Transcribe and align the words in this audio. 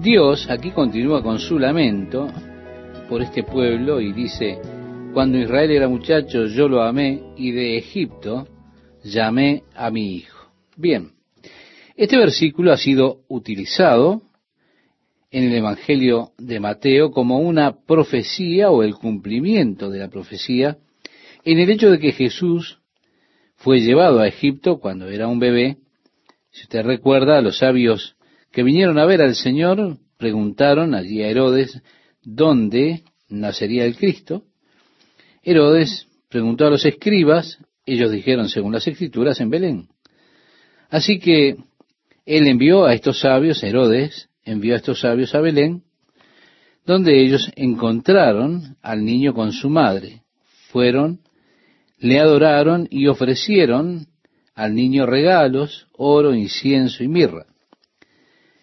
Dios 0.00 0.48
aquí 0.48 0.70
continúa 0.70 1.22
con 1.22 1.38
su 1.38 1.58
lamento 1.58 2.26
por 3.10 3.20
este 3.20 3.42
pueblo 3.42 4.00
y 4.00 4.14
dice, 4.14 4.58
cuando 5.12 5.36
Israel 5.36 5.70
era 5.70 5.86
muchacho 5.86 6.46
yo 6.46 6.66
lo 6.66 6.82
amé 6.82 7.20
y 7.36 7.50
de 7.50 7.76
Egipto 7.76 8.48
llamé 9.04 9.64
a 9.74 9.90
mi 9.90 10.14
hijo. 10.14 10.50
Bien, 10.76 11.10
este 11.94 12.16
versículo 12.16 12.72
ha 12.72 12.78
sido 12.78 13.18
utilizado 13.28 14.22
en 15.30 15.44
el 15.44 15.54
Evangelio 15.56 16.30
de 16.38 16.58
Mateo 16.58 17.10
como 17.10 17.40
una 17.40 17.84
profecía 17.84 18.70
o 18.70 18.82
el 18.82 18.94
cumplimiento 18.94 19.90
de 19.90 19.98
la 19.98 20.08
profecía 20.08 20.78
en 21.44 21.58
el 21.58 21.68
hecho 21.68 21.90
de 21.90 21.98
que 21.98 22.12
Jesús 22.12 22.78
fue 23.56 23.80
llevado 23.80 24.20
a 24.20 24.28
Egipto 24.28 24.78
cuando 24.80 25.10
era 25.10 25.28
un 25.28 25.38
bebé. 25.38 25.76
Si 26.50 26.62
usted 26.62 26.82
recuerda, 26.82 27.42
los 27.42 27.58
sabios 27.58 28.16
que 28.52 28.62
vinieron 28.62 28.98
a 28.98 29.06
ver 29.06 29.22
al 29.22 29.34
Señor 29.34 29.96
preguntaron 30.18 30.94
allí 30.94 31.22
a 31.22 31.28
Herodes 31.28 31.82
dónde 32.22 33.02
nacería 33.28 33.86
el 33.86 33.96
Cristo. 33.96 34.44
Herodes 35.42 36.06
preguntó 36.28 36.66
a 36.66 36.70
los 36.70 36.84
escribas, 36.84 37.58
ellos 37.86 38.12
dijeron 38.12 38.48
según 38.48 38.72
las 38.72 38.86
escrituras 38.86 39.40
en 39.40 39.50
Belén. 39.50 39.88
Así 40.90 41.18
que 41.18 41.56
él 42.26 42.46
envió 42.46 42.84
a 42.84 42.94
estos 42.94 43.20
sabios, 43.20 43.62
Herodes 43.62 44.28
envió 44.44 44.74
a 44.74 44.76
estos 44.76 45.00
sabios 45.00 45.34
a 45.34 45.40
Belén, 45.40 45.82
donde 46.84 47.22
ellos 47.22 47.50
encontraron 47.56 48.76
al 48.82 49.04
niño 49.04 49.34
con 49.34 49.52
su 49.52 49.70
madre. 49.70 50.22
Fueron, 50.70 51.20
le 51.98 52.20
adoraron 52.20 52.86
y 52.90 53.06
ofrecieron 53.06 54.06
al 54.54 54.74
niño 54.74 55.06
regalos, 55.06 55.86
oro, 55.92 56.34
incienso 56.34 57.02
y 57.02 57.08
mirra. 57.08 57.46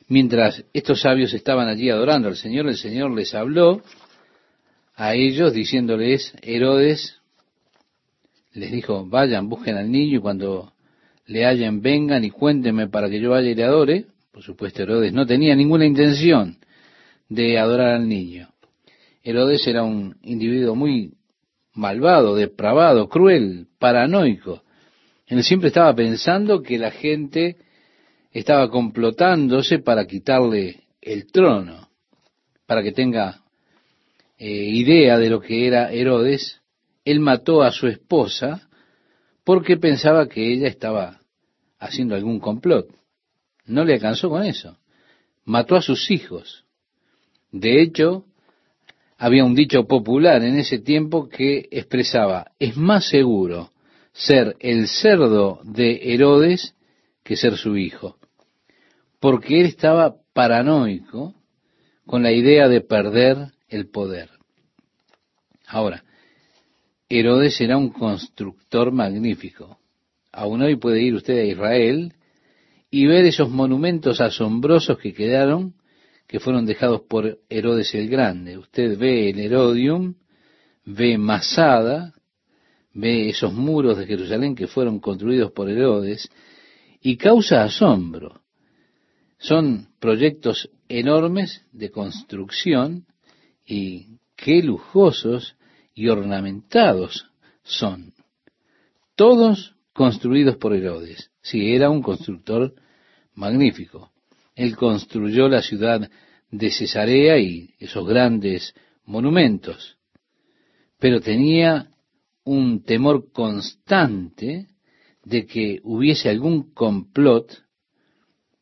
Mientras 0.09 0.65
estos 0.73 1.01
sabios 1.01 1.33
estaban 1.35 1.67
allí 1.67 1.91
adorando 1.91 2.27
al 2.27 2.35
Señor, 2.35 2.67
el 2.67 2.77
Señor 2.77 3.11
les 3.11 3.35
habló 3.35 3.83
a 4.95 5.13
ellos 5.13 5.53
diciéndoles, 5.53 6.33
Herodes 6.41 7.19
les 8.53 8.71
dijo, 8.71 9.05
vayan, 9.05 9.47
busquen 9.47 9.77
al 9.77 9.91
niño 9.91 10.17
y 10.17 10.21
cuando 10.21 10.73
le 11.27 11.45
hallen, 11.45 11.81
vengan 11.81 12.23
y 12.25 12.31
cuéntenme 12.31 12.87
para 12.87 13.07
que 13.07 13.19
yo 13.19 13.29
vaya 13.29 13.51
y 13.51 13.55
le 13.55 13.63
adore. 13.63 14.05
Por 14.31 14.41
supuesto, 14.41 14.81
Herodes 14.81 15.13
no 15.13 15.27
tenía 15.27 15.55
ninguna 15.55 15.85
intención 15.85 16.57
de 17.29 17.59
adorar 17.59 17.93
al 17.93 18.09
niño. 18.09 18.49
Herodes 19.21 19.67
era 19.67 19.83
un 19.83 20.17
individuo 20.23 20.73
muy 20.73 21.13
malvado, 21.75 22.35
depravado, 22.35 23.07
cruel, 23.09 23.67
paranoico. 23.77 24.63
Él 25.27 25.43
siempre 25.43 25.67
estaba 25.67 25.93
pensando 25.93 26.63
que 26.63 26.79
la 26.79 26.89
gente 26.89 27.57
estaba 28.31 28.69
complotándose 28.69 29.79
para 29.79 30.05
quitarle 30.05 30.83
el 31.01 31.31
trono, 31.31 31.89
para 32.65 32.83
que 32.83 32.91
tenga 32.91 33.41
eh, 34.37 34.47
idea 34.47 35.17
de 35.17 35.29
lo 35.29 35.41
que 35.41 35.67
era 35.67 35.91
Herodes, 35.91 36.61
él 37.05 37.19
mató 37.19 37.63
a 37.63 37.71
su 37.71 37.87
esposa 37.87 38.69
porque 39.43 39.77
pensaba 39.77 40.27
que 40.27 40.53
ella 40.53 40.67
estaba 40.67 41.21
haciendo 41.79 42.15
algún 42.15 42.39
complot. 42.39 42.87
No 43.65 43.83
le 43.83 43.93
alcanzó 43.93 44.29
con 44.29 44.43
eso. 44.43 44.77
Mató 45.45 45.75
a 45.75 45.81
sus 45.81 46.11
hijos. 46.11 46.65
De 47.51 47.81
hecho, 47.81 48.25
había 49.17 49.43
un 49.43 49.55
dicho 49.55 49.87
popular 49.87 50.43
en 50.43 50.57
ese 50.57 50.77
tiempo 50.77 51.29
que 51.29 51.67
expresaba, 51.71 52.51
es 52.59 52.77
más 52.77 53.09
seguro 53.09 53.71
ser 54.11 54.55
el 54.59 54.87
cerdo 54.87 55.61
de 55.63 56.13
Herodes 56.13 56.75
que 57.23 57.35
ser 57.35 57.57
su 57.57 57.75
hijo 57.75 58.18
porque 59.19 59.59
él 59.59 59.67
estaba 59.67 60.15
paranoico 60.33 61.35
con 62.05 62.23
la 62.23 62.31
idea 62.31 62.67
de 62.67 62.81
perder 62.81 63.51
el 63.67 63.89
poder. 63.89 64.29
Ahora, 65.67 66.03
Herodes 67.09 67.59
era 67.61 67.77
un 67.77 67.89
constructor 67.89 68.91
magnífico. 68.91 69.79
Aún 70.31 70.61
hoy 70.61 70.75
puede 70.75 71.01
ir 71.01 71.15
usted 71.15 71.37
a 71.39 71.43
Israel 71.43 72.13
y 72.91 73.05
ver 73.05 73.25
esos 73.25 73.49
monumentos 73.49 74.21
asombrosos 74.21 74.97
que 74.97 75.13
quedaron, 75.13 75.75
que 76.27 76.39
fueron 76.39 76.65
dejados 76.65 77.01
por 77.01 77.39
Herodes 77.49 77.93
el 77.95 78.09
Grande. 78.09 78.57
Usted 78.57 78.97
ve 78.97 79.29
el 79.29 79.39
Herodium, 79.39 80.15
ve 80.85 81.17
Masada, 81.17 82.13
ve 82.93 83.29
esos 83.29 83.53
muros 83.53 83.97
de 83.97 84.05
Jerusalén 84.05 84.55
que 84.55 84.67
fueron 84.67 84.99
construidos 84.99 85.51
por 85.51 85.69
Herodes, 85.69 86.29
y 87.01 87.17
causa 87.17 87.63
asombro. 87.63 88.41
Son 89.39 89.87
proyectos 89.99 90.69
enormes 90.89 91.65
de 91.71 91.89
construcción 91.89 93.05
y 93.65 94.19
qué 94.35 94.61
lujosos 94.61 95.55
y 95.93 96.09
ornamentados 96.09 97.31
son. 97.63 98.13
Todos 99.15 99.75
construidos 99.93 100.57
por 100.57 100.73
Herodes. 100.75 101.31
Sí, 101.41 101.73
era 101.73 101.89
un 101.89 102.01
constructor 102.01 102.73
magnífico. 103.33 104.11
Él 104.55 104.75
construyó 104.75 105.47
la 105.47 105.61
ciudad 105.61 106.09
de 106.51 106.71
Cesarea 106.71 107.37
y 107.39 107.73
esos 107.79 108.05
grandes 108.05 108.73
monumentos, 109.05 109.97
pero 110.99 111.21
tenía 111.21 111.91
un 112.43 112.83
temor 112.83 113.31
constante 113.31 114.67
de 115.23 115.45
que 115.45 115.79
hubiese 115.83 116.29
algún 116.29 116.73
complot 116.73 117.68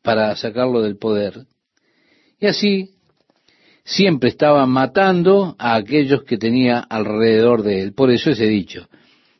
para 0.02 0.34
sacarlo 0.36 0.82
del 0.82 0.96
poder. 0.96 1.46
Y 2.40 2.46
así 2.46 2.90
siempre 3.84 4.28
estaba 4.28 4.66
matando 4.66 5.56
a 5.58 5.74
aquellos 5.74 6.24
que 6.24 6.38
tenía 6.38 6.78
alrededor 6.78 7.62
de 7.62 7.82
él. 7.82 7.92
Por 7.94 8.10
eso 8.10 8.30
ese 8.30 8.46
dicho, 8.46 8.88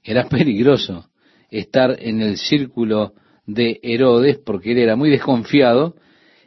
era 0.02 0.24
peligroso 0.28 1.10
estar 1.50 1.96
en 2.00 2.20
el 2.20 2.36
círculo 2.36 3.12
de 3.46 3.80
Herodes 3.82 4.38
porque 4.38 4.72
él 4.72 4.78
era 4.78 4.96
muy 4.96 5.10
desconfiado 5.10 5.96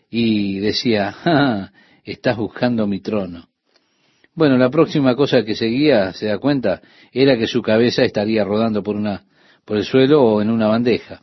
y 0.09 0.59
decía, 0.59 1.15
ah, 1.25 1.71
estás 2.03 2.37
buscando 2.37 2.85
mi 2.85 2.99
trono. 2.99 3.47
Bueno, 4.33 4.57
la 4.57 4.69
próxima 4.69 5.15
cosa 5.15 5.43
que 5.43 5.55
seguía, 5.55 6.13
se 6.13 6.27
da 6.27 6.37
cuenta, 6.37 6.81
era 7.11 7.37
que 7.37 7.47
su 7.47 7.61
cabeza 7.61 8.03
estaría 8.03 8.43
rodando 8.43 8.81
por 8.81 8.95
una 8.95 9.25
por 9.65 9.77
el 9.77 9.83
suelo 9.83 10.23
o 10.23 10.41
en 10.41 10.49
una 10.49 10.67
bandeja. 10.67 11.21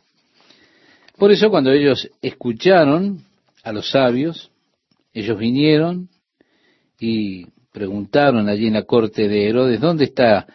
Por 1.19 1.33
eso 1.33 1.49
cuando 1.49 1.73
ellos 1.73 2.09
escucharon 2.21 3.25
a 3.63 3.73
los 3.73 3.91
sabios, 3.91 4.51
ellos 5.13 5.37
vinieron 5.37 6.07
y 6.97 7.45
preguntaron 7.73 8.47
allí 8.47 8.67
en 8.67 8.75
la 8.75 8.83
corte 8.83 9.27
de 9.27 9.49
Herodes, 9.49 9.81
¿dónde 9.81 10.05
está 10.05 10.47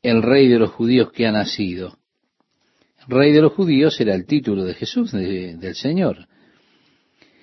el 0.00 0.22
rey 0.22 0.48
de 0.48 0.58
los 0.58 0.70
judíos 0.70 1.12
que 1.12 1.26
ha 1.26 1.32
nacido? 1.32 1.98
Rey 3.08 3.32
de 3.32 3.42
los 3.42 3.52
judíos 3.52 4.00
era 4.00 4.14
el 4.14 4.24
título 4.24 4.64
de 4.64 4.72
Jesús, 4.72 5.12
del 5.12 5.74
Señor. 5.74 6.28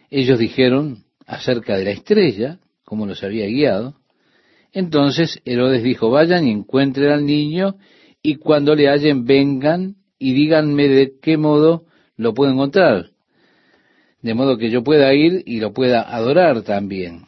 Ellos 0.10 0.40
dijeron 0.40 1.04
acerca 1.28 1.78
de 1.78 1.86
la 1.86 1.92
estrella, 1.92 2.60
como 2.84 3.06
los 3.06 3.24
había 3.24 3.46
guiado. 3.46 3.98
Entonces 4.72 5.42
Herodes 5.46 5.84
dijo, 5.84 6.10
vayan 6.10 6.48
y 6.48 6.52
encuentren 6.52 7.12
al 7.12 7.26
niño 7.26 7.76
y 8.24 8.38
cuando 8.38 8.74
le 8.74 8.90
hallen 8.90 9.26
vengan 9.26 9.98
y 10.18 10.34
díganme 10.34 10.88
de 10.88 11.14
qué 11.22 11.38
modo 11.38 11.87
lo 12.18 12.34
puedo 12.34 12.52
encontrar. 12.52 13.12
De 14.22 14.34
modo 14.34 14.58
que 14.58 14.70
yo 14.70 14.84
pueda 14.84 15.14
ir 15.14 15.44
y 15.46 15.60
lo 15.60 15.72
pueda 15.72 16.02
adorar 16.02 16.64
también. 16.64 17.26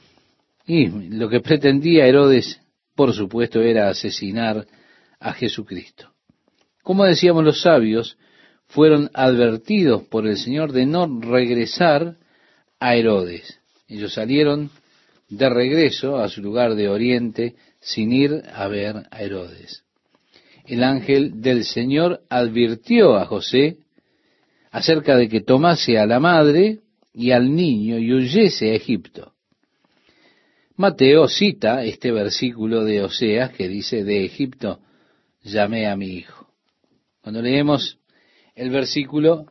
Y 0.65 0.87
lo 0.87 1.29
que 1.29 1.39
pretendía 1.39 2.05
Herodes, 2.05 2.59
por 2.95 3.13
supuesto, 3.13 3.61
era 3.61 3.89
asesinar 3.89 4.65
a 5.19 5.33
Jesucristo. 5.33 6.11
Como 6.83 7.05
decíamos 7.05 7.43
los 7.43 7.61
sabios, 7.61 8.17
fueron 8.67 9.09
advertidos 9.13 10.03
por 10.03 10.27
el 10.27 10.37
Señor 10.37 10.71
de 10.71 10.85
no 10.85 11.19
regresar 11.21 12.17
a 12.79 12.95
Herodes. 12.95 13.59
Ellos 13.87 14.13
salieron 14.13 14.69
de 15.29 15.49
regreso 15.49 16.17
a 16.17 16.29
su 16.29 16.41
lugar 16.41 16.75
de 16.75 16.89
oriente 16.89 17.55
sin 17.79 18.11
ir 18.11 18.43
a 18.51 18.67
ver 18.67 19.07
a 19.11 19.21
Herodes. 19.21 19.83
El 20.65 20.83
ángel 20.83 21.41
del 21.41 21.65
Señor 21.65 22.21
advirtió 22.29 23.17
a 23.17 23.25
José 23.25 23.77
acerca 24.71 25.15
de 25.17 25.27
que 25.29 25.41
tomase 25.41 25.97
a 25.97 26.05
la 26.05 26.19
madre 26.19 26.79
y 27.13 27.31
al 27.31 27.53
niño 27.55 27.97
y 27.97 28.13
huyese 28.13 28.71
a 28.71 28.75
Egipto. 28.75 29.33
Mateo 30.75 31.27
cita 31.27 31.83
este 31.83 32.11
versículo 32.11 32.83
de 32.85 33.03
Oseas 33.03 33.51
que 33.51 33.67
dice, 33.67 34.03
de 34.03 34.25
Egipto 34.25 34.79
llamé 35.43 35.87
a 35.87 35.95
mi 35.95 36.07
hijo. 36.07 36.47
Cuando 37.21 37.41
leemos 37.41 37.99
el 38.55 38.69
versículo, 38.69 39.45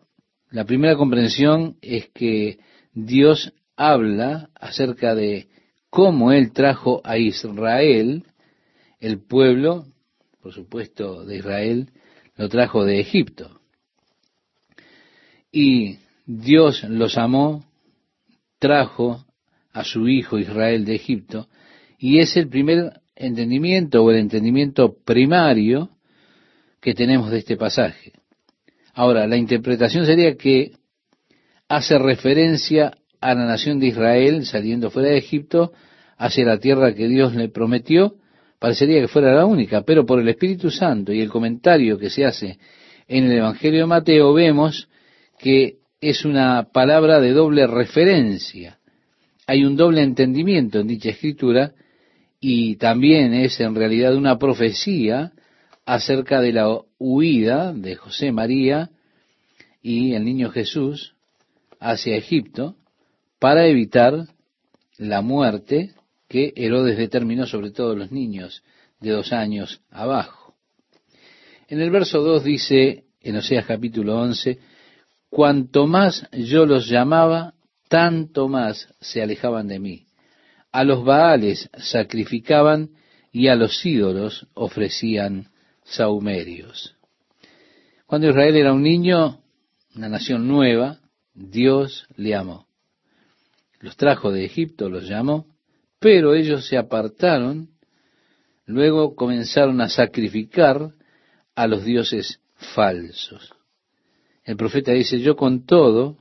la 0.50 0.64
primera 0.64 0.96
comprensión 0.96 1.76
es 1.82 2.08
que 2.08 2.58
Dios 2.94 3.52
habla 3.76 4.50
acerca 4.54 5.14
de 5.14 5.48
cómo 5.90 6.32
Él 6.32 6.52
trajo 6.52 7.02
a 7.04 7.18
Israel, 7.18 8.24
el 9.00 9.20
pueblo, 9.20 9.86
por 10.40 10.54
supuesto, 10.54 11.24
de 11.24 11.36
Israel, 11.36 11.90
lo 12.36 12.48
trajo 12.48 12.84
de 12.84 13.00
Egipto 13.00 13.57
y 15.52 15.98
Dios 16.26 16.84
los 16.84 17.16
amó, 17.16 17.64
trajo 18.58 19.24
a 19.72 19.84
su 19.84 20.08
hijo 20.08 20.38
Israel 20.38 20.84
de 20.84 20.94
Egipto, 20.94 21.48
y 21.98 22.18
es 22.18 22.36
el 22.36 22.48
primer 22.48 23.00
entendimiento 23.16 24.02
o 24.02 24.10
el 24.10 24.18
entendimiento 24.18 24.96
primario 25.04 25.90
que 26.80 26.94
tenemos 26.94 27.30
de 27.30 27.38
este 27.38 27.56
pasaje. 27.56 28.12
Ahora, 28.94 29.26
la 29.26 29.36
interpretación 29.36 30.06
sería 30.06 30.36
que 30.36 30.72
hace 31.68 31.98
referencia 31.98 32.92
a 33.20 33.34
la 33.34 33.46
nación 33.46 33.78
de 33.80 33.88
Israel 33.88 34.46
saliendo 34.46 34.90
fuera 34.90 35.10
de 35.10 35.18
Egipto 35.18 35.72
hacia 36.16 36.44
la 36.44 36.58
tierra 36.58 36.94
que 36.94 37.08
Dios 37.08 37.34
le 37.34 37.48
prometió, 37.48 38.16
parecería 38.58 39.00
que 39.00 39.08
fuera 39.08 39.34
la 39.34 39.46
única, 39.46 39.82
pero 39.82 40.04
por 40.04 40.20
el 40.20 40.28
Espíritu 40.28 40.70
Santo 40.70 41.12
y 41.12 41.20
el 41.20 41.30
comentario 41.30 41.98
que 41.98 42.10
se 42.10 42.24
hace 42.24 42.58
en 43.06 43.24
el 43.24 43.38
Evangelio 43.38 43.80
de 43.80 43.86
Mateo 43.86 44.32
vemos 44.32 44.88
que 45.38 45.78
es 46.00 46.24
una 46.24 46.68
palabra 46.72 47.20
de 47.20 47.32
doble 47.32 47.66
referencia. 47.66 48.78
Hay 49.46 49.64
un 49.64 49.76
doble 49.76 50.02
entendimiento 50.02 50.80
en 50.80 50.88
dicha 50.88 51.10
escritura 51.10 51.72
y 52.40 52.76
también 52.76 53.34
es 53.34 53.58
en 53.60 53.74
realidad 53.74 54.14
una 54.14 54.38
profecía 54.38 55.32
acerca 55.86 56.40
de 56.40 56.52
la 56.52 56.80
huida 56.98 57.72
de 57.72 57.96
José 57.96 58.30
María 58.30 58.90
y 59.82 60.12
el 60.12 60.24
niño 60.24 60.50
Jesús 60.50 61.14
hacia 61.80 62.16
Egipto 62.16 62.76
para 63.38 63.66
evitar 63.66 64.26
la 64.98 65.22
muerte 65.22 65.92
que 66.28 66.52
Herodes 66.56 66.98
determinó 66.98 67.46
sobre 67.46 67.70
todos 67.70 67.96
los 67.96 68.12
niños 68.12 68.62
de 69.00 69.10
dos 69.10 69.32
años 69.32 69.80
abajo. 69.90 70.54
En 71.68 71.80
el 71.80 71.90
verso 71.90 72.20
2 72.20 72.44
dice, 72.44 73.04
en 73.22 73.36
Oseas 73.36 73.66
capítulo 73.66 74.20
11, 74.20 74.58
cuanto 75.30 75.86
más 75.86 76.28
yo 76.32 76.66
los 76.66 76.88
llamaba, 76.88 77.54
tanto 77.88 78.48
más 78.48 78.88
se 79.00 79.22
alejaban 79.22 79.68
de 79.68 79.78
mí. 79.78 80.06
A 80.72 80.84
los 80.84 81.04
Baales 81.04 81.70
sacrificaban 81.78 82.90
y 83.32 83.48
a 83.48 83.54
los 83.54 83.84
ídolos 83.84 84.46
ofrecían 84.54 85.48
saumerios. 85.84 86.94
Cuando 88.06 88.28
Israel 88.28 88.56
era 88.56 88.72
un 88.72 88.82
niño, 88.82 89.40
una 89.94 90.08
nación 90.08 90.48
nueva, 90.48 90.98
Dios 91.34 92.06
le 92.16 92.34
amó. 92.34 92.66
Los 93.80 93.96
trajo 93.96 94.32
de 94.32 94.44
Egipto, 94.44 94.88
los 94.88 95.08
llamó, 95.08 95.46
pero 95.98 96.34
ellos 96.34 96.66
se 96.66 96.76
apartaron, 96.76 97.70
luego 98.66 99.14
comenzaron 99.14 99.80
a 99.80 99.88
sacrificar 99.88 100.92
a 101.54 101.66
los 101.66 101.84
dioses 101.84 102.40
falsos. 102.74 103.57
El 104.48 104.56
profeta 104.56 104.92
dice, 104.92 105.20
yo 105.20 105.36
con 105.36 105.66
todo, 105.66 106.16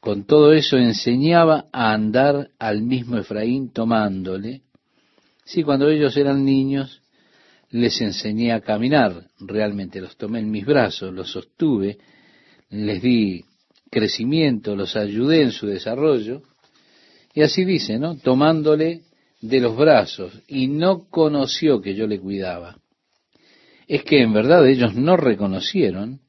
con 0.00 0.24
todo 0.24 0.54
eso 0.54 0.78
enseñaba 0.78 1.66
a 1.72 1.92
andar 1.92 2.48
al 2.58 2.80
mismo 2.80 3.18
Efraín 3.18 3.70
tomándole. 3.70 4.62
Sí, 5.44 5.62
cuando 5.62 5.90
ellos 5.90 6.16
eran 6.16 6.42
niños, 6.42 7.02
les 7.68 8.00
enseñé 8.00 8.52
a 8.52 8.62
caminar, 8.62 9.26
realmente 9.40 10.00
los 10.00 10.16
tomé 10.16 10.38
en 10.38 10.50
mis 10.50 10.64
brazos, 10.64 11.12
los 11.12 11.32
sostuve, 11.32 11.98
les 12.70 13.02
di 13.02 13.44
crecimiento, 13.90 14.74
los 14.74 14.96
ayudé 14.96 15.42
en 15.42 15.52
su 15.52 15.66
desarrollo, 15.66 16.40
y 17.34 17.42
así 17.42 17.66
dice, 17.66 17.98
¿no? 17.98 18.16
Tomándole 18.16 19.02
de 19.42 19.60
los 19.60 19.76
brazos 19.76 20.32
y 20.48 20.68
no 20.68 21.10
conoció 21.10 21.82
que 21.82 21.94
yo 21.94 22.06
le 22.06 22.18
cuidaba. 22.18 22.78
Es 23.86 24.02
que 24.02 24.22
en 24.22 24.32
verdad 24.32 24.66
ellos 24.66 24.94
no 24.94 25.18
reconocieron 25.18 26.23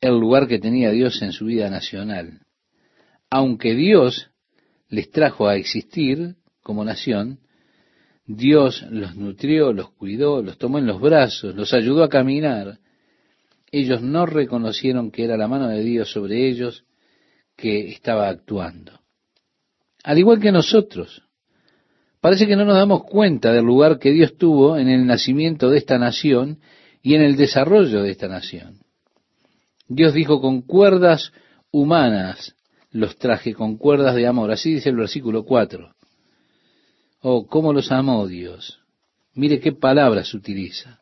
el 0.00 0.18
lugar 0.18 0.46
que 0.46 0.58
tenía 0.58 0.90
Dios 0.90 1.20
en 1.22 1.32
su 1.32 1.46
vida 1.46 1.70
nacional. 1.70 2.40
Aunque 3.30 3.74
Dios 3.74 4.30
les 4.88 5.10
trajo 5.10 5.48
a 5.48 5.56
existir 5.56 6.36
como 6.62 6.84
nación, 6.84 7.40
Dios 8.26 8.84
los 8.90 9.16
nutrió, 9.16 9.72
los 9.72 9.90
cuidó, 9.90 10.42
los 10.42 10.58
tomó 10.58 10.78
en 10.78 10.86
los 10.86 11.00
brazos, 11.00 11.54
los 11.54 11.72
ayudó 11.74 12.04
a 12.04 12.08
caminar. 12.08 12.78
Ellos 13.70 14.02
no 14.02 14.26
reconocieron 14.26 15.10
que 15.10 15.24
era 15.24 15.36
la 15.36 15.48
mano 15.48 15.68
de 15.68 15.82
Dios 15.82 16.10
sobre 16.10 16.48
ellos 16.48 16.84
que 17.56 17.88
estaba 17.88 18.28
actuando 18.28 18.98
al 20.08 20.18
igual 20.18 20.40
que 20.40 20.52
nosotros. 20.52 21.22
Parece 22.20 22.46
que 22.46 22.56
no 22.56 22.64
nos 22.64 22.76
damos 22.76 23.04
cuenta 23.04 23.52
del 23.52 23.64
lugar 23.64 23.98
que 23.98 24.10
Dios 24.10 24.36
tuvo 24.36 24.78
en 24.78 24.88
el 24.88 25.06
nacimiento 25.06 25.68
de 25.68 25.76
esta 25.78 25.98
nación 25.98 26.60
y 27.02 27.14
en 27.14 27.22
el 27.22 27.36
desarrollo 27.36 28.02
de 28.02 28.10
esta 28.10 28.26
nación. 28.26 28.78
Dios 29.88 30.12
dijo, 30.12 30.40
con 30.40 30.62
cuerdas 30.62 31.32
humanas 31.70 32.54
los 32.90 33.16
traje, 33.16 33.54
con 33.54 33.76
cuerdas 33.76 34.14
de 34.14 34.26
amor. 34.26 34.50
Así 34.50 34.74
dice 34.74 34.90
el 34.90 34.96
versículo 34.96 35.44
4. 35.44 35.94
Oh, 37.20 37.46
cómo 37.46 37.72
los 37.72 37.90
amó 37.90 38.26
Dios. 38.26 38.80
Mire 39.34 39.60
qué 39.60 39.72
palabras 39.72 40.32
utiliza. 40.34 41.00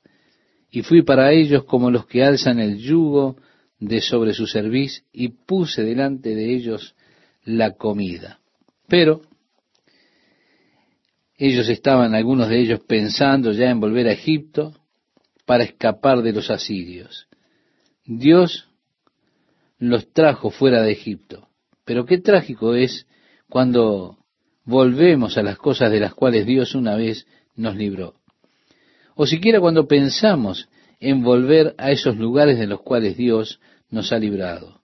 Y 0.71 0.83
fui 0.83 1.03
para 1.03 1.33
ellos 1.33 1.65
como 1.65 1.91
los 1.91 2.06
que 2.06 2.23
alzan 2.23 2.61
el 2.61 2.79
yugo 2.79 3.37
de 3.79 4.00
sobre 4.00 4.33
su 4.35 4.47
cerviz 4.47 5.05
y 5.12 5.29
puse 5.29 5.82
delante 5.82 6.35
de 6.35 6.55
ellos 6.55 6.94
la 7.44 7.73
comida. 7.73 8.41
Pero 8.89 9.23
ellos 11.39 11.69
estaban, 11.69 12.15
algunos 12.15 12.49
de 12.49 12.61
ellos, 12.61 12.81
pensando 12.87 13.53
ya 13.53 13.71
en 13.71 13.81
volver 13.81 14.09
a 14.09 14.12
Egipto 14.12 14.75
para 15.44 15.65
escapar 15.65 16.23
de 16.23 16.32
los 16.32 16.50
asirios. 16.50 17.29
Dios 18.05 18.69
los 19.78 20.12
trajo 20.12 20.50
fuera 20.50 20.82
de 20.82 20.93
Egipto. 20.93 21.49
Pero 21.84 22.06
qué 22.06 22.19
trágico 22.19 22.75
es 22.75 23.06
cuando 23.49 24.19
volvemos 24.64 25.38
a 25.38 25.43
las 25.43 25.58
cosas 25.58 25.90
de 25.90 26.00
las 26.00 26.14
cuales 26.14 26.46
Dios 26.46 26.75
una 26.75 26.96
vez 26.96 27.26
nos 27.55 27.76
libró. 27.76 28.14
O 29.14 29.26
siquiera 29.26 29.61
cuando 29.61 29.87
pensamos 29.87 30.69
en 31.00 31.23
volver 31.23 31.75
a 31.78 31.90
esos 31.90 32.17
lugares 32.17 32.58
de 32.58 32.67
los 32.67 32.82
cuales 32.82 33.17
Dios 33.17 33.61
nos 33.90 34.12
ha 34.12 34.19
librado. 34.19 34.82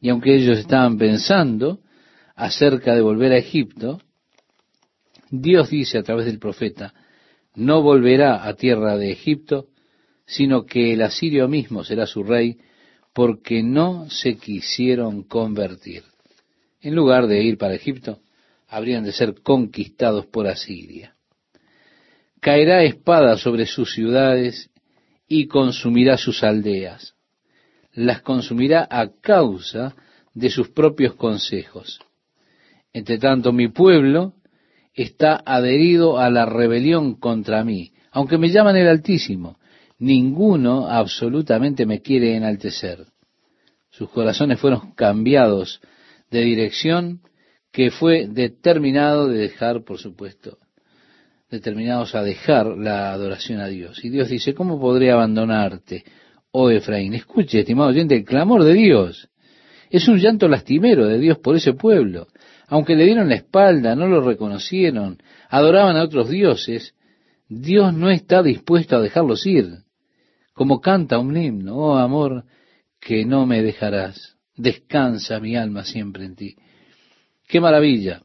Y 0.00 0.08
aunque 0.08 0.34
ellos 0.34 0.58
estaban 0.58 0.98
pensando 0.98 1.80
acerca 2.34 2.94
de 2.94 3.02
volver 3.02 3.32
a 3.32 3.38
Egipto, 3.38 4.00
Dios 5.30 5.70
dice 5.70 5.98
a 5.98 6.02
través 6.02 6.26
del 6.26 6.38
profeta, 6.38 6.92
no 7.54 7.82
volverá 7.82 8.46
a 8.46 8.54
tierra 8.54 8.96
de 8.96 9.12
Egipto, 9.12 9.68
sino 10.26 10.64
que 10.64 10.92
el 10.92 11.02
asirio 11.02 11.48
mismo 11.48 11.84
será 11.84 12.06
su 12.06 12.22
rey, 12.22 12.58
porque 13.12 13.62
no 13.62 14.08
se 14.10 14.36
quisieron 14.36 15.22
convertir. 15.22 16.04
En 16.80 16.94
lugar 16.94 17.26
de 17.26 17.42
ir 17.42 17.58
para 17.58 17.74
Egipto, 17.74 18.20
habrían 18.68 19.04
de 19.04 19.12
ser 19.12 19.42
conquistados 19.42 20.26
por 20.26 20.46
Asiria. 20.46 21.14
Caerá 22.40 22.82
espada 22.82 23.36
sobre 23.36 23.66
sus 23.66 23.92
ciudades 23.92 24.70
y 25.28 25.46
consumirá 25.46 26.16
sus 26.16 26.42
aldeas. 26.42 27.14
Las 27.92 28.22
consumirá 28.22 28.88
a 28.90 29.10
causa 29.20 29.94
de 30.34 30.50
sus 30.50 30.70
propios 30.70 31.14
consejos. 31.14 32.00
Entre 32.92 33.18
tanto, 33.18 33.52
mi 33.52 33.68
pueblo 33.68 34.34
está 34.94 35.42
adherido 35.44 36.18
a 36.18 36.30
la 36.30 36.46
rebelión 36.46 37.14
contra 37.14 37.64
mí. 37.64 37.92
Aunque 38.10 38.38
me 38.38 38.50
llaman 38.50 38.76
el 38.76 38.88
Altísimo, 38.88 39.58
ninguno 39.98 40.88
absolutamente 40.88 41.86
me 41.86 42.02
quiere 42.02 42.36
enaltecer. 42.36 43.06
Sus 44.02 44.10
corazones 44.10 44.58
fueron 44.58 44.94
cambiados 44.96 45.80
de 46.28 46.40
dirección 46.40 47.20
que 47.70 47.92
fue 47.92 48.26
determinado 48.26 49.28
de 49.28 49.38
dejar, 49.38 49.84
por 49.84 49.98
supuesto, 49.98 50.58
determinados 51.48 52.16
a 52.16 52.24
dejar 52.24 52.66
la 52.66 53.12
adoración 53.12 53.60
a 53.60 53.68
Dios. 53.68 54.04
Y 54.04 54.08
Dios 54.08 54.28
dice, 54.28 54.54
¿cómo 54.54 54.80
podré 54.80 55.12
abandonarte, 55.12 56.02
oh 56.50 56.68
Efraín? 56.68 57.14
Escuche, 57.14 57.60
estimado 57.60 57.90
oyente, 57.90 58.16
el 58.16 58.24
clamor 58.24 58.64
de 58.64 58.74
Dios. 58.74 59.28
Es 59.88 60.08
un 60.08 60.18
llanto 60.18 60.48
lastimero 60.48 61.06
de 61.06 61.20
Dios 61.20 61.38
por 61.38 61.54
ese 61.54 61.72
pueblo. 61.72 62.26
Aunque 62.66 62.96
le 62.96 63.04
dieron 63.04 63.28
la 63.28 63.36
espalda, 63.36 63.94
no 63.94 64.08
lo 64.08 64.20
reconocieron, 64.20 65.22
adoraban 65.48 65.96
a 65.96 66.02
otros 66.02 66.28
dioses, 66.28 66.96
Dios 67.48 67.94
no 67.94 68.10
está 68.10 68.42
dispuesto 68.42 68.96
a 68.96 69.00
dejarlos 69.00 69.46
ir. 69.46 69.68
Como 70.54 70.80
canta 70.80 71.20
un 71.20 71.36
himno, 71.36 71.76
oh 71.76 71.98
amor, 71.98 72.46
que 73.02 73.26
no 73.26 73.46
me 73.46 73.62
dejarás. 73.62 74.36
Descansa 74.56 75.40
mi 75.40 75.56
alma 75.56 75.84
siempre 75.84 76.24
en 76.24 76.36
ti. 76.36 76.56
¡Qué 77.48 77.60
maravilla! 77.60 78.22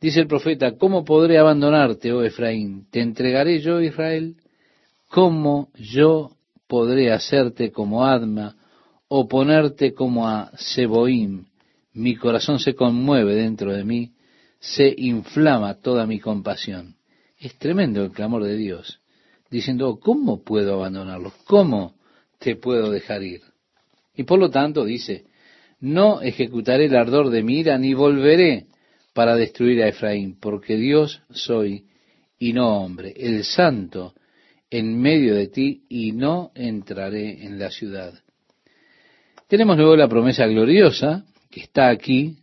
Dice 0.00 0.20
el 0.20 0.26
profeta, 0.26 0.76
¿cómo 0.76 1.04
podré 1.04 1.38
abandonarte, 1.38 2.12
oh 2.12 2.22
Efraín? 2.22 2.88
¿Te 2.90 3.00
entregaré 3.00 3.60
yo, 3.60 3.80
Israel? 3.80 4.36
¿Cómo 5.08 5.70
yo 5.74 6.32
podré 6.66 7.12
hacerte 7.12 7.70
como 7.70 8.04
Adma 8.04 8.56
o 9.08 9.26
ponerte 9.26 9.94
como 9.94 10.28
a 10.28 10.52
Seboim? 10.56 11.46
mi 11.98 12.14
corazón 12.14 12.60
se 12.60 12.76
conmueve 12.76 13.34
dentro 13.34 13.72
de 13.72 13.84
mí, 13.84 14.12
se 14.60 14.94
inflama 14.96 15.74
toda 15.74 16.06
mi 16.06 16.20
compasión. 16.20 16.94
Es 17.40 17.58
tremendo 17.58 18.04
el 18.04 18.12
clamor 18.12 18.44
de 18.44 18.56
Dios, 18.56 19.00
diciendo, 19.50 19.98
¿cómo 20.00 20.44
puedo 20.44 20.74
abandonarlos? 20.74 21.32
¿Cómo 21.44 21.94
te 22.38 22.54
puedo 22.54 22.92
dejar 22.92 23.24
ir? 23.24 23.42
Y 24.18 24.24
por 24.24 24.40
lo 24.40 24.50
tanto 24.50 24.84
dice, 24.84 25.26
no 25.78 26.20
ejecutaré 26.20 26.86
el 26.86 26.96
ardor 26.96 27.30
de 27.30 27.44
mi 27.44 27.60
ira, 27.60 27.78
ni 27.78 27.94
volveré 27.94 28.66
para 29.14 29.36
destruir 29.36 29.80
a 29.80 29.88
Efraín, 29.88 30.36
porque 30.40 30.76
Dios 30.76 31.22
soy 31.30 31.84
y 32.36 32.52
no 32.52 32.80
hombre, 32.80 33.14
el 33.16 33.44
santo 33.44 34.14
en 34.70 35.00
medio 35.00 35.36
de 35.36 35.46
ti 35.46 35.84
y 35.88 36.10
no 36.10 36.50
entraré 36.56 37.44
en 37.46 37.60
la 37.60 37.70
ciudad. 37.70 38.12
Tenemos 39.46 39.76
luego 39.76 39.94
la 39.94 40.08
promesa 40.08 40.48
gloriosa 40.48 41.24
que 41.48 41.60
está 41.60 41.88
aquí 41.88 42.38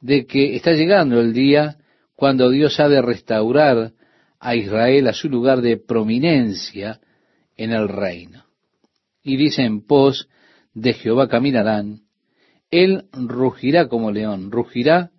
de 0.00 0.26
que 0.26 0.54
está 0.54 0.72
llegando 0.74 1.20
el 1.20 1.32
día 1.32 1.76
cuando 2.14 2.48
Dios 2.50 2.78
ha 2.78 2.88
de 2.88 3.02
restaurar 3.02 3.92
a 4.38 4.54
Israel 4.54 5.08
a 5.08 5.12
su 5.12 5.28
lugar 5.28 5.60
de 5.60 5.76
prominencia 5.76 7.00
en 7.56 7.72
el 7.72 7.88
reino. 7.88 8.44
Y 9.24 9.36
dice 9.36 9.62
en 9.62 9.84
pos 9.84 10.28
de 10.74 10.92
Jehová 10.94 11.28
caminarán, 11.28 12.02
él 12.70 13.04
rugirá 13.12 13.88
como 13.88 14.12
león, 14.12 14.50
rugirá 14.50 15.10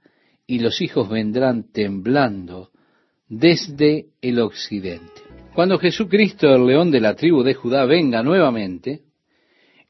y 0.48 0.60
los 0.60 0.82
hijos 0.82 1.10
vendrán 1.10 1.72
temblando 1.72 2.70
desde 3.28 4.08
el 4.22 4.40
occidente. 4.40 5.22
Cuando 5.54 5.78
Jesucristo, 5.78 6.54
el 6.54 6.66
león 6.66 6.92
de 6.92 7.02
la 7.02 7.16
tribu 7.16 7.44
de 7.44 7.54
Judá, 7.54 7.86
venga 7.86 8.24
nuevamente, 8.24 9.02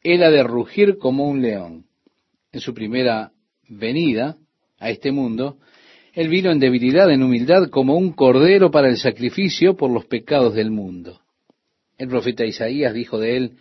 él 0.03 0.23
ha 0.23 0.31
de 0.31 0.43
rugir 0.43 0.97
como 0.97 1.27
un 1.27 1.41
león. 1.41 1.85
En 2.51 2.59
su 2.59 2.73
primera 2.73 3.31
venida 3.69 4.37
a 4.79 4.89
este 4.89 5.11
mundo, 5.11 5.57
él 6.13 6.27
vino 6.29 6.51
en 6.51 6.59
debilidad, 6.59 7.09
en 7.11 7.23
humildad, 7.23 7.69
como 7.69 7.95
un 7.95 8.11
cordero 8.11 8.71
para 8.71 8.89
el 8.89 8.97
sacrificio 8.97 9.77
por 9.77 9.91
los 9.91 10.05
pecados 10.05 10.55
del 10.55 10.71
mundo. 10.71 11.21
El 11.97 12.09
profeta 12.09 12.43
Isaías 12.43 12.93
dijo 12.93 13.19
de 13.19 13.37
él, 13.37 13.51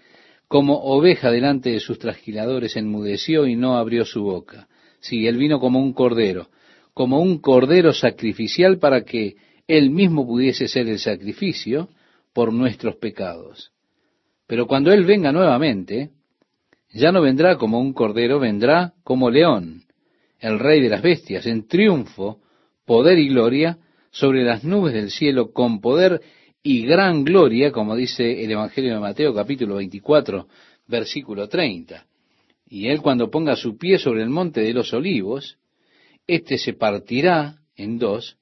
como 0.50 0.78
oveja 0.78 1.30
delante 1.30 1.70
de 1.70 1.78
sus 1.78 2.00
trasquiladores 2.00 2.74
enmudeció 2.76 3.46
y 3.46 3.54
no 3.54 3.76
abrió 3.76 4.04
su 4.04 4.24
boca. 4.24 4.66
Sí, 4.98 5.28
él 5.28 5.36
vino 5.36 5.60
como 5.60 5.78
un 5.78 5.92
cordero, 5.92 6.48
como 6.92 7.20
un 7.20 7.38
cordero 7.38 7.92
sacrificial 7.92 8.80
para 8.80 9.04
que 9.04 9.36
él 9.68 9.90
mismo 9.90 10.26
pudiese 10.26 10.66
ser 10.66 10.88
el 10.88 10.98
sacrificio 10.98 11.88
por 12.32 12.52
nuestros 12.52 12.96
pecados. 12.96 13.70
Pero 14.48 14.66
cuando 14.66 14.92
él 14.92 15.04
venga 15.04 15.30
nuevamente, 15.30 16.10
ya 16.92 17.12
no 17.12 17.22
vendrá 17.22 17.56
como 17.56 17.78
un 17.78 17.92
cordero, 17.92 18.40
vendrá 18.40 18.94
como 19.04 19.30
león, 19.30 19.84
el 20.40 20.58
rey 20.58 20.80
de 20.80 20.88
las 20.88 21.00
bestias, 21.00 21.46
en 21.46 21.68
triunfo, 21.68 22.40
poder 22.84 23.20
y 23.20 23.28
gloria, 23.28 23.78
sobre 24.10 24.42
las 24.42 24.64
nubes 24.64 24.94
del 24.94 25.12
cielo, 25.12 25.52
con 25.52 25.80
poder 25.80 26.20
y 26.62 26.84
gran 26.84 27.24
gloria, 27.24 27.72
como 27.72 27.96
dice 27.96 28.44
el 28.44 28.50
Evangelio 28.50 28.94
de 28.94 29.00
Mateo 29.00 29.34
capítulo 29.34 29.76
24, 29.76 30.46
versículo 30.86 31.48
30. 31.48 32.06
Y 32.68 32.88
él 32.88 33.00
cuando 33.00 33.30
ponga 33.30 33.56
su 33.56 33.78
pie 33.78 33.98
sobre 33.98 34.22
el 34.22 34.28
monte 34.28 34.60
de 34.60 34.74
los 34.74 34.92
olivos, 34.92 35.58
éste 36.26 36.58
se 36.58 36.74
partirá 36.74 37.56
en 37.76 37.98
dos, 37.98 38.36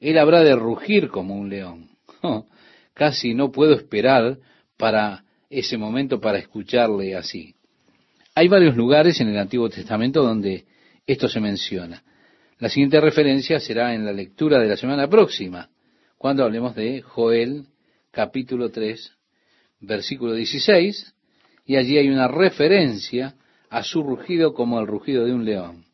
él 0.00 0.18
habrá 0.18 0.42
de 0.42 0.54
rugir 0.54 1.08
como 1.08 1.34
un 1.34 1.50
león. 1.50 1.90
Oh, 2.26 2.46
casi 2.94 3.34
no 3.34 3.52
puedo 3.52 3.74
esperar 3.74 4.38
para 4.78 5.24
ese 5.50 5.76
momento 5.76 6.22
para 6.22 6.38
escucharle 6.38 7.14
así. 7.14 7.54
Hay 8.34 8.48
varios 8.48 8.76
lugares 8.76 9.20
en 9.20 9.28
el 9.28 9.36
Antiguo 9.36 9.68
Testamento 9.68 10.22
donde 10.22 10.64
esto 11.06 11.28
se 11.28 11.38
menciona. 11.38 12.02
La 12.58 12.70
siguiente 12.70 12.98
referencia 13.02 13.60
será 13.60 13.94
en 13.94 14.06
la 14.06 14.12
lectura 14.14 14.58
de 14.58 14.68
la 14.68 14.78
semana 14.78 15.06
próxima, 15.06 15.68
cuando 16.24 16.42
hablemos 16.42 16.74
de 16.74 17.02
Joel 17.02 17.66
capítulo 18.10 18.70
3, 18.70 19.12
versículo 19.80 20.32
16, 20.32 21.14
y 21.66 21.76
allí 21.76 21.98
hay 21.98 22.08
una 22.08 22.28
referencia 22.28 23.34
a 23.68 23.82
su 23.82 24.02
rugido 24.02 24.54
como 24.54 24.80
el 24.80 24.86
rugido 24.86 25.26
de 25.26 25.34
un 25.34 25.44
león. 25.44 25.84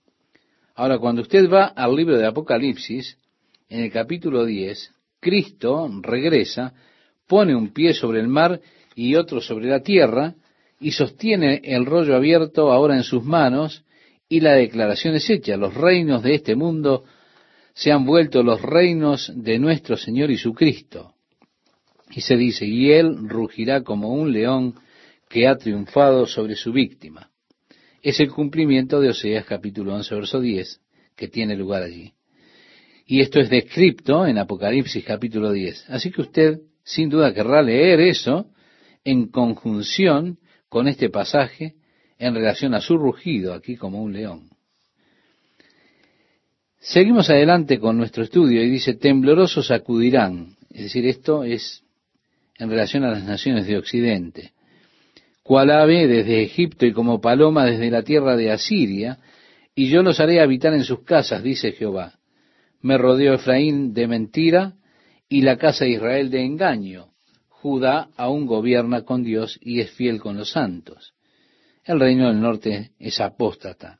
Ahora, 0.76 0.98
cuando 1.00 1.22
usted 1.22 1.50
va 1.50 1.64
al 1.64 1.96
libro 1.96 2.16
de 2.16 2.28
Apocalipsis, 2.28 3.18
en 3.68 3.80
el 3.80 3.90
capítulo 3.90 4.44
10, 4.44 4.94
Cristo 5.18 5.90
regresa, 6.00 6.74
pone 7.26 7.56
un 7.56 7.72
pie 7.72 7.92
sobre 7.92 8.20
el 8.20 8.28
mar 8.28 8.60
y 8.94 9.16
otro 9.16 9.40
sobre 9.40 9.66
la 9.66 9.80
tierra, 9.80 10.36
y 10.78 10.92
sostiene 10.92 11.60
el 11.64 11.86
rollo 11.86 12.14
abierto 12.14 12.70
ahora 12.70 12.94
en 12.94 13.02
sus 13.02 13.24
manos, 13.24 13.82
y 14.28 14.38
la 14.38 14.52
declaración 14.52 15.16
es 15.16 15.28
hecha, 15.28 15.56
los 15.56 15.74
reinos 15.74 16.22
de 16.22 16.36
este 16.36 16.54
mundo 16.54 17.02
se 17.80 17.90
han 17.90 18.04
vuelto 18.04 18.42
los 18.42 18.60
reinos 18.60 19.32
de 19.34 19.58
nuestro 19.58 19.96
Señor 19.96 20.30
y 20.30 20.36
su 20.36 20.52
Cristo. 20.52 21.14
Y 22.10 22.20
se 22.20 22.36
dice, 22.36 22.66
y 22.66 22.92
él 22.92 23.26
rugirá 23.26 23.82
como 23.82 24.12
un 24.12 24.34
león 24.34 24.74
que 25.30 25.48
ha 25.48 25.56
triunfado 25.56 26.26
sobre 26.26 26.56
su 26.56 26.72
víctima. 26.72 27.30
Es 28.02 28.20
el 28.20 28.30
cumplimiento 28.30 29.00
de 29.00 29.08
Oseas 29.08 29.46
capítulo 29.46 29.94
11, 29.94 30.14
verso 30.14 30.42
10, 30.42 30.78
que 31.16 31.28
tiene 31.28 31.56
lugar 31.56 31.82
allí. 31.82 32.12
Y 33.06 33.22
esto 33.22 33.40
es 33.40 33.48
descripto 33.48 34.26
en 34.26 34.36
Apocalipsis 34.36 35.02
capítulo 35.02 35.50
10. 35.50 35.88
Así 35.88 36.10
que 36.10 36.20
usted 36.20 36.60
sin 36.84 37.08
duda 37.08 37.32
querrá 37.32 37.62
leer 37.62 38.00
eso 38.00 38.50
en 39.04 39.28
conjunción 39.28 40.36
con 40.68 40.86
este 40.86 41.08
pasaje 41.08 41.76
en 42.18 42.34
relación 42.34 42.74
a 42.74 42.82
su 42.82 42.98
rugido 42.98 43.54
aquí 43.54 43.76
como 43.76 44.02
un 44.02 44.12
león. 44.12 44.49
Seguimos 46.82 47.28
adelante 47.28 47.78
con 47.78 47.98
nuestro 47.98 48.24
estudio 48.24 48.62
y 48.62 48.70
dice, 48.70 48.94
temblorosos 48.94 49.66
sacudirán. 49.66 50.56
Es 50.70 50.84
decir, 50.84 51.06
esto 51.06 51.44
es 51.44 51.82
en 52.58 52.70
relación 52.70 53.04
a 53.04 53.10
las 53.10 53.22
naciones 53.22 53.66
de 53.66 53.76
Occidente. 53.76 54.52
Cual 55.42 55.70
ave 55.70 56.06
desde 56.06 56.42
Egipto 56.42 56.86
y 56.86 56.92
como 56.94 57.20
paloma 57.20 57.66
desde 57.66 57.90
la 57.90 58.02
tierra 58.02 58.34
de 58.34 58.50
Asiria, 58.50 59.18
y 59.74 59.90
yo 59.90 60.02
los 60.02 60.20
haré 60.20 60.40
habitar 60.40 60.72
en 60.72 60.84
sus 60.84 61.04
casas, 61.04 61.42
dice 61.42 61.72
Jehová. 61.72 62.14
Me 62.80 62.96
rodeó 62.96 63.34
Efraín 63.34 63.92
de 63.92 64.06
mentira 64.06 64.72
y 65.28 65.42
la 65.42 65.58
casa 65.58 65.84
de 65.84 65.92
Israel 65.92 66.30
de 66.30 66.44
engaño. 66.44 67.08
Judá 67.48 68.08
aún 68.16 68.46
gobierna 68.46 69.02
con 69.02 69.22
Dios 69.22 69.58
y 69.60 69.80
es 69.80 69.90
fiel 69.90 70.18
con 70.18 70.38
los 70.38 70.52
santos. 70.52 71.12
El 71.84 72.00
reino 72.00 72.28
del 72.28 72.40
norte 72.40 72.92
es 72.98 73.20
apóstata. 73.20 73.99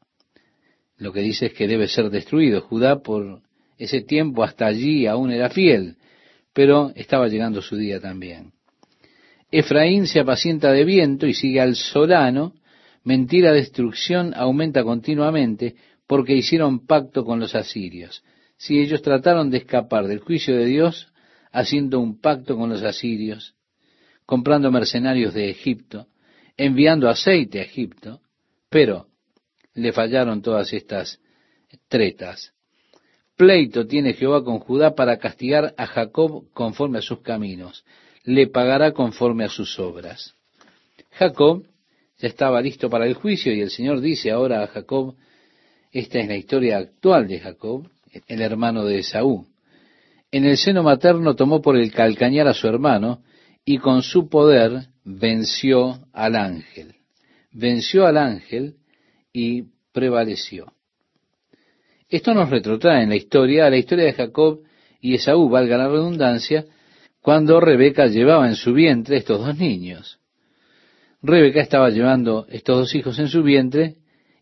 Lo 1.00 1.12
que 1.12 1.20
dice 1.20 1.46
es 1.46 1.54
que 1.54 1.66
debe 1.66 1.88
ser 1.88 2.10
destruido. 2.10 2.60
Judá 2.60 3.00
por 3.00 3.40
ese 3.78 4.02
tiempo 4.02 4.44
hasta 4.44 4.66
allí 4.66 5.06
aún 5.06 5.32
era 5.32 5.48
fiel, 5.48 5.96
pero 6.52 6.92
estaba 6.94 7.26
llegando 7.26 7.62
su 7.62 7.76
día 7.76 7.98
también. 8.00 8.52
Efraín 9.50 10.06
se 10.06 10.20
apacienta 10.20 10.70
de 10.70 10.84
viento 10.84 11.26
y 11.26 11.32
sigue 11.32 11.60
al 11.60 11.74
solano, 11.74 12.52
mentira, 13.02 13.52
destrucción 13.52 14.34
aumenta 14.36 14.84
continuamente 14.84 15.74
porque 16.06 16.36
hicieron 16.36 16.86
pacto 16.86 17.24
con 17.24 17.40
los 17.40 17.54
asirios. 17.54 18.22
Si 18.58 18.78
ellos 18.78 19.00
trataron 19.00 19.50
de 19.50 19.58
escapar 19.58 20.06
del 20.06 20.18
juicio 20.18 20.54
de 20.54 20.66
Dios 20.66 21.08
haciendo 21.50 21.98
un 21.98 22.20
pacto 22.20 22.56
con 22.56 22.68
los 22.68 22.82
asirios, 22.82 23.54
comprando 24.26 24.70
mercenarios 24.70 25.32
de 25.32 25.48
Egipto, 25.48 26.08
enviando 26.58 27.08
aceite 27.08 27.60
a 27.60 27.62
Egipto, 27.62 28.20
pero 28.68 29.09
le 29.74 29.92
fallaron 29.92 30.42
todas 30.42 30.72
estas 30.72 31.20
tretas. 31.88 32.52
Pleito 33.36 33.86
tiene 33.86 34.12
Jehová 34.12 34.44
con 34.44 34.58
Judá 34.58 34.94
para 34.94 35.18
castigar 35.18 35.74
a 35.76 35.86
Jacob 35.86 36.44
conforme 36.52 36.98
a 36.98 37.02
sus 37.02 37.20
caminos, 37.20 37.84
le 38.24 38.48
pagará 38.48 38.92
conforme 38.92 39.44
a 39.44 39.48
sus 39.48 39.78
obras. 39.78 40.34
Jacob 41.12 41.64
ya 42.18 42.28
estaba 42.28 42.60
listo 42.60 42.90
para 42.90 43.06
el 43.06 43.14
juicio 43.14 43.52
y 43.54 43.60
el 43.60 43.70
Señor 43.70 44.00
dice 44.00 44.30
ahora 44.30 44.62
a 44.62 44.66
Jacob, 44.66 45.16
esta 45.90 46.18
es 46.18 46.28
la 46.28 46.36
historia 46.36 46.78
actual 46.78 47.26
de 47.28 47.40
Jacob, 47.40 47.88
el 48.28 48.42
hermano 48.42 48.84
de 48.84 48.98
Esaú. 48.98 49.46
En 50.30 50.44
el 50.44 50.56
seno 50.56 50.82
materno 50.82 51.34
tomó 51.34 51.60
por 51.60 51.76
el 51.76 51.92
calcañar 51.92 52.46
a 52.46 52.54
su 52.54 52.68
hermano 52.68 53.22
y 53.64 53.78
con 53.78 54.02
su 54.02 54.28
poder 54.28 54.88
venció 55.02 56.06
al 56.12 56.36
ángel. 56.36 56.94
Venció 57.52 58.06
al 58.06 58.16
ángel 58.16 58.76
y 59.32 59.64
prevaleció. 59.92 60.72
Esto 62.08 62.34
nos 62.34 62.50
retrotrae 62.50 63.04
en 63.04 63.10
la 63.10 63.16
historia, 63.16 63.66
a 63.66 63.70
la 63.70 63.76
historia 63.76 64.06
de 64.06 64.12
Jacob 64.14 64.62
y 65.00 65.14
Esaú, 65.14 65.48
valga 65.48 65.78
la 65.78 65.88
redundancia, 65.88 66.66
cuando 67.20 67.60
Rebeca 67.60 68.06
llevaba 68.06 68.48
en 68.48 68.56
su 68.56 68.72
vientre 68.72 69.18
estos 69.18 69.44
dos 69.44 69.56
niños. 69.56 70.18
Rebeca 71.22 71.60
estaba 71.60 71.90
llevando 71.90 72.46
estos 72.48 72.78
dos 72.78 72.94
hijos 72.94 73.18
en 73.18 73.28
su 73.28 73.42
vientre 73.42 73.96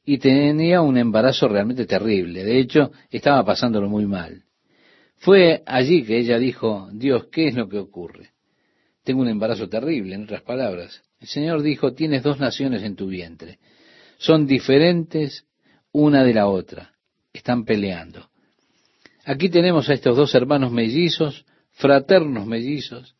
y 0.04 0.18
tenía 0.18 0.80
un 0.80 0.96
embarazo 0.96 1.48
realmente 1.48 1.84
terrible. 1.84 2.44
De 2.44 2.60
hecho, 2.60 2.92
estaba 3.10 3.44
pasándolo 3.44 3.88
muy 3.88 4.06
mal. 4.06 4.44
Fue 5.16 5.62
allí 5.66 6.04
que 6.04 6.18
ella 6.18 6.38
dijo, 6.38 6.88
Dios, 6.92 7.26
¿qué 7.32 7.48
es 7.48 7.54
lo 7.54 7.68
que 7.68 7.78
ocurre? 7.78 8.30
Tengo 9.02 9.22
un 9.22 9.28
embarazo 9.28 9.68
terrible, 9.68 10.14
en 10.14 10.22
otras 10.22 10.42
palabras. 10.42 11.02
El 11.20 11.26
Señor 11.26 11.62
dijo, 11.62 11.92
tienes 11.92 12.22
dos 12.22 12.38
naciones 12.38 12.82
en 12.84 12.94
tu 12.94 13.08
vientre. 13.08 13.58
Son 14.18 14.46
diferentes 14.46 15.46
una 15.92 16.24
de 16.24 16.34
la 16.34 16.48
otra. 16.48 16.92
Están 17.32 17.64
peleando. 17.64 18.28
Aquí 19.24 19.48
tenemos 19.48 19.88
a 19.88 19.94
estos 19.94 20.16
dos 20.16 20.34
hermanos 20.34 20.72
mellizos, 20.72 21.46
fraternos 21.70 22.46
mellizos, 22.46 23.14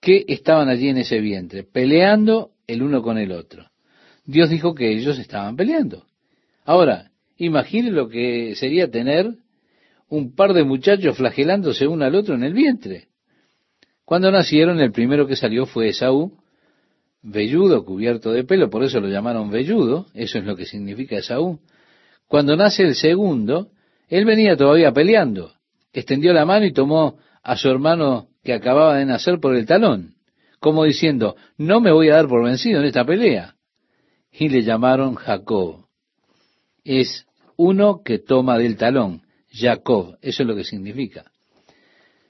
que 0.00 0.24
estaban 0.28 0.68
allí 0.68 0.88
en 0.88 0.98
ese 0.98 1.20
vientre, 1.20 1.64
peleando 1.64 2.50
el 2.66 2.82
uno 2.82 3.02
con 3.02 3.16
el 3.16 3.32
otro. 3.32 3.70
Dios 4.26 4.50
dijo 4.50 4.74
que 4.74 4.92
ellos 4.92 5.18
estaban 5.18 5.56
peleando. 5.56 6.04
Ahora, 6.64 7.10
imagine 7.36 7.90
lo 7.90 8.08
que 8.08 8.54
sería 8.56 8.90
tener 8.90 9.36
un 10.08 10.34
par 10.34 10.52
de 10.52 10.64
muchachos 10.64 11.16
flagelándose 11.16 11.86
uno 11.86 12.04
al 12.04 12.14
otro 12.14 12.34
en 12.34 12.42
el 12.42 12.54
vientre. 12.54 13.08
Cuando 14.04 14.30
nacieron, 14.30 14.80
el 14.80 14.92
primero 14.92 15.26
que 15.26 15.36
salió 15.36 15.66
fue 15.66 15.88
Esaú, 15.88 16.36
velludo, 17.24 17.84
cubierto 17.84 18.32
de 18.32 18.44
pelo, 18.44 18.70
por 18.70 18.84
eso 18.84 19.00
lo 19.00 19.08
llamaron 19.08 19.50
velludo, 19.50 20.06
eso 20.14 20.38
es 20.38 20.44
lo 20.44 20.54
que 20.54 20.66
significa 20.66 21.16
Esaú. 21.16 21.58
Cuando 22.28 22.56
nace 22.56 22.82
el 22.82 22.94
segundo, 22.94 23.68
él 24.08 24.24
venía 24.26 24.56
todavía 24.56 24.92
peleando, 24.92 25.52
extendió 25.92 26.32
la 26.32 26.44
mano 26.44 26.66
y 26.66 26.72
tomó 26.72 27.18
a 27.42 27.56
su 27.56 27.68
hermano 27.68 28.28
que 28.42 28.52
acababa 28.52 28.96
de 28.98 29.06
nacer 29.06 29.40
por 29.40 29.56
el 29.56 29.66
talón, 29.66 30.14
como 30.60 30.84
diciendo, 30.84 31.36
no 31.56 31.80
me 31.80 31.92
voy 31.92 32.10
a 32.10 32.16
dar 32.16 32.28
por 32.28 32.44
vencido 32.44 32.80
en 32.80 32.86
esta 32.86 33.04
pelea. 33.04 33.54
Y 34.30 34.48
le 34.48 34.62
llamaron 34.62 35.14
Jacob. 35.14 35.86
Es 36.84 37.26
uno 37.56 38.02
que 38.04 38.18
toma 38.18 38.58
del 38.58 38.76
talón, 38.76 39.22
Jacob, 39.50 40.18
eso 40.20 40.42
es 40.42 40.48
lo 40.48 40.56
que 40.56 40.64
significa. 40.64 41.24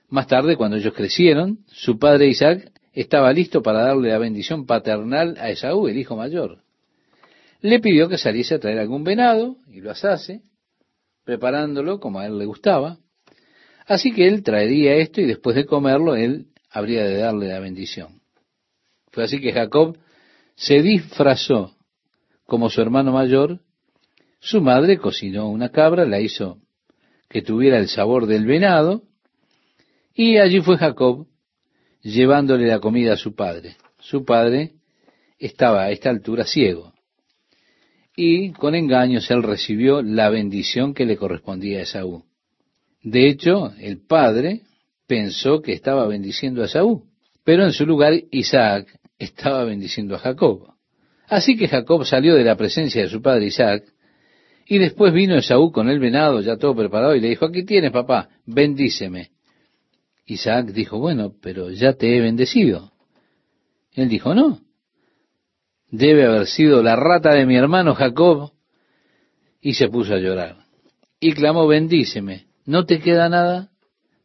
Más 0.08 0.26
tarde, 0.28 0.56
cuando 0.56 0.76
ellos 0.76 0.94
crecieron, 0.94 1.60
su 1.66 1.98
padre 1.98 2.28
Isaac 2.28 2.70
estaba 2.94 3.32
listo 3.32 3.62
para 3.62 3.82
darle 3.82 4.10
la 4.10 4.18
bendición 4.18 4.66
paternal 4.66 5.36
a 5.38 5.50
Esaú, 5.50 5.88
el 5.88 5.98
hijo 5.98 6.16
mayor. 6.16 6.62
Le 7.60 7.80
pidió 7.80 8.08
que 8.08 8.18
saliese 8.18 8.54
a 8.54 8.60
traer 8.60 8.78
algún 8.78 9.04
venado, 9.04 9.56
y 9.68 9.80
lo 9.80 9.90
asase, 9.90 10.42
preparándolo 11.24 11.98
como 11.98 12.20
a 12.20 12.26
él 12.26 12.38
le 12.38 12.46
gustaba. 12.46 12.98
Así 13.86 14.12
que 14.12 14.28
él 14.28 14.42
traería 14.42 14.94
esto 14.96 15.20
y 15.20 15.26
después 15.26 15.56
de 15.56 15.66
comerlo 15.66 16.14
él 16.14 16.46
habría 16.70 17.04
de 17.04 17.16
darle 17.16 17.48
la 17.48 17.60
bendición. 17.60 18.20
Fue 19.10 19.24
así 19.24 19.40
que 19.40 19.52
Jacob 19.52 19.98
se 20.54 20.80
disfrazó 20.82 21.74
como 22.46 22.70
su 22.70 22.80
hermano 22.80 23.12
mayor, 23.12 23.60
su 24.38 24.60
madre 24.60 24.98
cocinó 24.98 25.48
una 25.48 25.70
cabra, 25.70 26.04
la 26.04 26.20
hizo 26.20 26.58
que 27.28 27.42
tuviera 27.42 27.78
el 27.78 27.88
sabor 27.88 28.26
del 28.26 28.46
venado, 28.46 29.02
y 30.14 30.36
allí 30.38 30.60
fue 30.60 30.76
Jacob 30.76 31.26
llevándole 32.04 32.66
la 32.66 32.78
comida 32.78 33.14
a 33.14 33.16
su 33.16 33.34
padre. 33.34 33.76
Su 33.98 34.24
padre 34.24 34.72
estaba 35.38 35.84
a 35.84 35.90
esta 35.90 36.10
altura 36.10 36.44
ciego. 36.44 36.92
Y 38.14 38.52
con 38.52 38.76
engaños 38.76 39.28
él 39.30 39.42
recibió 39.42 40.02
la 40.02 40.28
bendición 40.28 40.94
que 40.94 41.06
le 41.06 41.16
correspondía 41.16 41.80
a 41.80 41.82
Esaú. 41.82 42.24
De 43.02 43.28
hecho, 43.28 43.72
el 43.80 43.98
padre 44.06 44.60
pensó 45.08 45.60
que 45.60 45.72
estaba 45.72 46.06
bendiciendo 46.06 46.62
a 46.62 46.66
Esaú, 46.66 47.04
pero 47.42 47.64
en 47.64 47.72
su 47.72 47.84
lugar 47.84 48.14
Isaac 48.30 49.00
estaba 49.18 49.64
bendiciendo 49.64 50.14
a 50.14 50.18
Jacob. 50.18 50.74
Así 51.26 51.56
que 51.56 51.68
Jacob 51.68 52.04
salió 52.04 52.34
de 52.34 52.44
la 52.44 52.56
presencia 52.56 53.02
de 53.02 53.08
su 53.08 53.20
padre 53.20 53.46
Isaac, 53.46 53.84
y 54.66 54.78
después 54.78 55.12
vino 55.12 55.36
Esaú 55.36 55.72
con 55.72 55.88
el 55.88 55.98
venado 55.98 56.40
ya 56.40 56.56
todo 56.56 56.74
preparado 56.74 57.14
y 57.14 57.20
le 57.20 57.30
dijo, 57.30 57.46
aquí 57.46 57.64
tienes 57.64 57.90
papá, 57.90 58.28
bendíceme. 58.46 59.33
Isaac 60.26 60.68
dijo, 60.68 60.98
bueno, 60.98 61.34
pero 61.40 61.70
ya 61.70 61.94
te 61.94 62.16
he 62.16 62.20
bendecido. 62.20 62.92
Él 63.92 64.08
dijo, 64.08 64.34
no. 64.34 64.60
Debe 65.90 66.26
haber 66.26 66.46
sido 66.46 66.82
la 66.82 66.96
rata 66.96 67.34
de 67.34 67.46
mi 67.46 67.56
hermano 67.56 67.94
Jacob. 67.94 68.52
Y 69.60 69.74
se 69.74 69.88
puso 69.88 70.14
a 70.14 70.18
llorar. 70.18 70.64
Y 71.20 71.32
clamó, 71.32 71.66
bendíceme. 71.66 72.46
¿No 72.66 72.84
te 72.84 73.00
queda 73.00 73.28
nada? 73.28 73.70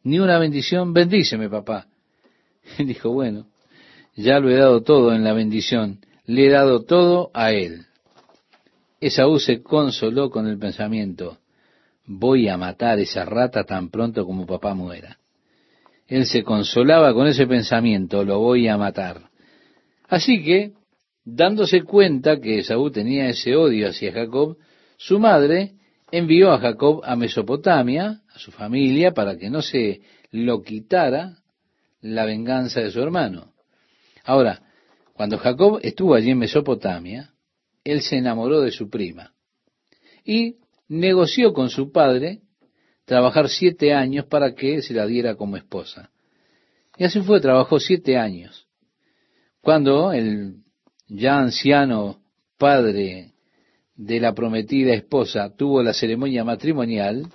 Ni 0.03 0.19
una 0.19 0.39
bendición. 0.39 0.93
Bendíceme, 0.93 1.49
papá. 1.49 1.87
Él 2.77 2.87
dijo, 2.87 3.11
bueno, 3.11 3.47
ya 4.15 4.39
lo 4.39 4.49
he 4.49 4.55
dado 4.55 4.81
todo 4.81 5.13
en 5.13 5.23
la 5.23 5.33
bendición. 5.33 5.99
Le 6.25 6.47
he 6.47 6.49
dado 6.49 6.83
todo 6.83 7.31
a 7.33 7.51
él. 7.51 7.85
Esaú 8.99 9.39
se 9.39 9.63
consoló 9.63 10.29
con 10.29 10.45
el 10.45 10.59
pensamiento, 10.59 11.37
voy 12.05 12.49
a 12.49 12.57
matar 12.57 12.99
esa 12.99 13.23
rata 13.23 13.63
tan 13.63 13.89
pronto 13.89 14.25
como 14.25 14.45
papá 14.45 14.73
muera. 14.73 15.17
Él 16.09 16.25
se 16.25 16.43
consolaba 16.43 17.13
con 17.13 17.27
ese 17.27 17.45
pensamiento, 17.45 18.25
lo 18.25 18.39
voy 18.39 18.67
a 18.67 18.77
matar. 18.77 19.29
Así 20.07 20.43
que, 20.43 20.73
dándose 21.23 21.83
cuenta 21.83 22.41
que 22.41 22.59
Esaú 22.59 22.89
tenía 22.89 23.29
ese 23.29 23.55
odio 23.55 23.89
hacia 23.89 24.11
Jacob, 24.11 24.57
su 24.97 25.19
madre 25.19 25.73
envió 26.11 26.51
a 26.51 26.57
Jacob 26.57 27.01
a 27.03 27.15
Mesopotamia, 27.15 28.21
a 28.33 28.39
su 28.39 28.51
familia, 28.51 29.13
para 29.13 29.37
que 29.37 29.51
no 29.51 29.61
se 29.61 30.01
lo 30.31 30.63
quitara 30.63 31.37
la 32.01 32.25
venganza 32.25 32.81
de 32.81 32.89
su 32.89 33.01
hermano. 33.01 33.53
Ahora, 34.25 34.63
cuando 35.13 35.37
Jacob 35.37 35.79
estuvo 35.83 36.15
allí 36.15 36.31
en 36.31 36.39
Mesopotamia, 36.39 37.33
él 37.83 38.01
se 38.01 38.17
enamoró 38.17 38.61
de 38.61 38.71
su 38.71 38.89
prima 38.89 39.33
y 40.25 40.55
negoció 40.87 41.53
con 41.53 41.69
su 41.69 41.91
padre 41.91 42.41
trabajar 43.09 43.49
siete 43.49 43.91
años 43.91 44.27
para 44.27 44.53
que 44.53 44.83
se 44.83 44.93
la 44.93 45.07
diera 45.07 45.33
como 45.33 45.57
esposa. 45.57 46.11
Y 46.95 47.05
así 47.05 47.21
fue, 47.21 47.41
trabajó 47.41 47.79
siete 47.79 48.17
años. 48.17 48.67
Cuando 49.61 50.13
el 50.13 50.57
ya 51.07 51.39
anciano 51.39 52.21
padre 52.59 53.31
de 53.95 54.19
la 54.19 54.35
prometida 54.35 54.93
esposa 54.93 55.51
tuvo 55.55 55.81
la 55.81 55.95
ceremonia 55.95 56.43
matrimonial, 56.43 57.25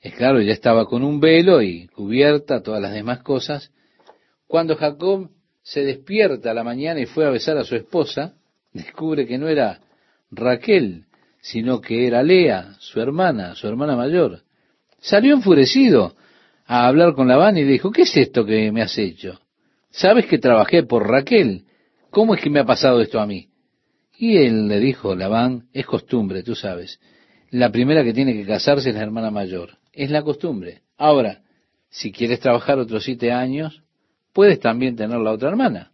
es 0.00 0.14
claro, 0.16 0.42
ya 0.42 0.52
estaba 0.52 0.84
con 0.86 1.04
un 1.04 1.20
velo 1.20 1.62
y 1.62 1.86
cubierta 1.86 2.60
todas 2.60 2.82
las 2.82 2.92
demás 2.92 3.22
cosas, 3.22 3.70
cuando 4.48 4.74
Jacob 4.74 5.30
se 5.62 5.84
despierta 5.84 6.50
a 6.50 6.54
la 6.54 6.64
mañana 6.64 6.98
y 6.98 7.06
fue 7.06 7.24
a 7.24 7.30
besar 7.30 7.56
a 7.56 7.62
su 7.62 7.76
esposa, 7.76 8.34
descubre 8.72 9.28
que 9.28 9.38
no 9.38 9.46
era 9.46 9.80
Raquel, 10.32 11.04
sino 11.40 11.80
que 11.80 12.06
era 12.06 12.22
Lea, 12.22 12.74
su 12.78 13.00
hermana, 13.00 13.54
su 13.54 13.66
hermana 13.66 13.96
mayor. 13.96 14.42
Salió 15.00 15.34
enfurecido 15.34 16.14
a 16.66 16.86
hablar 16.86 17.14
con 17.14 17.28
Labán 17.28 17.56
y 17.56 17.64
dijo, 17.64 17.90
¿qué 17.90 18.02
es 18.02 18.16
esto 18.16 18.44
que 18.44 18.70
me 18.70 18.82
has 18.82 18.96
hecho? 18.98 19.40
¿Sabes 19.90 20.26
que 20.26 20.38
trabajé 20.38 20.82
por 20.82 21.08
Raquel? 21.08 21.64
¿Cómo 22.10 22.34
es 22.34 22.40
que 22.40 22.50
me 22.50 22.60
ha 22.60 22.64
pasado 22.64 23.00
esto 23.00 23.20
a 23.20 23.26
mí? 23.26 23.48
Y 24.16 24.36
él 24.36 24.68
le 24.68 24.78
dijo, 24.78 25.14
Labán, 25.14 25.68
es 25.72 25.86
costumbre, 25.86 26.42
tú 26.42 26.54
sabes. 26.54 27.00
La 27.50 27.72
primera 27.72 28.04
que 28.04 28.12
tiene 28.12 28.34
que 28.34 28.46
casarse 28.46 28.90
es 28.90 28.94
la 28.94 29.02
hermana 29.02 29.30
mayor. 29.30 29.78
Es 29.92 30.10
la 30.10 30.22
costumbre. 30.22 30.82
Ahora, 30.96 31.40
si 31.88 32.12
quieres 32.12 32.38
trabajar 32.38 32.78
otros 32.78 33.02
siete 33.02 33.32
años, 33.32 33.82
puedes 34.32 34.60
también 34.60 34.94
tener 34.94 35.18
la 35.18 35.32
otra 35.32 35.48
hermana. 35.48 35.90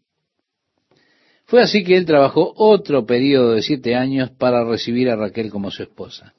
Fue 1.46 1.62
así 1.62 1.84
que 1.84 1.96
él 1.96 2.06
trabajó 2.06 2.52
otro 2.56 3.06
periodo 3.06 3.52
de 3.52 3.62
siete 3.62 3.94
años 3.94 4.30
para 4.30 4.64
recibir 4.64 5.08
a 5.08 5.16
Raquel 5.16 5.50
como 5.50 5.70
su 5.70 5.84
esposa. 5.84 6.34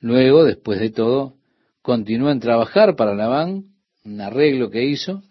Luego, 0.00 0.44
después 0.44 0.80
de 0.80 0.90
todo, 0.90 1.34
continuó 1.80 2.30
en 2.30 2.40
trabajar 2.40 2.96
para 2.96 3.14
Labán, 3.14 3.66
un 4.04 4.20
arreglo 4.20 4.70
que 4.70 4.84
hizo, 4.84 5.22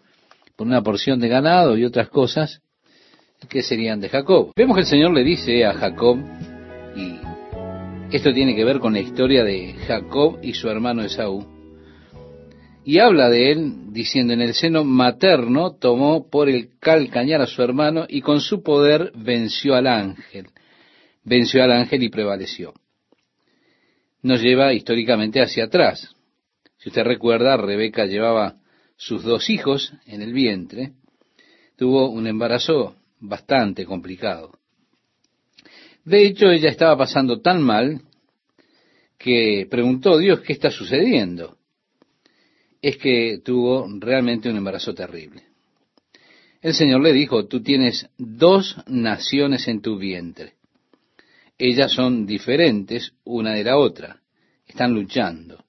por 0.56 0.66
una 0.66 0.82
porción 0.82 1.20
de 1.20 1.28
ganado 1.28 1.76
y 1.76 1.84
otras 1.84 2.08
cosas 2.08 2.62
que 3.50 3.62
serían 3.62 4.00
de 4.00 4.08
Jacob. 4.08 4.52
Vemos 4.56 4.76
que 4.76 4.80
el 4.80 4.86
Señor 4.86 5.12
le 5.12 5.22
dice 5.22 5.66
a 5.66 5.74
Jacob, 5.74 6.18
y 6.96 8.16
esto 8.16 8.32
tiene 8.32 8.56
que 8.56 8.64
ver 8.64 8.78
con 8.78 8.94
la 8.94 9.00
historia 9.00 9.44
de 9.44 9.74
Jacob 9.86 10.38
y 10.42 10.54
su 10.54 10.70
hermano 10.70 11.02
Esaú, 11.02 11.55
y 12.86 13.00
habla 13.00 13.28
de 13.28 13.50
él 13.50 13.92
diciendo 13.92 14.32
en 14.32 14.40
el 14.40 14.54
seno 14.54 14.84
materno 14.84 15.74
tomó 15.74 16.30
por 16.30 16.48
el 16.48 16.78
calcañar 16.78 17.40
a 17.42 17.48
su 17.48 17.60
hermano 17.60 18.06
y 18.08 18.20
con 18.20 18.40
su 18.40 18.62
poder 18.62 19.10
venció 19.16 19.74
al 19.74 19.88
ángel. 19.88 20.46
Venció 21.24 21.64
al 21.64 21.72
ángel 21.72 22.04
y 22.04 22.10
prevaleció. 22.10 22.74
Nos 24.22 24.40
lleva 24.40 24.72
históricamente 24.72 25.42
hacia 25.42 25.64
atrás. 25.64 26.14
Si 26.76 26.90
usted 26.90 27.02
recuerda, 27.02 27.56
Rebeca 27.56 28.06
llevaba 28.06 28.54
sus 28.96 29.24
dos 29.24 29.50
hijos 29.50 29.92
en 30.06 30.22
el 30.22 30.32
vientre. 30.32 30.92
Tuvo 31.76 32.08
un 32.08 32.28
embarazo 32.28 32.94
bastante 33.18 33.84
complicado. 33.84 34.52
De 36.04 36.24
hecho, 36.24 36.52
ella 36.52 36.70
estaba 36.70 36.96
pasando 36.96 37.40
tan 37.40 37.60
mal 37.62 38.02
que 39.18 39.66
preguntó, 39.68 40.18
Dios, 40.18 40.38
¿qué 40.42 40.52
está 40.52 40.70
sucediendo? 40.70 41.55
Es 42.86 42.98
que 42.98 43.40
tuvo 43.44 43.88
realmente 43.98 44.48
un 44.48 44.58
embarazo 44.58 44.94
terrible. 44.94 45.42
El 46.62 46.72
Señor 46.72 47.02
le 47.02 47.12
dijo, 47.12 47.48
tú 47.48 47.60
tienes 47.60 48.08
dos 48.16 48.76
naciones 48.86 49.66
en 49.66 49.82
tu 49.82 49.98
vientre. 49.98 50.52
Ellas 51.58 51.90
son 51.90 52.26
diferentes 52.26 53.12
una 53.24 53.54
de 53.54 53.64
la 53.64 53.76
otra. 53.76 54.20
Están 54.68 54.92
luchando. 54.94 55.64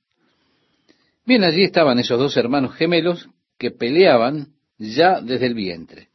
Bien, 1.26 1.44
allí 1.44 1.64
estaban 1.64 1.98
esos 1.98 2.20
dos 2.20 2.38
hermanos 2.38 2.76
gemelos 2.76 3.28
que 3.58 3.72
peleaban 3.72 4.50
ya 4.78 5.20
desde 5.20 5.48
el 5.48 5.56
vientre. 5.56 6.10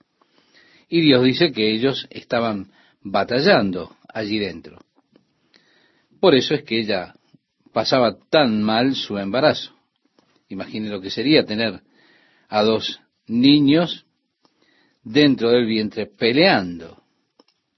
Y 0.88 1.00
Dios 1.00 1.24
dice 1.24 1.50
que 1.50 1.74
ellos 1.74 2.06
estaban 2.10 2.70
batallando 3.00 3.96
allí 4.08 4.38
dentro. 4.38 4.78
Por 6.20 6.36
eso 6.36 6.54
es 6.54 6.62
que 6.62 6.78
ella 6.78 7.12
pasaba 7.72 8.16
tan 8.30 8.62
mal 8.62 8.94
su 8.94 9.18
embarazo. 9.18 9.71
Imagine 10.52 10.90
lo 10.90 11.00
que 11.00 11.10
sería 11.10 11.46
tener 11.46 11.80
a 12.48 12.62
dos 12.62 13.00
niños 13.26 14.04
dentro 15.02 15.48
del 15.48 15.64
vientre 15.64 16.04
peleando. 16.06 17.02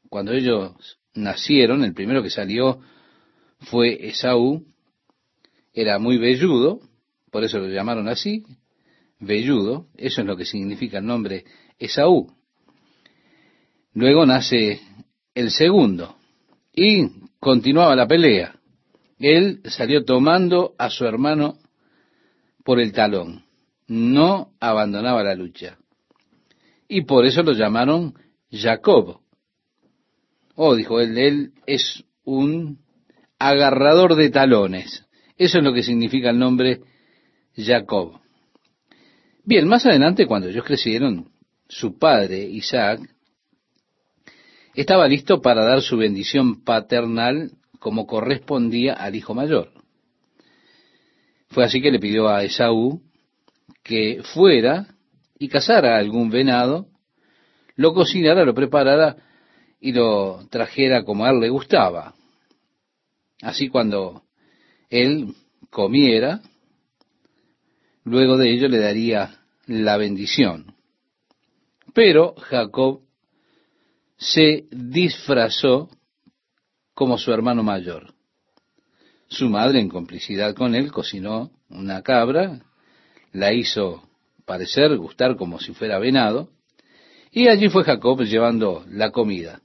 Cuando 0.08 0.32
ellos 0.32 0.98
nacieron, 1.14 1.84
el 1.84 1.94
primero 1.94 2.20
que 2.20 2.30
salió 2.30 2.80
fue 3.60 4.08
Esaú, 4.08 4.66
era 5.72 6.00
muy 6.00 6.18
velludo, 6.18 6.80
por 7.30 7.44
eso 7.44 7.60
lo 7.60 7.68
llamaron 7.68 8.08
así, 8.08 8.42
velludo, 9.20 9.87
eso 9.96 10.22
es 10.22 10.26
lo 10.26 10.37
que 10.37 10.44
significa 10.44 10.98
el 10.98 11.06
nombre 11.06 11.44
Esaú. 11.78 12.32
Luego 13.92 14.26
nace 14.26 14.80
el 15.32 15.52
segundo 15.52 16.16
y 16.72 17.06
continuaba 17.38 17.94
la 17.94 18.08
pelea. 18.08 18.56
Él 19.20 19.60
salió 19.66 20.04
tomando 20.04 20.74
a 20.76 20.90
su 20.90 21.04
hermano 21.04 21.58
por 22.64 22.81
el 22.81 22.92
talón, 22.92 23.44
no 23.87 24.53
abandonaba 24.59 25.22
la 25.22 25.35
lucha. 25.35 25.79
Y 26.88 27.03
por 27.03 27.27
eso 27.27 27.42
lo 27.42 27.53
llamaron 27.53 28.14
Jacob. 28.50 29.20
Oh, 30.57 30.74
dijo 30.74 31.00
él, 31.00 31.18
él 31.18 31.53
es 31.66 32.05
un 32.24 32.79
agarrador 33.38 34.16
de 34.16 34.31
talones. 34.31 35.05
Eso 35.37 35.59
es 35.59 35.64
lo 35.64 35.72
que 35.72 35.83
significa 35.83 36.31
el 36.31 36.38
nombre 36.38 36.81
Jacob. 37.57 38.20
Bien, 39.44 39.68
más 39.68 39.85
adelante, 39.85 40.27
cuando 40.27 40.48
ellos 40.48 40.64
crecieron, 40.64 41.31
su 41.68 41.98
padre, 41.98 42.44
Isaac, 42.44 43.00
estaba 44.74 45.07
listo 45.07 45.40
para 45.42 45.64
dar 45.64 45.83
su 45.83 45.96
bendición 45.96 46.64
paternal 46.64 47.53
como 47.79 48.07
correspondía 48.07 48.94
al 48.94 49.14
hijo 49.14 49.35
mayor. 49.35 49.73
Fue 51.54 51.64
así 51.64 51.80
que 51.80 51.92
le 51.92 52.00
pidió 52.00 52.28
a 52.28 52.42
Esaú 52.42 53.00
que 53.84 54.22
fuera 54.24 54.88
y 55.38 55.48
cazara 55.48 55.96
algún 55.98 56.28
venado, 56.28 56.88
lo 57.76 57.94
cocinara, 57.94 58.44
lo 58.44 58.54
preparara 58.54 59.16
y 59.80 59.92
lo 59.92 60.48
trajera 60.50 61.04
como 61.04 61.24
a 61.24 61.30
él 61.30 61.38
le 61.38 61.50
gustaba. 61.50 62.14
Así 63.40 63.68
cuando 63.68 64.24
él 64.90 65.32
comiera, 65.70 66.40
luego 68.02 68.36
de 68.36 68.50
ello 68.50 68.66
le 68.66 68.78
daría 68.78 69.38
la 69.66 69.96
bendición. 69.96 70.74
Pero 71.94 72.34
Jacob 72.34 73.02
se 74.16 74.64
disfrazó 74.72 75.88
como 76.94 77.16
su 77.16 77.32
hermano 77.32 77.62
mayor. 77.62 78.13
Su 79.28 79.48
madre, 79.48 79.80
en 79.80 79.88
complicidad 79.88 80.54
con 80.54 80.74
él, 80.74 80.92
cocinó 80.92 81.50
una 81.68 82.02
cabra, 82.02 82.60
la 83.32 83.52
hizo 83.52 84.02
parecer, 84.44 84.96
gustar 84.96 85.37
como 85.37 85.58
si 85.58 85.72
fuera 85.72 85.98
venado, 85.98 86.50
y 87.30 87.48
allí 87.48 87.68
fue 87.68 87.84
Jacob 87.84 88.22
llevando 88.22 88.84
la 88.88 89.10
comida, 89.10 89.60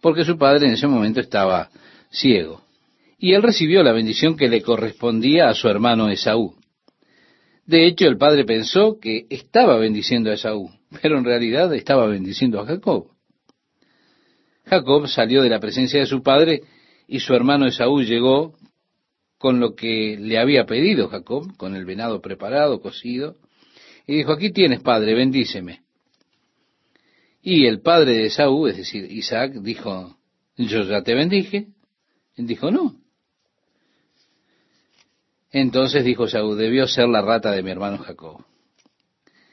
porque 0.00 0.24
su 0.24 0.38
padre 0.38 0.68
en 0.68 0.74
ese 0.74 0.86
momento 0.86 1.20
estaba 1.20 1.68
ciego. 2.10 2.62
Y 3.18 3.34
él 3.34 3.42
recibió 3.42 3.82
la 3.82 3.92
bendición 3.92 4.36
que 4.36 4.48
le 4.48 4.62
correspondía 4.62 5.48
a 5.48 5.54
su 5.54 5.68
hermano 5.68 6.08
Esaú. 6.08 6.54
De 7.66 7.86
hecho, 7.86 8.06
el 8.06 8.16
padre 8.16 8.44
pensó 8.44 8.98
que 8.98 9.26
estaba 9.30 9.76
bendiciendo 9.76 10.30
a 10.30 10.34
Esaú, 10.34 10.70
pero 11.02 11.18
en 11.18 11.24
realidad 11.24 11.72
estaba 11.74 12.06
bendiciendo 12.06 12.60
a 12.60 12.66
Jacob. 12.66 13.08
Jacob 14.64 15.06
salió 15.06 15.42
de 15.42 15.50
la 15.50 15.60
presencia 15.60 16.00
de 16.00 16.06
su 16.06 16.22
padre 16.22 16.62
y 17.06 17.20
su 17.20 17.34
hermano 17.34 17.66
Esaú 17.66 18.02
llegó 18.02 18.54
con 19.42 19.58
lo 19.58 19.74
que 19.74 20.16
le 20.16 20.38
había 20.38 20.64
pedido 20.64 21.08
Jacob, 21.08 21.56
con 21.56 21.74
el 21.76 21.84
venado 21.84 22.22
preparado, 22.22 22.80
cocido, 22.80 23.36
y 24.06 24.16
dijo, 24.16 24.32
aquí 24.32 24.52
tienes, 24.52 24.80
padre, 24.80 25.14
bendíceme. 25.14 25.82
Y 27.42 27.66
el 27.66 27.80
padre 27.80 28.12
de 28.12 28.26
Esaú, 28.26 28.68
es 28.68 28.76
decir, 28.76 29.10
Isaac, 29.10 29.52
dijo, 29.54 30.16
yo 30.56 30.84
ya 30.84 31.02
te 31.02 31.14
bendije. 31.14 31.66
Él 32.36 32.46
dijo, 32.46 32.70
no. 32.70 32.96
Entonces 35.50 36.04
dijo 36.04 36.24
Esaú, 36.24 36.54
debió 36.54 36.86
ser 36.86 37.08
la 37.08 37.20
rata 37.20 37.50
de 37.50 37.62
mi 37.62 37.70
hermano 37.70 37.98
Jacob. 37.98 38.44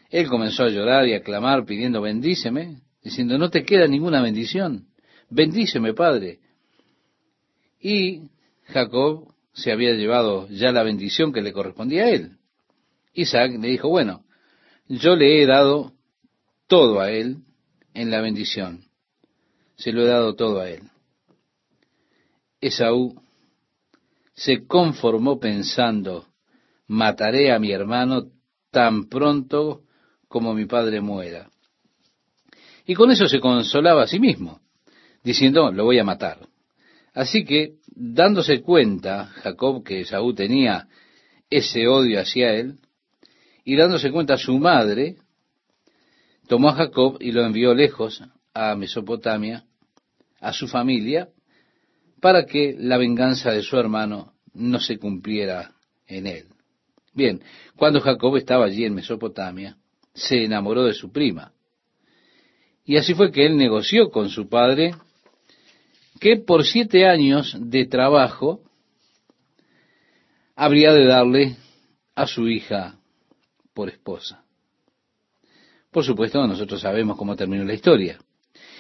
Él 0.10 0.28
comenzó 0.28 0.63
a 0.63 0.69
llorar 0.69 1.08
y 1.08 1.13
a 1.13 1.23
clamar 1.23 1.65
pidiendo, 1.65 1.99
bendíceme, 1.99 2.82
diciendo, 3.04 3.38
no 3.38 3.49
te 3.49 3.65
queda 3.65 3.88
ninguna 3.88 4.21
bendición 4.21 4.89
bendíceme, 5.30 5.93
Padre. 5.93 6.39
Y 7.80 8.30
Jacob 8.65 9.34
se 9.53 9.71
había 9.71 9.93
llevado 9.93 10.47
ya 10.49 10.71
la 10.71 10.83
bendición 10.83 11.33
que 11.33 11.41
le 11.41 11.53
correspondía 11.53 12.05
a 12.05 12.09
él. 12.09 12.38
Isaac 13.13 13.51
le 13.59 13.67
dijo, 13.67 13.89
bueno, 13.89 14.23
yo 14.88 15.15
le 15.15 15.41
he 15.41 15.45
dado 15.45 15.93
todo 16.67 16.99
a 17.01 17.12
él 17.12 17.38
en 17.93 18.12
la 18.12 18.21
bendición. 18.21 18.85
Se 19.75 19.91
lo 19.91 20.03
he 20.03 20.07
dado 20.07 20.35
todo 20.35 20.59
a 20.59 20.69
él. 20.69 20.83
Esaú 22.62 23.21
se 24.33 24.65
conformó 24.67 25.39
pensando, 25.39 26.27
mataré 26.88 27.51
a 27.51 27.59
mi 27.59 27.71
hermano 27.71 28.31
tan 28.71 29.09
pronto 29.09 29.83
como 30.27 30.53
mi 30.53 30.65
padre 30.65 31.01
muera. 31.01 31.49
Y 32.85 32.95
con 32.95 33.12
eso 33.12 33.27
se 33.27 33.39
consolaba 33.39 34.03
a 34.03 34.07
sí 34.07 34.19
mismo 34.19 34.62
diciendo, 35.23 35.71
lo 35.71 35.85
voy 35.85 35.99
a 35.99 36.03
matar. 36.03 36.39
Así 37.13 37.43
que, 37.43 37.74
dándose 37.88 38.62
cuenta 38.62 39.26
Jacob 39.26 39.84
que 39.84 40.02
Esaú 40.02 40.34
tenía 40.34 40.88
ese 41.50 41.88
odio 41.88 42.19
hacia 42.19 42.54
él, 42.54 42.80
y 43.65 43.76
dándose 43.76 44.12
cuenta 44.12 44.38
su 44.38 44.58
madre, 44.58 45.17
tomó 46.48 46.69
a 46.69 46.76
Jacob 46.76 47.17
y 47.19 47.32
lo 47.32 47.45
envió 47.45 47.74
lejos 47.74 48.24
a 48.54 48.76
Mesopotamia, 48.76 49.65
a 50.39 50.54
su 50.54 50.67
familia, 50.67 51.30
para 52.22 52.45
que 52.45 52.76
la 52.78 52.98
venganza 52.98 53.52
de 53.52 53.62
su 53.62 53.78
hermano 53.78 54.34
no 54.54 54.80
se 54.80 54.98
cumpliera 54.98 55.72
en 56.08 56.28
él. 56.28 56.45
Bien, 57.13 57.41
cuando 57.76 58.02
Jacob 58.02 58.36
estaba 58.38 58.65
allí 58.65 58.86
en 58.86 58.95
Mesopotamia, 58.95 59.78
se 60.13 60.43
enamoró 60.43 60.86
de 60.86 60.93
su 60.93 61.12
prima. 61.12 61.54
Y 62.86 62.98
así 62.98 63.13
fue 63.13 63.32
que 63.32 63.45
él 63.45 63.58
negoció 63.58 64.10
con 64.10 64.30
su 64.30 64.50
padre 64.50 64.95
que 66.19 66.38
por 66.38 66.65
siete 66.65 67.08
años 67.08 67.55
de 67.60 67.86
trabajo 67.86 68.62
habría 70.55 70.93
de 70.93 71.05
darle 71.05 71.55
a 72.15 72.27
su 72.27 72.47
hija 72.47 72.99
por 73.73 73.89
esposa. 73.89 74.43
Por 75.91 76.03
supuesto, 76.03 76.45
nosotros 76.45 76.82
sabemos 76.82 77.17
cómo 77.17 77.36
terminó 77.36 77.63
la 77.63 77.73
historia. 77.73 78.19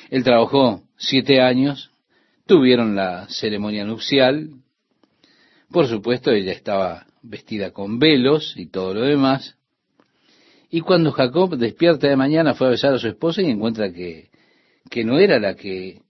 Él 0.09 0.23
trabajó 0.23 0.83
siete 0.97 1.41
años, 1.41 1.91
tuvieron 2.45 2.95
la 2.95 3.27
ceremonia 3.29 3.85
nupcial, 3.85 4.49
por 5.71 5.87
supuesto 5.87 6.31
ella 6.31 6.51
estaba 6.51 7.05
vestida 7.21 7.71
con 7.71 7.99
velos 7.99 8.55
y 8.57 8.67
todo 8.67 8.93
lo 8.93 9.01
demás, 9.01 9.55
y 10.69 10.81
cuando 10.81 11.11
Jacob 11.11 11.57
despierta 11.57 12.07
de 12.07 12.15
mañana 12.15 12.53
fue 12.53 12.67
a 12.67 12.71
besar 12.71 12.93
a 12.93 12.99
su 12.99 13.07
esposa 13.07 13.41
y 13.41 13.49
encuentra 13.49 13.91
que, 13.91 14.29
que 14.89 15.03
no 15.03 15.19
era 15.19 15.39
la 15.39 15.55
que 15.55 16.01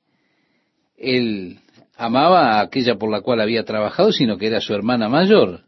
él 1.00 1.60
amaba 1.96 2.54
a 2.54 2.62
aquella 2.62 2.96
por 2.96 3.10
la 3.10 3.22
cual 3.22 3.42
había 3.42 3.64
trabajado, 3.64 4.12
sino 4.12 4.38
que 4.38 4.48
era 4.48 4.62
su 4.62 4.74
hermana 4.74 5.10
mayor. 5.10 5.62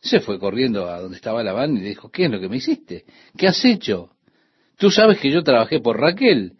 Se 0.00 0.20
fue 0.20 0.38
corriendo 0.38 0.88
a 0.88 1.00
donde 1.00 1.16
estaba 1.16 1.42
Labán 1.42 1.76
y 1.76 1.80
le 1.80 1.88
dijo, 1.88 2.10
¿qué 2.10 2.26
es 2.26 2.30
lo 2.30 2.40
que 2.40 2.48
me 2.48 2.56
hiciste? 2.56 3.04
¿Qué 3.36 3.48
has 3.48 3.64
hecho? 3.64 4.10
Tú 4.76 4.90
sabes 4.90 5.18
que 5.18 5.30
yo 5.30 5.42
trabajé 5.42 5.80
por 5.80 6.00
Raquel. 6.00 6.52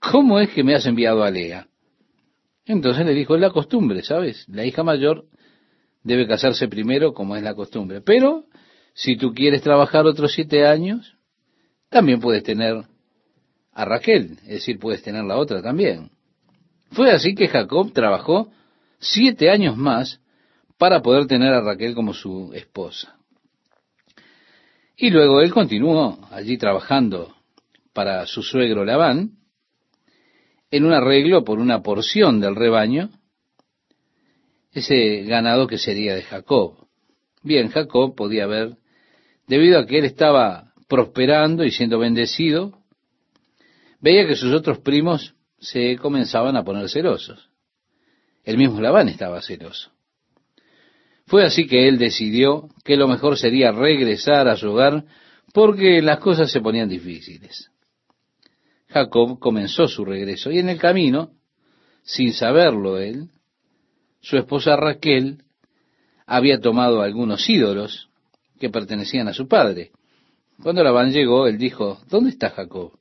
¿Cómo 0.00 0.40
es 0.40 0.50
que 0.50 0.64
me 0.64 0.74
has 0.74 0.86
enviado 0.86 1.22
a 1.22 1.30
Lea? 1.30 1.66
Entonces 2.64 3.04
le 3.06 3.12
dijo, 3.12 3.34
es 3.34 3.40
la 3.40 3.50
costumbre, 3.50 4.02
¿sabes? 4.02 4.46
La 4.48 4.64
hija 4.64 4.82
mayor 4.82 5.26
debe 6.02 6.26
casarse 6.26 6.68
primero 6.68 7.12
como 7.12 7.36
es 7.36 7.42
la 7.42 7.54
costumbre. 7.54 8.00
Pero 8.00 8.44
si 8.94 9.16
tú 9.16 9.34
quieres 9.34 9.62
trabajar 9.62 10.06
otros 10.06 10.32
siete 10.32 10.66
años, 10.66 11.16
también 11.90 12.20
puedes 12.20 12.42
tener 12.42 12.84
a 13.72 13.84
Raquel, 13.84 14.38
es 14.42 14.54
decir, 14.54 14.78
puedes 14.78 15.02
tener 15.02 15.24
la 15.24 15.36
otra 15.36 15.62
también. 15.62 16.10
Fue 16.96 17.10
así 17.10 17.34
que 17.34 17.48
Jacob 17.48 17.92
trabajó 17.92 18.50
siete 18.98 19.50
años 19.50 19.76
más 19.76 20.18
para 20.78 21.02
poder 21.02 21.26
tener 21.26 21.52
a 21.52 21.60
Raquel 21.60 21.94
como 21.94 22.14
su 22.14 22.54
esposa. 22.54 23.18
Y 24.96 25.10
luego 25.10 25.42
él 25.42 25.52
continuó 25.52 26.26
allí 26.30 26.56
trabajando 26.56 27.36
para 27.92 28.24
su 28.24 28.42
suegro 28.42 28.86
Labán 28.86 29.32
en 30.70 30.86
un 30.86 30.94
arreglo 30.94 31.44
por 31.44 31.58
una 31.58 31.82
porción 31.82 32.40
del 32.40 32.56
rebaño, 32.56 33.10
ese 34.72 35.24
ganado 35.24 35.66
que 35.66 35.76
sería 35.76 36.14
de 36.14 36.22
Jacob. 36.22 36.88
Bien, 37.42 37.68
Jacob 37.68 38.14
podía 38.14 38.46
ver, 38.46 38.78
debido 39.46 39.78
a 39.80 39.86
que 39.86 39.98
él 39.98 40.06
estaba 40.06 40.72
prosperando 40.88 41.62
y 41.62 41.72
siendo 41.72 41.98
bendecido, 41.98 42.78
veía 44.00 44.26
que 44.26 44.34
sus 44.34 44.54
otros 44.54 44.78
primos 44.78 45.35
se 45.70 45.96
comenzaban 45.96 46.56
a 46.56 46.64
poner 46.64 46.88
celosos. 46.88 47.50
El 48.44 48.56
mismo 48.58 48.80
Labán 48.80 49.08
estaba 49.08 49.42
celoso. 49.42 49.90
Fue 51.26 51.44
así 51.44 51.66
que 51.66 51.88
él 51.88 51.98
decidió 51.98 52.68
que 52.84 52.96
lo 52.96 53.08
mejor 53.08 53.36
sería 53.36 53.72
regresar 53.72 54.46
a 54.46 54.56
su 54.56 54.70
hogar 54.70 55.04
porque 55.52 56.00
las 56.02 56.20
cosas 56.20 56.52
se 56.52 56.60
ponían 56.60 56.88
difíciles. 56.88 57.70
Jacob 58.88 59.40
comenzó 59.40 59.88
su 59.88 60.04
regreso 60.04 60.52
y 60.52 60.60
en 60.60 60.68
el 60.68 60.78
camino, 60.78 61.32
sin 62.04 62.32
saberlo 62.32 62.98
él, 62.98 63.30
su 64.20 64.36
esposa 64.36 64.76
Raquel 64.76 65.42
había 66.26 66.60
tomado 66.60 67.02
algunos 67.02 67.48
ídolos 67.48 68.08
que 68.60 68.70
pertenecían 68.70 69.26
a 69.26 69.34
su 69.34 69.48
padre. 69.48 69.90
Cuando 70.62 70.84
Labán 70.84 71.10
llegó, 71.10 71.48
él 71.48 71.58
dijo, 71.58 71.98
¿dónde 72.08 72.30
está 72.30 72.50
Jacob? 72.50 72.92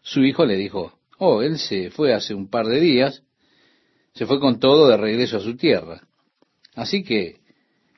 Su 0.00 0.24
hijo 0.24 0.46
le 0.46 0.56
dijo, 0.56 0.98
oh, 1.24 1.40
él 1.40 1.58
se 1.58 1.90
fue 1.90 2.12
hace 2.12 2.34
un 2.34 2.50
par 2.50 2.66
de 2.66 2.80
días, 2.80 3.22
se 4.12 4.26
fue 4.26 4.40
con 4.40 4.58
todo 4.58 4.88
de 4.88 4.96
regreso 4.96 5.36
a 5.36 5.40
su 5.40 5.56
tierra. 5.56 6.02
Así 6.74 7.04
que 7.04 7.36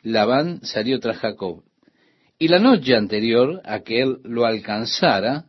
Labán 0.02 0.60
salió 0.62 1.00
tras 1.00 1.16
Jacob. 1.16 1.64
Y 2.38 2.48
la 2.48 2.58
noche 2.58 2.94
anterior 2.94 3.62
a 3.64 3.80
que 3.80 4.02
él 4.02 4.18
lo 4.24 4.44
alcanzara, 4.44 5.46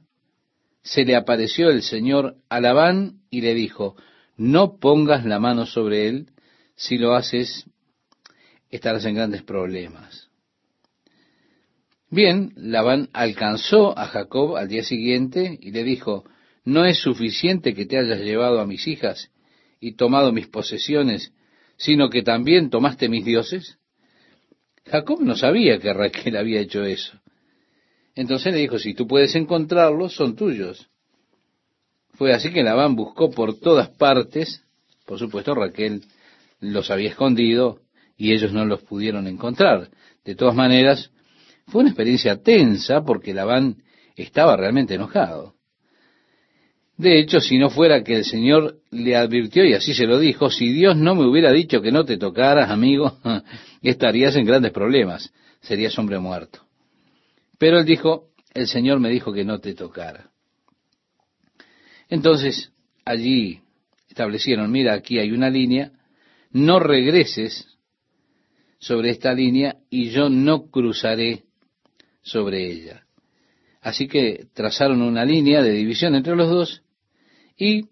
se 0.84 1.04
le 1.04 1.18
apareció 1.18 1.70
el 1.70 1.82
Señor 1.82 2.38
a 2.48 2.62
Labán 2.62 3.20
y 3.30 3.42
le 3.42 3.54
dijo, 3.54 3.98
no 4.38 4.78
pongas 4.78 5.26
la 5.26 5.40
mano 5.40 5.66
sobre 5.66 6.08
él, 6.08 6.30
si 6.76 6.98
lo 6.98 7.14
haces 7.14 7.66
estarás 8.70 9.04
en 9.04 9.16
grandes 9.16 9.44
problemas. 9.44 10.30
Bien, 12.10 12.54
Labán 12.56 13.10
alcanzó 13.12 13.98
a 13.98 14.06
Jacob 14.06 14.56
al 14.56 14.70
día 14.70 14.84
siguiente 14.84 15.58
y 15.60 15.72
le 15.72 15.84
dijo, 15.84 16.24
¿no 16.66 16.86
es 16.86 16.98
suficiente 17.00 17.74
que 17.74 17.86
te 17.86 17.98
hayas 17.98 18.20
llevado 18.20 18.60
a 18.60 18.66
mis 18.66 18.88
hijas 18.88 19.32
y 19.80 19.94
tomado 19.94 20.34
mis 20.34 20.48
posesiones, 20.48 21.32
sino 21.78 22.10
que 22.10 22.24
también 22.24 22.70
tomaste 22.70 23.08
mis 23.08 23.24
dioses? 23.24 23.78
Jacob 24.86 25.22
no 25.22 25.36
sabía 25.36 25.80
que 25.80 25.94
Raquel 25.94 26.36
había 26.36 26.60
hecho 26.60 26.84
eso. 26.84 27.20
Entonces 28.16 28.54
le 28.54 28.60
dijo, 28.60 28.80
si 28.80 28.94
tú 28.94 29.08
puedes 29.08 29.36
encontrarlos, 29.36 30.16
son 30.16 30.36
tuyos. 30.36 30.90
Fue 32.14 32.34
así 32.34 32.52
que 32.52 32.64
Labán 32.64 32.96
buscó 32.96 33.30
por 33.30 33.60
todas 33.60 33.90
partes, 33.90 34.64
por 35.06 35.20
supuesto 35.20 35.54
Raquel 35.54 36.04
los 36.60 36.90
había 36.90 37.10
escondido 37.10 37.82
y 38.18 38.32
ellos 38.32 38.54
no 38.54 38.66
los 38.66 38.82
pudieron 38.84 39.28
encontrar. 39.28 39.90
De 40.24 40.36
todas 40.36 40.56
maneras, 40.56 41.12
fue 41.68 41.82
una 41.82 41.90
experiencia 41.90 42.42
tensa 42.42 43.04
porque 43.04 43.34
Labán 43.34 43.84
estaba 44.16 44.56
realmente 44.56 44.96
enojado. 44.96 45.56
De 46.98 47.20
hecho, 47.20 47.42
si 47.42 47.58
no 47.58 47.70
fuera 47.70 48.04
que 48.04 48.16
el 48.16 48.26
Señor 48.26 48.78
le 48.90 49.18
advirtió, 49.18 49.66
y 49.66 49.74
así 49.74 49.94
se 49.94 50.08
lo 50.08 50.18
dijo, 50.18 50.50
si 50.50 50.72
Dios 50.72 50.96
no 50.96 51.14
me 51.14 51.26
hubiera 51.26 51.52
dicho 51.52 51.82
que 51.82 51.92
no 51.92 52.06
te 52.06 52.18
tocaras, 52.18 52.70
amigo, 52.70 53.18
estarías 53.82 54.36
en 54.38 54.46
grandes 54.46 54.72
problemas, 54.72 55.34
serías 55.62 55.98
hombre 56.00 56.20
muerto. 56.20 56.62
Pero 57.58 57.80
él 57.80 57.86
dijo, 57.86 58.30
el 58.54 58.68
Señor 58.68 59.00
me 59.00 59.10
dijo 59.10 59.34
que 59.34 59.44
no 59.44 59.60
te 59.60 59.74
tocara. 59.74 60.30
Entonces, 62.08 62.72
allí 63.04 63.60
establecieron, 64.08 64.72
mira, 64.72 64.94
aquí 64.94 65.20
hay 65.20 65.32
una 65.32 65.50
línea, 65.50 65.92
no 66.52 66.80
regreses 66.80 67.68
sobre 68.80 69.10
esta 69.10 69.34
línea 69.34 69.78
y 69.90 70.12
yo 70.12 70.30
no 70.30 70.70
cruzaré 70.70 71.44
sobre 72.22 72.72
ella. 72.72 73.04
Así 73.82 74.08
que 74.08 74.48
trazaron 74.54 75.02
una 75.02 75.26
línea 75.26 75.62
de 75.62 75.72
división 75.72 76.16
entre 76.16 76.36
los 76.36 76.50
dos 76.50 76.85
y 77.58 77.88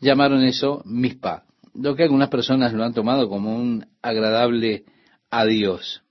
llamaron 0.00 0.42
eso 0.44 0.82
mispa, 0.84 1.44
lo 1.74 1.94
que 1.94 2.04
algunas 2.04 2.28
personas 2.28 2.72
lo 2.72 2.84
han 2.84 2.94
tomado 2.94 3.28
como 3.28 3.56
un 3.56 3.86
agradable 4.02 4.84
adiós. 5.30 6.02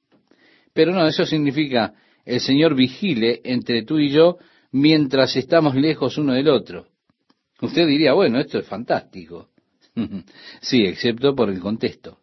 Pero 0.73 0.93
no, 0.93 1.07
eso 1.07 1.25
significa 1.25 1.93
el 2.25 2.39
Señor 2.39 2.75
vigile 2.75 3.41
entre 3.43 3.83
tú 3.83 3.99
y 3.99 4.09
yo 4.09 4.37
mientras 4.71 5.35
estamos 5.35 5.75
lejos 5.75 6.17
uno 6.17 6.33
del 6.33 6.49
otro. 6.49 6.87
Usted 7.61 7.87
diría, 7.87 8.13
bueno, 8.13 8.39
esto 8.39 8.59
es 8.59 8.67
fantástico. 8.67 9.49
sí, 10.61 10.85
excepto 10.85 11.35
por 11.35 11.49
el 11.49 11.59
contexto. 11.59 12.19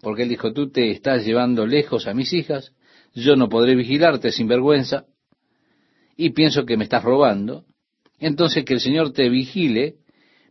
Porque 0.00 0.24
él 0.24 0.28
dijo, 0.28 0.52
tú 0.52 0.70
te 0.70 0.90
estás 0.90 1.24
llevando 1.24 1.66
lejos 1.66 2.06
a 2.06 2.14
mis 2.14 2.32
hijas, 2.32 2.72
yo 3.14 3.34
no 3.36 3.48
podré 3.48 3.74
vigilarte 3.74 4.30
sin 4.30 4.46
vergüenza, 4.46 5.06
y 6.16 6.30
pienso 6.30 6.66
que 6.66 6.76
me 6.76 6.84
estás 6.84 7.02
robando, 7.02 7.64
entonces 8.18 8.64
que 8.64 8.74
el 8.74 8.80
Señor 8.80 9.12
te 9.12 9.28
vigile 9.28 9.96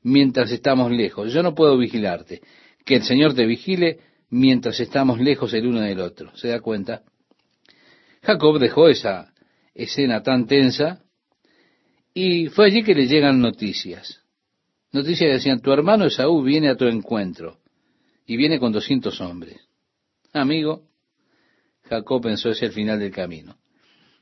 mientras 0.03 0.51
estamos 0.51 0.91
lejos. 0.91 1.33
Yo 1.33 1.43
no 1.43 1.55
puedo 1.55 1.77
vigilarte. 1.77 2.41
Que 2.85 2.95
el 2.95 3.03
Señor 3.03 3.33
te 3.33 3.45
vigile 3.45 3.99
mientras 4.29 4.79
estamos 4.79 5.19
lejos 5.19 5.53
el 5.53 5.67
uno 5.67 5.81
del 5.81 5.99
otro. 5.99 6.35
¿Se 6.37 6.49
da 6.49 6.59
cuenta? 6.59 7.03
Jacob 8.21 8.59
dejó 8.59 8.87
esa 8.87 9.33
escena 9.73 10.23
tan 10.23 10.45
tensa 10.47 11.03
y 12.13 12.47
fue 12.47 12.67
allí 12.67 12.83
que 12.83 12.95
le 12.95 13.07
llegan 13.07 13.41
noticias. 13.41 14.21
Noticias 14.91 15.27
que 15.27 15.33
decían, 15.33 15.59
tu 15.59 15.71
hermano 15.71 16.05
Esaú 16.05 16.41
viene 16.41 16.69
a 16.69 16.77
tu 16.77 16.85
encuentro 16.85 17.59
y 18.25 18.37
viene 18.37 18.59
con 18.59 18.71
doscientos 18.71 19.19
hombres. 19.21 19.57
Amigo, 20.31 20.83
Jacob 21.89 22.21
pensó 22.21 22.49
es 22.49 22.61
el 22.63 22.71
final 22.71 22.99
del 22.99 23.11
camino. 23.11 23.57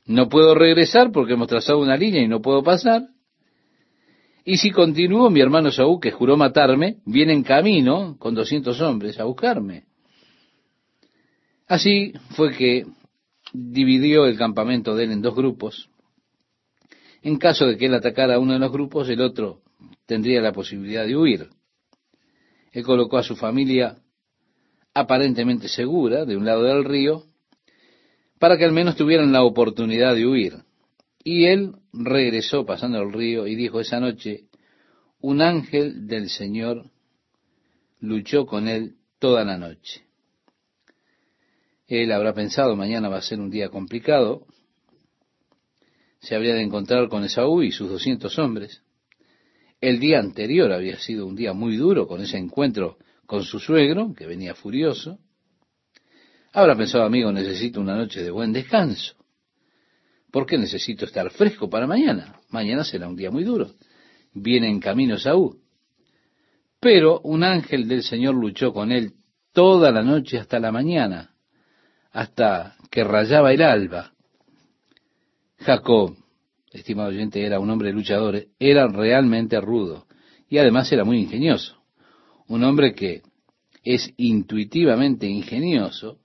No 0.05 0.27
puedo 0.27 0.53
regresar 0.55 1.11
porque 1.11 1.33
hemos 1.33 1.47
trazado 1.47 1.79
una 1.79 1.95
línea 1.95 2.21
y 2.21 2.27
no 2.27 2.41
puedo 2.41 2.63
pasar. 2.63 3.03
Y 4.45 4.57
si 4.57 4.71
continúo, 4.71 5.29
mi 5.29 5.39
hermano 5.39 5.71
Saúl, 5.71 5.99
que 6.01 6.11
juró 6.11 6.35
matarme, 6.35 6.97
viene 7.05 7.33
en 7.33 7.43
camino 7.43 8.17
con 8.19 8.35
doscientos 8.35 8.81
hombres 8.81 9.19
a 9.19 9.23
buscarme. 9.23 9.85
Así 11.67 12.13
fue 12.35 12.51
que 12.51 12.85
dividió 13.53 14.25
el 14.25 14.37
campamento 14.37 14.95
de 14.95 15.05
él 15.05 15.11
en 15.11 15.21
dos 15.21 15.35
grupos. 15.35 15.89
En 17.21 17.37
caso 17.37 17.67
de 17.67 17.77
que 17.77 17.85
él 17.85 17.93
atacara 17.93 18.35
a 18.35 18.39
uno 18.39 18.53
de 18.53 18.59
los 18.59 18.71
grupos, 18.71 19.07
el 19.07 19.21
otro 19.21 19.61
tendría 20.05 20.41
la 20.41 20.51
posibilidad 20.51 21.05
de 21.05 21.15
huir. 21.15 21.49
Él 22.73 22.83
colocó 22.83 23.17
a 23.17 23.23
su 23.23 23.37
familia 23.37 23.97
aparentemente 24.93 25.69
segura 25.69 26.25
de 26.25 26.35
un 26.35 26.45
lado 26.45 26.63
del 26.63 26.83
río, 26.83 27.23
para 28.39 28.57
que 28.57 28.65
al 28.65 28.73
menos 28.73 28.97
tuvieran 28.97 29.31
la 29.31 29.43
oportunidad 29.43 30.15
de 30.15 30.27
huir. 30.27 30.53
Y 31.23 31.45
él 31.45 31.75
regresó 31.93 32.65
pasando 32.65 32.99
el 33.01 33.13
río 33.13 33.47
y 33.47 33.55
dijo 33.55 33.79
esa 33.79 33.99
noche, 33.99 34.45
un 35.21 35.41
ángel 35.41 36.07
del 36.07 36.29
Señor 36.29 36.89
luchó 37.99 38.45
con 38.45 38.67
él 38.67 38.95
toda 39.19 39.45
la 39.45 39.57
noche. 39.57 40.03
Él 41.87 42.11
habrá 42.11 42.33
pensado, 42.33 42.75
mañana 42.75 43.07
va 43.09 43.17
a 43.17 43.21
ser 43.21 43.39
un 43.39 43.49
día 43.49 43.69
complicado, 43.69 44.45
se 46.19 46.35
habría 46.35 46.55
de 46.55 46.63
encontrar 46.63 47.09
con 47.09 47.23
Esaú 47.23 47.61
y 47.61 47.71
sus 47.71 47.89
doscientos 47.89 48.39
hombres. 48.39 48.81
El 49.81 49.99
día 49.99 50.19
anterior 50.19 50.71
había 50.71 50.97
sido 50.97 51.27
un 51.27 51.35
día 51.35 51.53
muy 51.53 51.75
duro 51.75 52.07
con 52.07 52.21
ese 52.21 52.37
encuentro 52.37 52.97
con 53.25 53.43
su 53.43 53.59
suegro, 53.59 54.13
que 54.13 54.25
venía 54.25 54.55
furioso. 54.55 55.19
Habrá 56.53 56.75
pensado, 56.75 57.03
amigo, 57.03 57.31
necesito 57.31 57.81
una 57.81 57.95
noche 57.95 58.23
de 58.23 58.31
buen 58.31 58.53
descanso. 58.53 59.15
Porque 60.33 60.57
necesito 60.57 61.05
estar 61.05 61.29
fresco 61.29 61.69
para 61.69 61.85
mañana? 61.85 62.39
Mañana 62.49 62.83
será 62.83 63.07
un 63.07 63.15
día 63.15 63.29
muy 63.29 63.43
duro. 63.43 63.69
Viene 64.33 64.67
en 64.67 64.79
camino 64.79 65.19
Saúl. 65.19 65.59
Pero 66.79 67.21
un 67.21 67.43
ángel 67.43 67.87
del 67.87 68.01
Señor 68.01 68.33
luchó 68.33 68.73
con 68.73 68.91
él 68.91 69.13
toda 69.51 69.91
la 69.91 70.01
noche 70.01 70.39
hasta 70.39 70.59
la 70.59 70.71
mañana, 70.71 71.35
hasta 72.11 72.75
que 72.89 73.03
rayaba 73.03 73.53
el 73.53 73.61
alba. 73.61 74.11
Jacob, 75.59 76.15
estimado 76.71 77.09
oyente, 77.09 77.45
era 77.45 77.59
un 77.59 77.69
hombre 77.69 77.93
luchador, 77.93 78.47
era 78.57 78.87
realmente 78.87 79.61
rudo 79.61 80.07
y 80.49 80.57
además 80.57 80.91
era 80.91 81.03
muy 81.03 81.19
ingenioso. 81.19 81.77
Un 82.47 82.63
hombre 82.63 82.95
que 82.95 83.21
es 83.83 84.11
intuitivamente 84.17 85.27
ingenioso, 85.27 86.17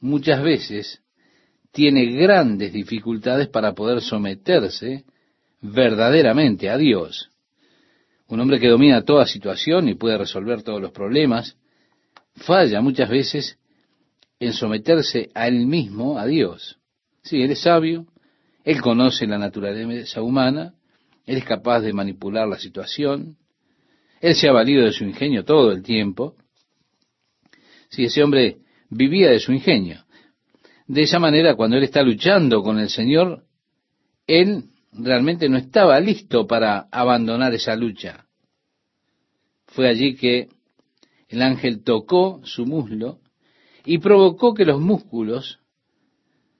muchas 0.00 0.42
veces 0.42 1.02
tiene 1.72 2.06
grandes 2.06 2.72
dificultades 2.72 3.48
para 3.48 3.72
poder 3.72 4.02
someterse 4.02 5.04
verdaderamente 5.60 6.68
a 6.68 6.76
Dios. 6.76 7.30
Un 8.28 8.40
hombre 8.40 8.60
que 8.60 8.68
domina 8.68 9.04
toda 9.04 9.26
situación 9.26 9.88
y 9.88 9.94
puede 9.94 10.18
resolver 10.18 10.62
todos 10.62 10.80
los 10.80 10.92
problemas, 10.92 11.56
falla 12.36 12.80
muchas 12.80 13.08
veces 13.08 13.58
en 14.38 14.52
someterse 14.52 15.30
a 15.34 15.48
él 15.48 15.66
mismo, 15.66 16.18
a 16.18 16.26
Dios. 16.26 16.78
Sí, 17.22 17.42
él 17.42 17.52
es 17.52 17.62
sabio, 17.62 18.06
él 18.64 18.80
conoce 18.80 19.26
la 19.26 19.38
naturaleza 19.38 20.22
humana, 20.22 20.74
él 21.26 21.38
es 21.38 21.44
capaz 21.44 21.80
de 21.80 21.92
manipular 21.92 22.48
la 22.48 22.58
situación, 22.58 23.36
él 24.20 24.34
se 24.34 24.48
ha 24.48 24.52
valido 24.52 24.84
de 24.84 24.92
su 24.92 25.04
ingenio 25.04 25.44
todo 25.44 25.72
el 25.72 25.82
tiempo. 25.82 26.36
Si 27.88 28.04
ese 28.04 28.22
hombre 28.22 28.58
vivía 28.88 29.30
de 29.30 29.40
su 29.40 29.52
ingenio. 29.52 30.01
De 30.86 31.02
esa 31.02 31.18
manera, 31.18 31.54
cuando 31.54 31.76
él 31.76 31.84
está 31.84 32.02
luchando 32.02 32.62
con 32.62 32.78
el 32.78 32.88
Señor, 32.88 33.44
él 34.26 34.64
realmente 34.92 35.48
no 35.48 35.56
estaba 35.56 35.98
listo 36.00 36.46
para 36.46 36.88
abandonar 36.90 37.54
esa 37.54 37.76
lucha. 37.76 38.26
Fue 39.66 39.88
allí 39.88 40.16
que 40.16 40.48
el 41.28 41.42
ángel 41.42 41.82
tocó 41.82 42.40
su 42.44 42.66
muslo 42.66 43.20
y 43.84 43.98
provocó 43.98 44.54
que 44.54 44.64
los 44.64 44.80
músculos 44.80 45.60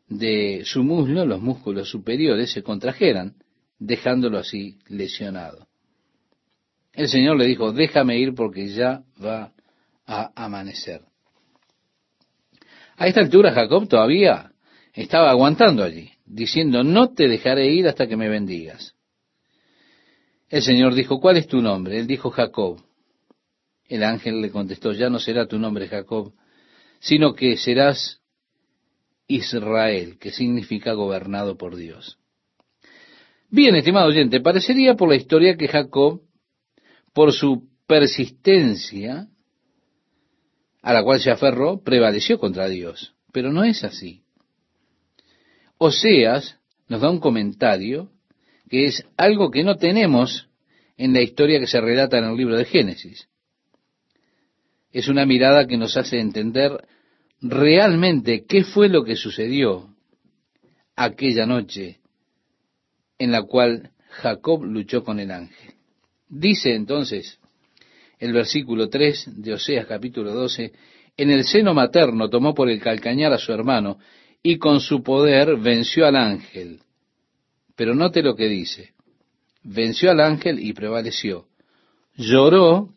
de 0.09 0.63
su 0.65 0.83
muslo, 0.83 1.27
los 1.27 1.41
músculos 1.41 1.91
superiores, 1.91 2.53
se 2.53 2.63
contrajeran, 2.63 3.35
dejándolo 3.79 4.39
así 4.39 4.79
lesionado. 4.89 5.67
El 6.93 7.09
Señor 7.09 7.39
le 7.39 7.47
dijo, 7.47 7.73
déjame 7.73 8.19
ir 8.19 8.35
porque 8.35 8.69
ya 8.69 9.03
va 9.23 9.53
a 10.07 10.33
amanecer. 10.35 11.03
A 12.97 13.07
esta 13.07 13.21
altura 13.21 13.53
Jacob 13.53 13.89
todavía 13.89 14.53
estaba 14.93 15.31
aguantando 15.31 15.83
allí, 15.83 16.11
diciendo, 16.27 16.85
no 16.85 17.13
te 17.13 17.29
dejaré 17.29 17.73
ir 17.73 17.89
hasta 17.89 18.07
que 18.07 18.17
me 18.17 18.29
bendigas. 18.29 18.95
El 20.49 20.63
Señor 20.63 20.95
dijo, 20.95 21.19
¿cuál 21.21 21.39
es 21.39 21.47
tu 21.47 21.63
nombre? 21.63 21.99
Él 21.99 22.07
dijo, 22.07 22.31
Jacob. 22.31 22.83
El 23.89 24.05
ángel 24.05 24.41
le 24.41 24.51
contestó, 24.51 24.93
ya 24.93 25.09
no 25.09 25.19
será 25.19 25.47
tu 25.47 25.59
nombre 25.59 25.89
Jacob, 25.89 26.33
sino 27.01 27.35
que 27.35 27.57
serás 27.57 28.21
Israel, 29.27 30.19
que 30.19 30.31
significa 30.31 30.93
gobernado 30.93 31.57
por 31.57 31.77
Dios. 31.77 32.19
Bien, 33.49 33.75
estimado 33.77 34.09
oyente, 34.09 34.41
parecería 34.41 34.95
por 34.95 35.09
la 35.09 35.17
historia 35.17 35.57
que 35.57 35.69
Jacob, 35.69 36.23
por 37.13 37.33
su 37.33 37.69
persistencia, 37.87 39.29
a 40.83 40.93
la 40.93 41.03
cual 41.03 41.21
se 41.21 41.31
aferró, 41.31 41.83
prevaleció 41.83 42.39
contra 42.39 42.69
Dios. 42.69 43.15
Pero 43.33 43.53
no 43.53 43.65
es 43.65 43.85
así. 43.85 44.23
Oseas 45.79 46.59
nos 46.89 47.01
da 47.01 47.11
un 47.11 47.21
comentario 47.21 48.11
que 48.69 48.87
es 48.87 49.05
algo 49.17 49.51
que 49.51 49.65
no 49.65 49.77
tenemos 49.77 50.49
en 50.97 51.13
la 51.13 51.23
historia 51.23 51.61
que 51.61 51.67
se 51.67 51.81
relata 51.81 52.19
en 52.19 52.25
el 52.25 52.37
libro 52.37 52.57
de 52.57 52.65
Génesis. 52.65 53.29
Es 54.93 55.09
una 55.09 55.25
mirada 55.25 55.67
que 55.67 55.79
nos 55.79 55.97
hace 55.97 56.21
entender 56.21 56.87
realmente 57.41 58.45
qué 58.47 58.65
fue 58.65 58.89
lo 58.89 59.05
que 59.05 59.17
sucedió 59.17 59.95
aquella 60.97 61.47
noche 61.47 62.01
en 63.19 63.33
la 63.33 63.43
cual 63.43 63.91
Jacob 64.09 64.65
luchó 64.65 65.05
con 65.05 65.19
el 65.19 65.31
ángel. 65.31 65.75
Dice 66.29 66.75
entonces 66.75 67.39
el 68.23 68.33
versículo 68.33 68.89
3 68.89 69.43
de 69.43 69.55
Oseas 69.55 69.85
capítulo 69.85 70.33
12, 70.33 70.73
en 71.17 71.31
el 71.31 71.45
seno 71.45 71.75
materno 71.75 72.31
tomó 72.31 72.55
por 72.55 72.71
el 72.71 72.81
calcañar 72.81 73.33
a 73.33 73.39
su 73.39 73.53
hermano 73.53 73.99
y 74.45 74.59
con 74.59 74.81
su 74.81 75.03
poder 75.03 75.57
venció 75.57 76.07
al 76.07 76.15
ángel. 76.15 76.83
Pero 77.75 77.97
note 77.97 78.23
lo 78.23 78.37
que 78.37 78.49
dice, 78.49 78.93
venció 79.65 80.13
al 80.13 80.21
ángel 80.21 80.61
y 80.61 80.73
prevaleció, 80.73 81.49
lloró 82.15 82.91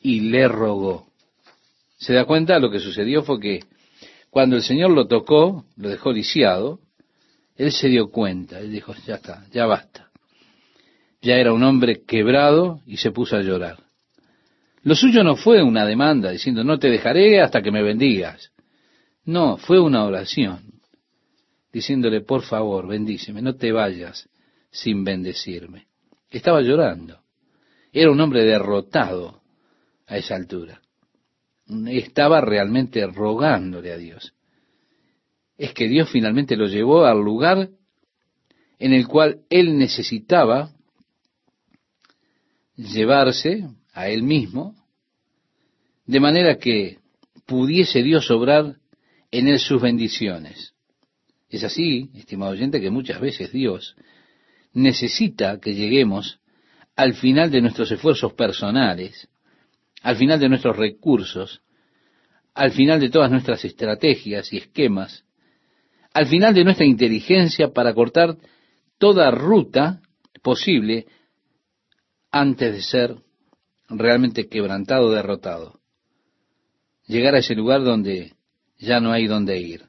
y 0.00 0.20
le 0.30 0.48
rogó. 0.48 1.08
¿Se 1.98 2.14
da 2.14 2.24
cuenta? 2.24 2.58
Lo 2.58 2.70
que 2.70 2.80
sucedió 2.80 3.22
fue 3.22 3.38
que 3.38 3.60
cuando 4.30 4.56
el 4.56 4.62
Señor 4.62 4.92
lo 4.92 5.06
tocó, 5.06 5.66
lo 5.76 5.90
dejó 5.90 6.10
lisiado, 6.10 6.80
él 7.54 7.70
se 7.72 7.88
dio 7.88 8.08
cuenta, 8.10 8.60
él 8.60 8.72
dijo, 8.72 8.94
ya 9.06 9.16
está, 9.16 9.44
ya 9.52 9.66
basta. 9.66 10.10
Ya 11.20 11.34
era 11.34 11.52
un 11.52 11.64
hombre 11.64 12.02
quebrado 12.06 12.80
y 12.86 12.96
se 12.96 13.10
puso 13.10 13.36
a 13.36 13.42
llorar. 13.42 13.89
Lo 14.82 14.94
suyo 14.94 15.22
no 15.22 15.36
fue 15.36 15.62
una 15.62 15.84
demanda 15.84 16.30
diciendo, 16.30 16.64
no 16.64 16.78
te 16.78 16.88
dejaré 16.88 17.40
hasta 17.40 17.62
que 17.62 17.70
me 17.70 17.82
bendigas. 17.82 18.52
No, 19.24 19.56
fue 19.56 19.78
una 19.78 20.04
oración, 20.04 20.80
diciéndole, 21.72 22.22
por 22.22 22.42
favor, 22.42 22.88
bendíceme, 22.88 23.42
no 23.42 23.56
te 23.56 23.72
vayas 23.72 24.28
sin 24.70 25.04
bendecirme. 25.04 25.86
Estaba 26.30 26.62
llorando. 26.62 27.20
Era 27.92 28.10
un 28.10 28.20
hombre 28.20 28.44
derrotado 28.44 29.42
a 30.06 30.16
esa 30.16 30.36
altura 30.36 30.80
estaba 31.88 32.40
realmente 32.40 33.06
rogándole 33.06 33.92
a 33.92 33.96
Dios. 33.96 34.34
Es 35.56 35.72
que 35.72 35.88
Dios 35.88 36.10
finalmente 36.10 36.56
lo 36.56 36.66
llevó 36.66 37.04
al 37.04 37.20
lugar 37.20 37.70
en 38.78 38.92
el 38.92 39.06
cual 39.06 39.42
él 39.50 39.78
necesitaba 39.78 40.70
llevarse 42.76 43.68
a 44.00 44.08
él 44.08 44.22
mismo, 44.22 44.74
de 46.06 46.20
manera 46.20 46.58
que 46.58 46.98
pudiese 47.46 48.02
Dios 48.02 48.30
obrar 48.30 48.76
en 49.30 49.48
él 49.48 49.58
sus 49.58 49.80
bendiciones. 49.80 50.74
Es 51.48 51.64
así, 51.64 52.10
estimado 52.14 52.52
oyente, 52.52 52.80
que 52.80 52.90
muchas 52.90 53.20
veces 53.20 53.52
Dios 53.52 53.96
necesita 54.72 55.58
que 55.60 55.74
lleguemos 55.74 56.40
al 56.96 57.14
final 57.14 57.50
de 57.50 57.60
nuestros 57.60 57.90
esfuerzos 57.90 58.32
personales 58.34 59.28
al 60.02 60.16
final 60.16 60.40
de 60.40 60.48
nuestros 60.48 60.76
recursos, 60.76 61.60
al 62.54 62.72
final 62.72 63.00
de 63.00 63.10
todas 63.10 63.30
nuestras 63.30 63.64
estrategias 63.64 64.52
y 64.52 64.58
esquemas, 64.58 65.24
al 66.12 66.26
final 66.26 66.54
de 66.54 66.64
nuestra 66.64 66.86
inteligencia 66.86 67.68
para 67.72 67.94
cortar 67.94 68.36
toda 68.98 69.30
ruta 69.30 70.00
posible 70.42 71.06
antes 72.30 72.74
de 72.74 72.82
ser 72.82 73.16
realmente 73.90 74.48
quebrantado, 74.48 75.10
derrotado. 75.10 75.80
Llegar 77.06 77.34
a 77.34 77.38
ese 77.38 77.54
lugar 77.54 77.82
donde 77.82 78.34
ya 78.78 79.00
no 79.00 79.12
hay 79.12 79.26
dónde 79.26 79.58
ir. 79.58 79.86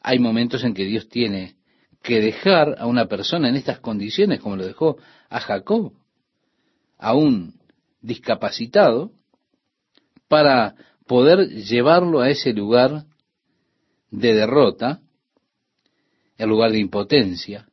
Hay 0.00 0.18
momentos 0.18 0.62
en 0.64 0.74
que 0.74 0.84
Dios 0.84 1.08
tiene 1.08 1.56
que 2.02 2.20
dejar 2.20 2.76
a 2.78 2.86
una 2.86 3.06
persona 3.06 3.48
en 3.48 3.56
estas 3.56 3.80
condiciones, 3.80 4.40
como 4.40 4.56
lo 4.56 4.66
dejó 4.66 4.98
a 5.30 5.40
Jacob, 5.40 5.94
aún 6.98 7.58
discapacitado 8.00 9.12
para 10.28 10.74
poder 11.06 11.48
llevarlo 11.48 12.20
a 12.20 12.28
ese 12.28 12.52
lugar 12.52 13.06
de 14.10 14.34
derrota, 14.34 15.00
el 16.36 16.48
lugar 16.48 16.72
de 16.72 16.78
impotencia, 16.78 17.68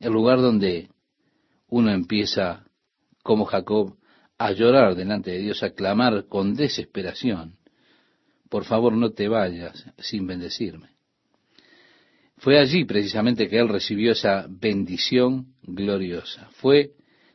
el 0.00 0.12
lugar 0.12 0.40
donde 0.40 0.88
uno 1.68 1.92
empieza, 1.92 2.66
como 3.24 3.46
Jacob, 3.46 3.96
a 4.36 4.52
llorar 4.52 4.94
delante 4.94 5.30
de 5.30 5.38
Dios, 5.38 5.62
a 5.62 5.70
clamar 5.70 6.26
con 6.28 6.54
desesperación, 6.54 7.56
por 8.50 8.64
favor 8.64 8.92
no 8.92 9.10
te 9.10 9.28
vayas 9.28 9.86
sin 9.98 10.26
bendecirme. 10.26 10.90
Fue 12.36 12.58
allí 12.58 12.84
precisamente 12.84 13.48
que 13.48 13.58
él 13.58 13.68
recibió 13.68 14.12
esa 14.12 14.46
bendición 14.48 15.54
gloriosa. 15.62 16.50
Fue 16.56 16.90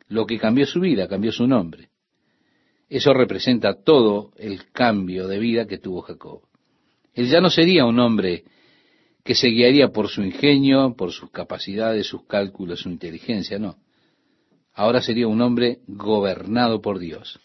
lo 0.07 0.27
que 0.27 0.37
cambió 0.37 0.67
su 0.67 0.79
vida, 0.79 1.07
cambió 1.07 1.31
su 1.31 1.47
nombre. 1.47 1.89
Eso 2.87 3.11
representa 3.11 3.81
todo 3.83 4.31
el 4.37 4.71
cambio 4.71 5.27
de 5.27 5.39
vida 5.39 5.65
que 5.65 5.79
tuvo 5.79 6.01
Jacob. 6.01 6.41
Él 7.15 7.27
ya 7.27 7.41
no 7.41 7.49
sería 7.49 7.85
un 7.85 7.99
hombre 7.99 8.43
que 9.23 9.33
se 9.33 9.47
guiaría 9.47 9.87
por 9.89 10.07
su 10.07 10.21
ingenio, 10.21 10.93
por 10.95 11.11
sus 11.11 11.31
capacidades, 11.31 12.05
sus 12.05 12.25
cálculos, 12.27 12.81
su 12.81 12.89
inteligencia, 12.89 13.57
no. 13.57 13.77
Ahora 14.79 15.01
sería 15.01 15.27
un 15.27 15.41
hombre 15.41 15.79
gobernado 15.87 16.81
por 16.81 16.99
Dios. 16.99 17.37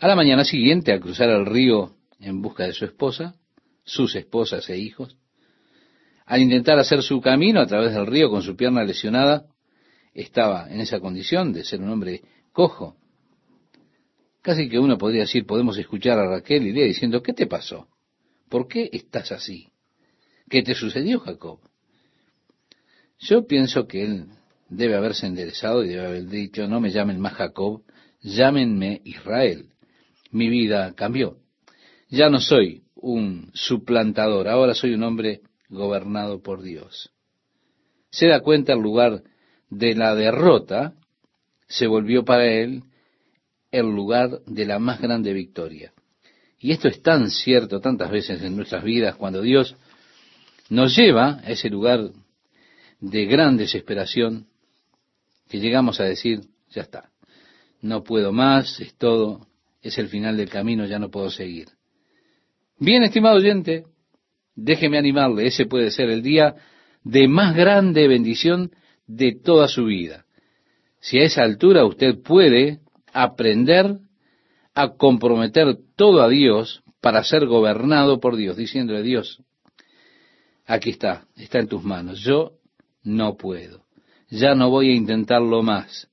A 0.00 0.06
la 0.06 0.14
mañana 0.14 0.44
siguiente, 0.44 0.92
al 0.92 1.00
cruzar 1.00 1.30
el 1.30 1.46
río 1.46 1.94
en 2.20 2.42
busca 2.42 2.64
de 2.64 2.74
su 2.74 2.84
esposa, 2.84 3.36
sus 3.82 4.14
esposas 4.14 4.68
e 4.68 4.76
hijos, 4.76 5.16
al 6.26 6.42
intentar 6.42 6.78
hacer 6.78 7.02
su 7.02 7.22
camino 7.22 7.58
a 7.58 7.66
través 7.66 7.94
del 7.94 8.06
río 8.06 8.28
con 8.28 8.42
su 8.42 8.54
pierna 8.54 8.84
lesionada, 8.84 9.46
estaba 10.12 10.68
en 10.68 10.82
esa 10.82 11.00
condición 11.00 11.54
de 11.54 11.64
ser 11.64 11.80
un 11.80 11.88
hombre 11.88 12.20
cojo. 12.52 12.94
Casi 14.42 14.68
que 14.68 14.78
uno 14.78 14.98
podría 14.98 15.22
decir, 15.22 15.46
podemos 15.46 15.78
escuchar 15.78 16.18
a 16.18 16.28
Raquel 16.28 16.66
y 16.66 16.72
Lea 16.72 16.84
diciendo, 16.84 17.22
¿qué 17.22 17.32
te 17.32 17.46
pasó? 17.46 17.88
¿Por 18.50 18.68
qué 18.68 18.90
estás 18.92 19.32
así? 19.32 19.70
¿Qué 20.50 20.62
te 20.62 20.74
sucedió, 20.74 21.20
Jacob? 21.20 21.60
Yo 23.20 23.46
pienso 23.46 23.86
que 23.86 24.02
él 24.02 24.26
debe 24.72 24.96
haberse 24.96 25.26
enderezado 25.26 25.84
y 25.84 25.88
debe 25.88 26.06
haber 26.06 26.26
dicho, 26.26 26.66
no 26.66 26.80
me 26.80 26.90
llamen 26.90 27.20
más 27.20 27.34
Jacob, 27.34 27.82
llámenme 28.22 29.02
Israel. 29.04 29.66
Mi 30.30 30.48
vida 30.48 30.94
cambió. 30.94 31.36
Ya 32.08 32.30
no 32.30 32.40
soy 32.40 32.82
un 32.94 33.50
suplantador, 33.52 34.48
ahora 34.48 34.74
soy 34.74 34.94
un 34.94 35.02
hombre 35.02 35.42
gobernado 35.68 36.42
por 36.42 36.62
Dios. 36.62 37.10
Se 38.10 38.28
da 38.28 38.40
cuenta 38.40 38.72
el 38.72 38.80
lugar 38.80 39.22
de 39.68 39.94
la 39.94 40.14
derrota, 40.14 40.94
se 41.68 41.86
volvió 41.86 42.24
para 42.24 42.46
él 42.46 42.82
el 43.70 43.86
lugar 43.86 44.40
de 44.46 44.64
la 44.64 44.78
más 44.78 45.00
grande 45.00 45.32
victoria. 45.32 45.92
Y 46.58 46.72
esto 46.72 46.88
es 46.88 47.02
tan 47.02 47.30
cierto 47.30 47.80
tantas 47.80 48.10
veces 48.10 48.42
en 48.42 48.56
nuestras 48.56 48.84
vidas 48.84 49.16
cuando 49.16 49.42
Dios 49.42 49.76
nos 50.70 50.96
lleva 50.96 51.40
a 51.44 51.50
ese 51.50 51.68
lugar 51.68 52.10
de 53.00 53.26
gran 53.26 53.56
desesperación 53.56 54.46
que 55.52 55.60
llegamos 55.60 56.00
a 56.00 56.04
decir, 56.04 56.40
ya 56.70 56.80
está, 56.80 57.10
no 57.82 58.02
puedo 58.02 58.32
más, 58.32 58.80
es 58.80 58.96
todo, 58.96 59.46
es 59.82 59.98
el 59.98 60.08
final 60.08 60.38
del 60.38 60.48
camino, 60.48 60.86
ya 60.86 60.98
no 60.98 61.10
puedo 61.10 61.28
seguir. 61.28 61.68
Bien, 62.78 63.02
estimado 63.02 63.36
oyente, 63.36 63.84
déjeme 64.56 64.96
animarle, 64.96 65.46
ese 65.46 65.66
puede 65.66 65.90
ser 65.90 66.08
el 66.08 66.22
día 66.22 66.54
de 67.04 67.28
más 67.28 67.54
grande 67.54 68.08
bendición 68.08 68.70
de 69.06 69.38
toda 69.44 69.68
su 69.68 69.84
vida. 69.84 70.24
Si 71.00 71.18
a 71.18 71.24
esa 71.24 71.42
altura 71.42 71.84
usted 71.84 72.22
puede 72.22 72.80
aprender 73.12 73.98
a 74.72 74.94
comprometer 74.94 75.76
todo 75.96 76.22
a 76.22 76.30
Dios 76.30 76.82
para 77.02 77.24
ser 77.24 77.44
gobernado 77.44 78.20
por 78.20 78.36
Dios, 78.36 78.56
diciéndole 78.56 79.02
Dios, 79.02 79.42
aquí 80.64 80.88
está, 80.88 81.26
está 81.36 81.58
en 81.58 81.68
tus 81.68 81.84
manos, 81.84 82.20
yo 82.20 82.52
no 83.02 83.36
puedo, 83.36 83.81
ya 84.32 84.54
no 84.54 84.70
voy 84.70 84.90
a 84.90 84.94
intentarlo 84.94 85.62
más, 85.62 86.08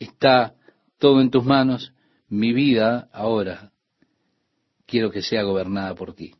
está 0.00 0.54
todo 0.98 1.20
en 1.20 1.30
tus 1.30 1.44
manos, 1.44 1.92
mi 2.28 2.52
vida 2.52 3.08
ahora 3.12 3.70
quiero 4.86 5.10
que 5.10 5.22
sea 5.22 5.44
gobernada 5.44 5.94
por 5.94 6.14
ti. 6.14 6.32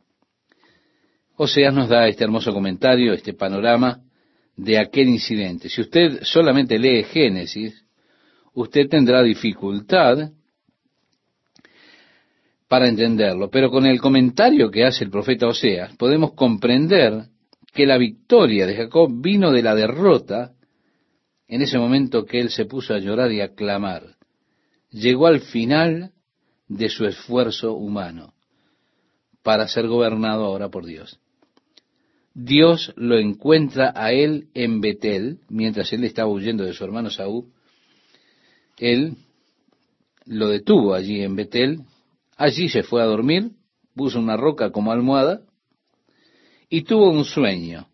Oseas 1.37 1.73
nos 1.73 1.87
da 1.87 2.07
este 2.07 2.25
hermoso 2.25 2.51
comentario, 2.51 3.13
este 3.13 3.33
panorama 3.33 4.01
de 4.57 4.77
aquel 4.77 5.07
incidente. 5.07 5.69
Si 5.69 5.79
usted 5.79 6.19
solamente 6.23 6.77
lee 6.77 7.03
Génesis, 7.03 7.85
usted 8.53 8.89
tendrá 8.89 9.23
dificultad 9.23 10.31
para 12.67 12.89
entenderlo. 12.89 13.49
Pero 13.49 13.71
con 13.71 13.85
el 13.85 14.01
comentario 14.01 14.69
que 14.69 14.83
hace 14.83 15.05
el 15.05 15.11
profeta 15.11 15.47
Oseas, 15.47 15.95
podemos 15.95 16.33
comprender 16.33 17.23
que 17.73 17.85
la 17.85 17.97
victoria 17.97 18.67
de 18.67 18.75
Jacob 18.75 19.09
vino 19.21 19.51
de 19.53 19.63
la 19.63 19.75
derrota 19.75 20.55
en 21.49 21.63
ese 21.63 21.79
momento 21.79 22.25
que 22.25 22.39
él 22.39 22.51
se 22.51 22.65
puso 22.65 22.93
a 22.93 22.99
llorar 22.99 23.31
y 23.31 23.41
a 23.41 23.55
clamar. 23.55 24.15
Llegó 24.91 25.27
al 25.27 25.41
final 25.41 26.13
de 26.67 26.89
su 26.89 27.05
esfuerzo 27.05 27.73
humano 27.73 28.33
para 29.41 29.67
ser 29.67 29.87
gobernado 29.87 30.45
ahora 30.45 30.69
por 30.69 30.85
Dios. 30.85 31.19
Dios 32.35 32.93
lo 32.95 33.17
encuentra 33.17 33.91
a 33.95 34.11
él 34.13 34.49
en 34.53 34.79
Betel, 34.79 35.39
mientras 35.49 35.91
él 35.91 36.03
estaba 36.03 36.29
huyendo 36.29 36.63
de 36.63 36.73
su 36.73 36.83
hermano 36.83 37.09
Saúl. 37.09 37.51
Él 38.77 39.17
lo 40.25 40.47
detuvo 40.49 40.93
allí 40.93 41.21
en 41.21 41.35
Betel, 41.35 41.81
allí 42.37 42.69
se 42.69 42.83
fue 42.83 43.01
a 43.01 43.05
dormir, 43.05 43.51
puso 43.95 44.19
una 44.19 44.37
roca 44.37 44.71
como 44.71 44.91
almohada 44.91 45.41
y 46.69 46.83
tuvo 46.83 47.09
un 47.09 47.25
sueño. 47.25 47.88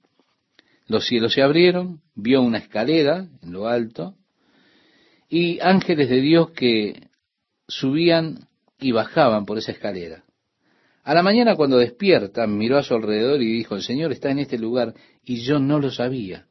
Los 0.88 1.06
cielos 1.08 1.34
se 1.34 1.42
abrieron, 1.42 2.02
vio 2.14 2.42
una 2.42 2.60
escalera 2.60 3.28
en 3.42 3.52
lo 3.52 3.68
alto 3.68 4.16
y 5.28 5.60
ángeles 5.60 6.10
de 6.10 6.22
Dios 6.22 6.52
que 6.52 7.08
subían 7.68 8.48
y 8.80 8.92
bajaban 8.92 9.46
por 9.46 9.58
esa 9.58 9.72
escalera. 9.72 10.24
A 11.04 11.14
la 11.14 11.24
mañana 11.24 11.56
cuando 11.56 11.78
despierta, 11.78 12.48
miró 12.48 12.78
a 12.78 12.84
su 12.84 12.94
alrededor 12.94 13.42
y 13.42 13.52
dijo, 13.52 13.76
el 13.76 13.84
Señor 13.84 14.12
está 14.12 14.32
en 14.32 14.40
este 14.40 14.58
lugar 14.58 14.94
y 15.24 15.42
yo 15.42 15.60
no 15.60 15.80
lo 15.80 15.92
sabía. 15.92 16.46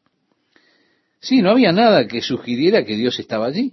Sí, 1.21 1.41
no 1.43 1.51
había 1.51 1.73
nada 1.73 2.07
que 2.07 2.21
sugiriera 2.21 2.85
que 2.85 2.97
Dios 2.97 3.19
estaba 3.19 3.47
allí, 3.47 3.73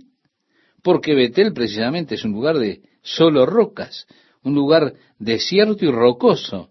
porque 0.82 1.14
Betel 1.14 1.54
precisamente 1.54 2.16
es 2.16 2.24
un 2.24 2.32
lugar 2.32 2.58
de 2.58 2.82
solo 3.02 3.46
rocas, 3.46 4.08
un 4.44 4.56
lugar 4.56 4.94
desierto 5.20 5.86
y 5.86 5.92
rocoso. 5.92 6.70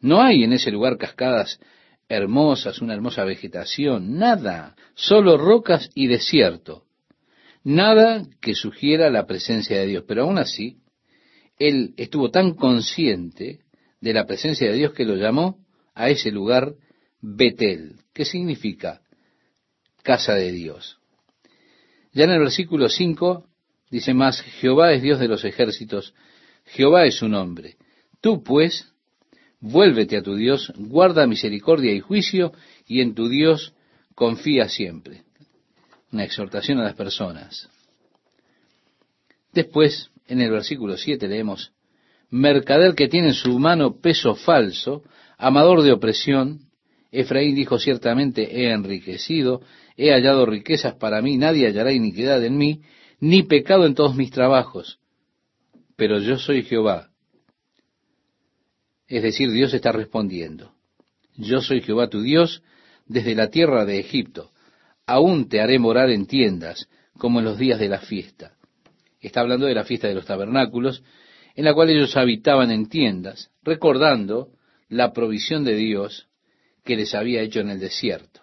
No 0.00 0.20
hay 0.20 0.44
en 0.44 0.52
ese 0.52 0.70
lugar 0.70 0.96
cascadas 0.96 1.60
hermosas, 2.08 2.80
una 2.80 2.94
hermosa 2.94 3.24
vegetación, 3.24 4.16
nada, 4.16 4.74
solo 4.94 5.36
rocas 5.36 5.90
y 5.94 6.06
desierto. 6.06 6.84
Nada 7.64 8.26
que 8.40 8.54
sugiera 8.54 9.10
la 9.10 9.26
presencia 9.26 9.78
de 9.78 9.86
Dios, 9.86 10.04
pero 10.06 10.22
aún 10.22 10.38
así, 10.38 10.78
él 11.58 11.94
estuvo 11.96 12.30
tan 12.30 12.54
consciente 12.54 13.60
de 14.00 14.14
la 14.14 14.26
presencia 14.26 14.68
de 14.68 14.76
Dios 14.76 14.92
que 14.92 15.04
lo 15.04 15.16
llamó 15.16 15.58
a 15.94 16.08
ese 16.08 16.30
lugar 16.30 16.74
Betel, 17.20 17.96
que 18.14 18.24
significa 18.24 19.02
casa 20.02 20.34
de 20.34 20.52
Dios. 20.52 20.98
Ya 22.12 22.24
en 22.24 22.30
el 22.30 22.38
versículo 22.38 22.88
5 22.88 23.44
dice 23.90 24.14
más, 24.14 24.40
Jehová 24.40 24.92
es 24.92 25.02
Dios 25.02 25.18
de 25.18 25.28
los 25.28 25.44
ejércitos, 25.44 26.14
Jehová 26.64 27.04
es 27.04 27.16
su 27.16 27.28
nombre. 27.28 27.76
Tú 28.20 28.42
pues, 28.42 28.92
vuélvete 29.60 30.16
a 30.16 30.22
tu 30.22 30.34
Dios, 30.34 30.72
guarda 30.76 31.26
misericordia 31.26 31.92
y 31.92 32.00
juicio, 32.00 32.52
y 32.86 33.00
en 33.00 33.14
tu 33.14 33.28
Dios 33.28 33.74
confía 34.14 34.68
siempre. 34.68 35.22
Una 36.12 36.24
exhortación 36.24 36.78
a 36.78 36.84
las 36.84 36.94
personas. 36.94 37.68
Después, 39.52 40.10
en 40.26 40.40
el 40.40 40.50
versículo 40.50 40.96
7 40.96 41.28
leemos, 41.28 41.72
mercader 42.30 42.94
que 42.94 43.08
tiene 43.08 43.28
en 43.28 43.34
su 43.34 43.58
mano 43.58 44.00
peso 44.00 44.34
falso, 44.34 45.02
amador 45.36 45.82
de 45.82 45.92
opresión, 45.92 46.60
Efraín 47.10 47.54
dijo 47.54 47.78
ciertamente, 47.78 48.60
he 48.60 48.70
enriquecido, 48.70 49.62
he 49.96 50.12
hallado 50.12 50.44
riquezas 50.44 50.94
para 50.94 51.22
mí, 51.22 51.38
nadie 51.38 51.66
hallará 51.66 51.92
iniquidad 51.92 52.44
en 52.44 52.56
mí, 52.56 52.82
ni 53.20 53.42
pecado 53.42 53.86
en 53.86 53.94
todos 53.94 54.14
mis 54.14 54.30
trabajos. 54.30 54.98
Pero 55.96 56.20
yo 56.20 56.38
soy 56.38 56.62
Jehová. 56.62 57.07
Es 59.08 59.22
decir, 59.22 59.50
Dios 59.50 59.72
está 59.72 59.90
respondiendo. 59.90 60.72
Yo 61.36 61.60
soy 61.60 61.80
Jehová 61.80 62.08
tu 62.08 62.20
Dios 62.20 62.62
desde 63.06 63.34
la 63.34 63.48
tierra 63.48 63.86
de 63.86 63.98
Egipto. 63.98 64.50
Aún 65.06 65.48
te 65.48 65.60
haré 65.60 65.78
morar 65.78 66.10
en 66.10 66.26
tiendas, 66.26 66.88
como 67.16 67.38
en 67.38 67.46
los 67.46 67.58
días 67.58 67.80
de 67.80 67.88
la 67.88 68.00
fiesta. 68.00 68.52
Está 69.20 69.40
hablando 69.40 69.66
de 69.66 69.74
la 69.74 69.84
fiesta 69.84 70.08
de 70.08 70.14
los 70.14 70.26
tabernáculos, 70.26 71.02
en 71.56 71.64
la 71.64 71.74
cual 71.74 71.90
ellos 71.90 72.16
habitaban 72.16 72.70
en 72.70 72.88
tiendas, 72.88 73.50
recordando 73.62 74.50
la 74.88 75.12
provisión 75.12 75.64
de 75.64 75.74
Dios 75.74 76.28
que 76.84 76.96
les 76.96 77.14
había 77.14 77.42
hecho 77.42 77.60
en 77.60 77.70
el 77.70 77.80
desierto. 77.80 78.42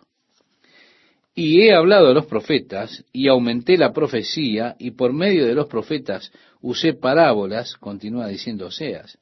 Y 1.33 1.61
he 1.61 1.75
hablado 1.75 2.09
a 2.09 2.13
los 2.13 2.25
profetas, 2.25 3.05
y 3.13 3.27
aumenté 3.27 3.77
la 3.77 3.93
profecía, 3.93 4.75
y 4.79 4.91
por 4.91 5.13
medio 5.13 5.45
de 5.45 5.53
los 5.53 5.67
profetas 5.67 6.31
usé 6.61 6.93
parábolas, 6.93 7.75
continúa 7.75 8.27
diciendo 8.27 8.67
Oseas. 8.67 9.17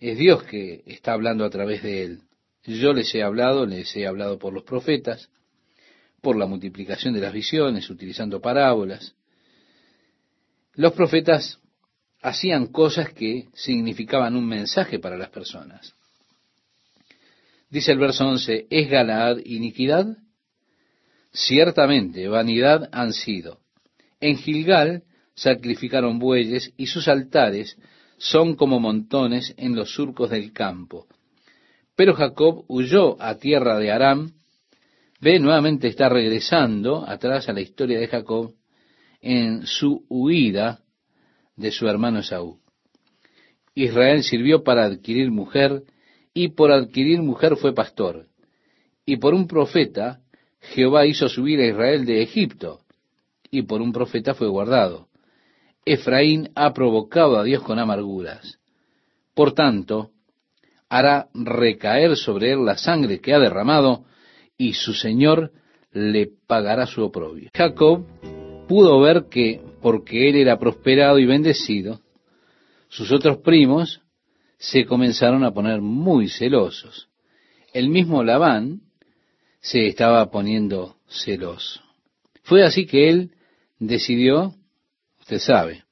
Es 0.00 0.16
Dios 0.16 0.42
que 0.44 0.82
está 0.86 1.12
hablando 1.12 1.44
a 1.44 1.50
través 1.50 1.82
de 1.82 2.02
él. 2.02 2.20
Yo 2.64 2.94
les 2.94 3.14
he 3.14 3.22
hablado, 3.22 3.66
les 3.66 3.94
he 3.96 4.06
hablado 4.06 4.38
por 4.38 4.54
los 4.54 4.64
profetas, 4.64 5.28
por 6.22 6.36
la 6.36 6.46
multiplicación 6.46 7.12
de 7.12 7.20
las 7.20 7.34
visiones, 7.34 7.88
utilizando 7.90 8.40
parábolas. 8.40 9.14
Los 10.72 10.94
profetas 10.94 11.58
hacían 12.22 12.66
cosas 12.66 13.12
que 13.12 13.48
significaban 13.54 14.36
un 14.36 14.46
mensaje 14.46 14.98
para 14.98 15.18
las 15.18 15.28
personas. 15.28 15.94
Dice 17.68 17.92
el 17.92 17.98
verso 17.98 18.26
11, 18.26 18.66
¿es 18.70 18.90
Galaad 18.90 19.38
iniquidad? 19.44 20.16
Ciertamente, 21.32 22.26
vanidad 22.28 22.88
han 22.92 23.12
sido. 23.12 23.60
En 24.18 24.36
Gilgal 24.36 25.04
sacrificaron 25.34 26.18
bueyes 26.18 26.72
y 26.76 26.86
sus 26.86 27.06
altares 27.06 27.76
son 28.20 28.54
como 28.54 28.78
montones 28.80 29.54
en 29.56 29.74
los 29.74 29.94
surcos 29.94 30.28
del 30.28 30.52
campo. 30.52 31.06
Pero 31.96 32.14
Jacob 32.14 32.66
huyó 32.68 33.20
a 33.20 33.36
tierra 33.36 33.78
de 33.78 33.90
Aram. 33.90 34.32
Ve, 35.22 35.38
nuevamente 35.38 35.88
está 35.88 36.10
regresando 36.10 37.08
atrás 37.08 37.48
a 37.48 37.54
la 37.54 37.62
historia 37.62 37.98
de 37.98 38.08
Jacob 38.08 38.52
en 39.22 39.66
su 39.66 40.04
huida 40.10 40.80
de 41.56 41.70
su 41.70 41.88
hermano 41.88 42.18
Esaú. 42.18 42.60
Israel 43.74 44.22
sirvió 44.22 44.64
para 44.64 44.84
adquirir 44.84 45.30
mujer 45.30 45.82
y 46.34 46.48
por 46.48 46.72
adquirir 46.72 47.22
mujer 47.22 47.56
fue 47.56 47.74
pastor. 47.74 48.26
Y 49.06 49.16
por 49.16 49.32
un 49.32 49.46
profeta 49.46 50.20
Jehová 50.60 51.06
hizo 51.06 51.26
subir 51.30 51.58
a 51.60 51.66
Israel 51.66 52.04
de 52.04 52.22
Egipto 52.22 52.80
y 53.50 53.62
por 53.62 53.80
un 53.80 53.92
profeta 53.92 54.34
fue 54.34 54.48
guardado. 54.48 55.09
Efraín 55.84 56.50
ha 56.54 56.72
provocado 56.72 57.38
a 57.38 57.44
Dios 57.44 57.62
con 57.62 57.78
amarguras. 57.78 58.58
Por 59.34 59.52
tanto, 59.52 60.10
hará 60.88 61.28
recaer 61.34 62.16
sobre 62.16 62.52
él 62.52 62.64
la 62.64 62.76
sangre 62.76 63.20
que 63.20 63.32
ha 63.32 63.38
derramado 63.38 64.04
y 64.58 64.74
su 64.74 64.92
Señor 64.92 65.52
le 65.92 66.28
pagará 66.46 66.86
su 66.86 67.02
oprobio. 67.02 67.50
Jacob 67.54 68.04
pudo 68.68 69.00
ver 69.00 69.26
que 69.30 69.60
porque 69.80 70.28
él 70.28 70.36
era 70.36 70.58
prosperado 70.58 71.18
y 71.18 71.26
bendecido, 71.26 72.00
sus 72.88 73.10
otros 73.12 73.38
primos 73.38 74.02
se 74.58 74.84
comenzaron 74.84 75.44
a 75.44 75.52
poner 75.52 75.80
muy 75.80 76.28
celosos. 76.28 77.08
El 77.72 77.88
mismo 77.88 78.22
Labán 78.22 78.82
se 79.60 79.86
estaba 79.86 80.30
poniendo 80.30 80.96
celoso. 81.08 81.80
Fue 82.42 82.64
así 82.64 82.86
que 82.86 83.08
él 83.08 83.30
decidió, 83.78 84.54
usted 85.30 85.46
sabe, 85.46 85.84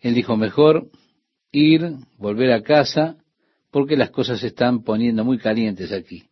él 0.00 0.14
dijo 0.14 0.36
mejor 0.36 0.90
ir, 1.52 1.92
volver 2.18 2.50
a 2.50 2.62
casa, 2.62 3.16
porque 3.70 3.96
las 3.96 4.10
cosas 4.10 4.40
se 4.40 4.48
están 4.48 4.82
poniendo 4.82 5.24
muy 5.24 5.38
calientes 5.38 5.92
aquí. 5.92 6.24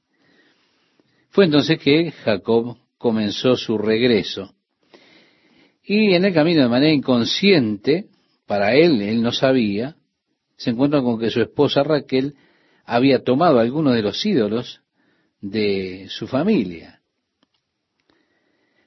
Fue 1.31 1.45
entonces 1.45 1.79
que 1.79 2.11
Jacob 2.11 2.77
comenzó 2.97 3.55
su 3.55 3.79
regreso 3.79 4.53
y 5.85 6.12
en 6.14 6.25
el 6.25 6.35
camino 6.35 6.62
de 6.62 6.69
manera 6.69 6.93
inconsciente, 6.93 8.09
para 8.47 8.75
él, 8.75 9.01
él 9.01 9.23
no 9.23 9.31
sabía, 9.31 9.95
se 10.57 10.71
encuentra 10.71 11.01
con 11.01 11.21
que 11.21 11.31
su 11.31 11.41
esposa 11.41 11.85
Raquel 11.85 12.35
había 12.85 13.23
tomado 13.23 13.61
algunos 13.61 13.95
de 13.95 14.03
los 14.03 14.27
ídolos 14.27 14.81
de 15.41 16.07
su 16.09 16.27
familia. 16.27 17.01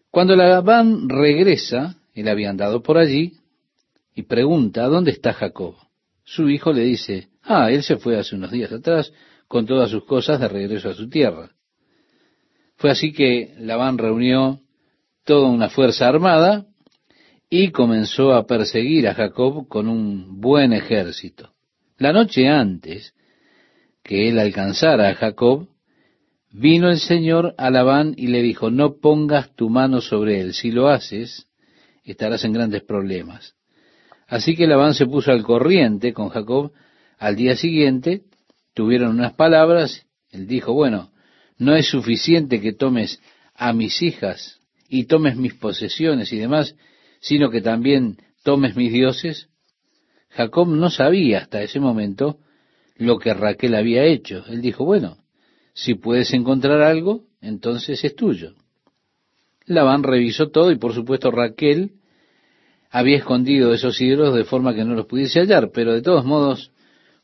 Cuando 0.10 0.36
Labán 0.36 1.08
regresa, 1.08 2.01
él 2.14 2.28
había 2.28 2.50
andado 2.50 2.82
por 2.82 2.98
allí, 2.98 3.34
y 4.14 4.24
pregunta, 4.24 4.88
¿dónde 4.88 5.12
está 5.12 5.34
Jacob? 5.34 5.76
Su 6.24 6.50
hijo 6.50 6.74
le 6.74 6.84
dice, 6.84 7.30
ah, 7.44 7.72
él 7.72 7.84
se 7.84 7.98
fue 7.98 8.18
hace 8.18 8.36
unos 8.36 8.52
días 8.52 8.72
atrás 8.72 9.12
con 9.48 9.66
todas 9.66 9.90
sus 9.90 10.06
cosas 10.06 10.40
de 10.40 10.48
regreso 10.48 10.90
a 10.90 10.94
su 10.94 11.10
tierra. 11.10 11.52
Fue 12.76 12.90
así 12.90 13.14
que 13.14 13.54
Labán 13.60 13.98
reunió 13.98 14.60
toda 15.24 15.50
una 15.50 15.70
fuerza 15.70 16.08
armada 16.08 16.66
y 17.50 17.72
comenzó 17.72 18.34
a 18.34 18.48
perseguir 18.48 19.08
a 19.08 19.14
Jacob 19.14 19.68
con 19.68 19.88
un 19.88 20.40
buen 20.40 20.74
ejército. 20.74 21.52
La 21.98 22.14
noche 22.14 22.48
antes 22.48 23.14
que 24.04 24.30
él 24.30 24.40
alcanzara 24.40 25.10
a 25.10 25.16
Jacob, 25.16 25.68
vino 26.50 26.90
el 26.90 26.98
Señor 27.00 27.54
a 27.58 27.70
Labán 27.70 28.14
y 28.18 28.28
le 28.28 28.42
dijo, 28.42 28.72
no 28.72 29.00
pongas 29.00 29.54
tu 29.56 29.70
mano 29.70 30.02
sobre 30.02 30.42
él, 30.42 30.54
si 30.54 30.72
lo 30.72 30.90
haces, 30.90 31.48
estarás 32.04 32.44
en 32.44 32.54
grandes 32.54 32.84
problemas. 32.84 33.56
Así 34.28 34.56
que 34.56 34.68
Labán 34.68 34.94
se 34.94 35.06
puso 35.06 35.32
al 35.32 35.44
corriente 35.44 36.14
con 36.14 36.30
Jacob. 36.30 36.72
Al 37.18 37.36
día 37.36 37.56
siguiente 37.56 38.24
tuvieron 38.74 39.12
unas 39.12 39.34
palabras. 39.34 40.06
Él 40.30 40.48
dijo, 40.48 40.74
bueno, 40.74 41.12
no 41.58 41.76
es 41.76 41.88
suficiente 41.88 42.62
que 42.62 42.74
tomes 42.74 43.22
a 43.54 43.74
mis 43.74 44.02
hijas 44.02 44.60
y 44.88 45.06
tomes 45.06 45.36
mis 45.36 45.54
posesiones 45.54 46.32
y 46.34 46.38
demás, 46.38 46.76
sino 47.20 47.50
que 47.52 47.62
también 47.62 48.18
tomes 48.44 48.76
mis 48.76 48.92
dioses. 48.92 49.50
Jacob 50.30 50.68
no 50.70 50.90
sabía 50.90 51.40
hasta 51.40 51.62
ese 51.62 51.80
momento 51.80 52.40
lo 52.96 53.20
que 53.20 53.34
Raquel 53.34 53.76
había 53.76 54.06
hecho. 54.06 54.46
Él 54.48 54.62
dijo, 54.62 54.86
bueno, 54.86 55.18
si 55.74 55.96
puedes 55.96 56.34
encontrar 56.34 56.82
algo, 56.82 57.26
entonces 57.42 58.04
es 58.04 58.16
tuyo. 58.16 58.56
Labán 59.66 60.04
revisó 60.04 60.50
todo 60.50 60.72
y 60.72 60.78
por 60.78 60.94
supuesto 60.94 61.32
Raquel 61.32 61.92
había 62.90 63.18
escondido 63.18 63.74
esos 63.74 64.00
ídolos 64.02 64.36
de 64.36 64.44
forma 64.44 64.76
que 64.76 64.84
no 64.84 64.96
los 64.96 65.06
pudiese 65.06 65.40
hallar, 65.40 65.72
pero 65.74 65.94
de 65.94 66.02
todos 66.02 66.26
modos 66.26 66.72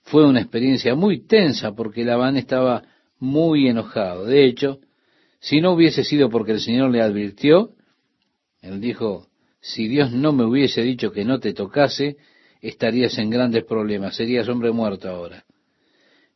fue 0.04 0.26
una 0.26 0.40
experiencia 0.40 0.96
muy 0.96 1.20
tensa 1.26 1.74
porque 1.74 2.06
Labán 2.06 2.38
estaba 2.38 2.84
muy 3.20 3.68
enojado. 3.68 4.26
De 4.26 4.46
hecho, 4.46 4.80
si 5.40 5.60
no 5.60 5.74
hubiese 5.74 6.04
sido 6.04 6.30
porque 6.30 6.54
el 6.54 6.62
Señor 6.62 6.92
le 6.92 7.02
advirtió, 7.02 7.72
él 8.62 8.80
dijo, 8.80 9.28
si 9.60 9.88
Dios 9.88 10.12
no 10.12 10.32
me 10.32 10.46
hubiese 10.46 10.82
dicho 10.82 11.12
que 11.12 11.26
no 11.26 11.40
te 11.40 11.54
tocase, 11.54 12.18
estarías 12.62 13.18
en 13.18 13.30
grandes 13.30 13.66
problemas, 13.66 14.16
serías 14.16 14.48
hombre 14.48 14.72
muerto 14.72 15.10
ahora. 15.10 15.44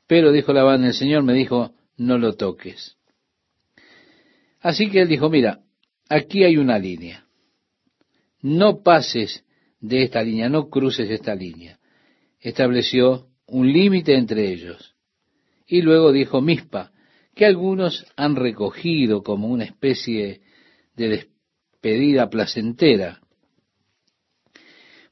Pero 0.07 0.33
dijo 0.33 0.51
Labán, 0.51 0.83
el 0.83 0.93
Señor 0.93 1.23
me 1.23 1.33
dijo, 1.33 1.71
no 1.95 2.17
lo 2.17 2.33
toques. 2.33 2.97
Así 4.59 4.89
que 4.89 5.01
él 5.01 5.07
dijo, 5.07 5.29
mira, 5.29 5.61
aquí 6.11 6.43
hay 6.43 6.57
una 6.57 6.77
línea. 6.77 7.25
No 8.41 8.83
pases 8.83 9.43
de 9.79 10.03
esta 10.03 10.21
línea, 10.21 10.49
no 10.49 10.69
cruces 10.69 11.09
esta 11.09 11.33
línea. 11.33 11.79
Estableció 12.39 13.27
un 13.47 13.71
límite 13.71 14.15
entre 14.15 14.51
ellos. 14.51 14.95
Y 15.67 15.81
luego 15.81 16.11
dijo 16.11 16.41
Mispa, 16.41 16.91
que 17.33 17.45
algunos 17.45 18.05
han 18.17 18.35
recogido 18.35 19.23
como 19.23 19.47
una 19.47 19.63
especie 19.63 20.41
de 20.95 21.07
despedida 21.09 22.29
placentera. 22.29 23.21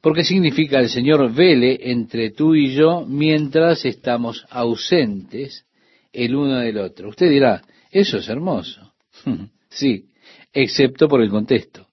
Porque 0.01 0.23
significa 0.23 0.79
el 0.79 0.89
Señor 0.89 1.33
vele 1.33 1.79
entre 1.91 2.31
tú 2.31 2.55
y 2.55 2.73
yo 2.73 3.05
mientras 3.05 3.85
estamos 3.85 4.45
ausentes 4.49 5.65
el 6.11 6.35
uno 6.35 6.57
del 6.57 6.77
otro. 6.77 7.09
Usted 7.09 7.29
dirá, 7.29 7.61
eso 7.91 8.17
es 8.17 8.27
hermoso. 8.27 8.93
sí, 9.69 10.08
excepto 10.53 11.07
por 11.07 11.21
el 11.21 11.29
contexto. 11.29 11.87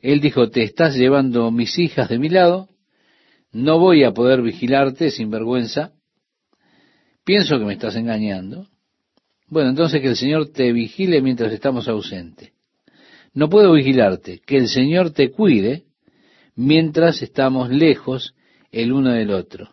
Él 0.00 0.20
dijo, 0.20 0.50
te 0.50 0.62
estás 0.62 0.96
llevando 0.96 1.50
mis 1.50 1.78
hijas 1.78 2.08
de 2.08 2.18
mi 2.18 2.28
lado, 2.28 2.68
no 3.52 3.78
voy 3.78 4.04
a 4.04 4.12
poder 4.12 4.42
vigilarte 4.42 5.10
sin 5.10 5.30
vergüenza, 5.30 5.92
pienso 7.24 7.58
que 7.58 7.64
me 7.64 7.74
estás 7.74 7.96
engañando. 7.96 8.68
Bueno, 9.48 9.70
entonces 9.70 10.00
que 10.00 10.08
el 10.08 10.16
Señor 10.16 10.50
te 10.50 10.72
vigile 10.72 11.22
mientras 11.22 11.52
estamos 11.52 11.88
ausentes. 11.88 12.52
No 13.32 13.48
puedo 13.48 13.72
vigilarte, 13.72 14.40
que 14.44 14.56
el 14.56 14.68
Señor 14.68 15.12
te 15.12 15.30
cuide 15.30 15.84
mientras 16.54 17.22
estamos 17.22 17.70
lejos 17.70 18.34
el 18.70 18.92
uno 18.92 19.12
del 19.12 19.30
otro. 19.30 19.70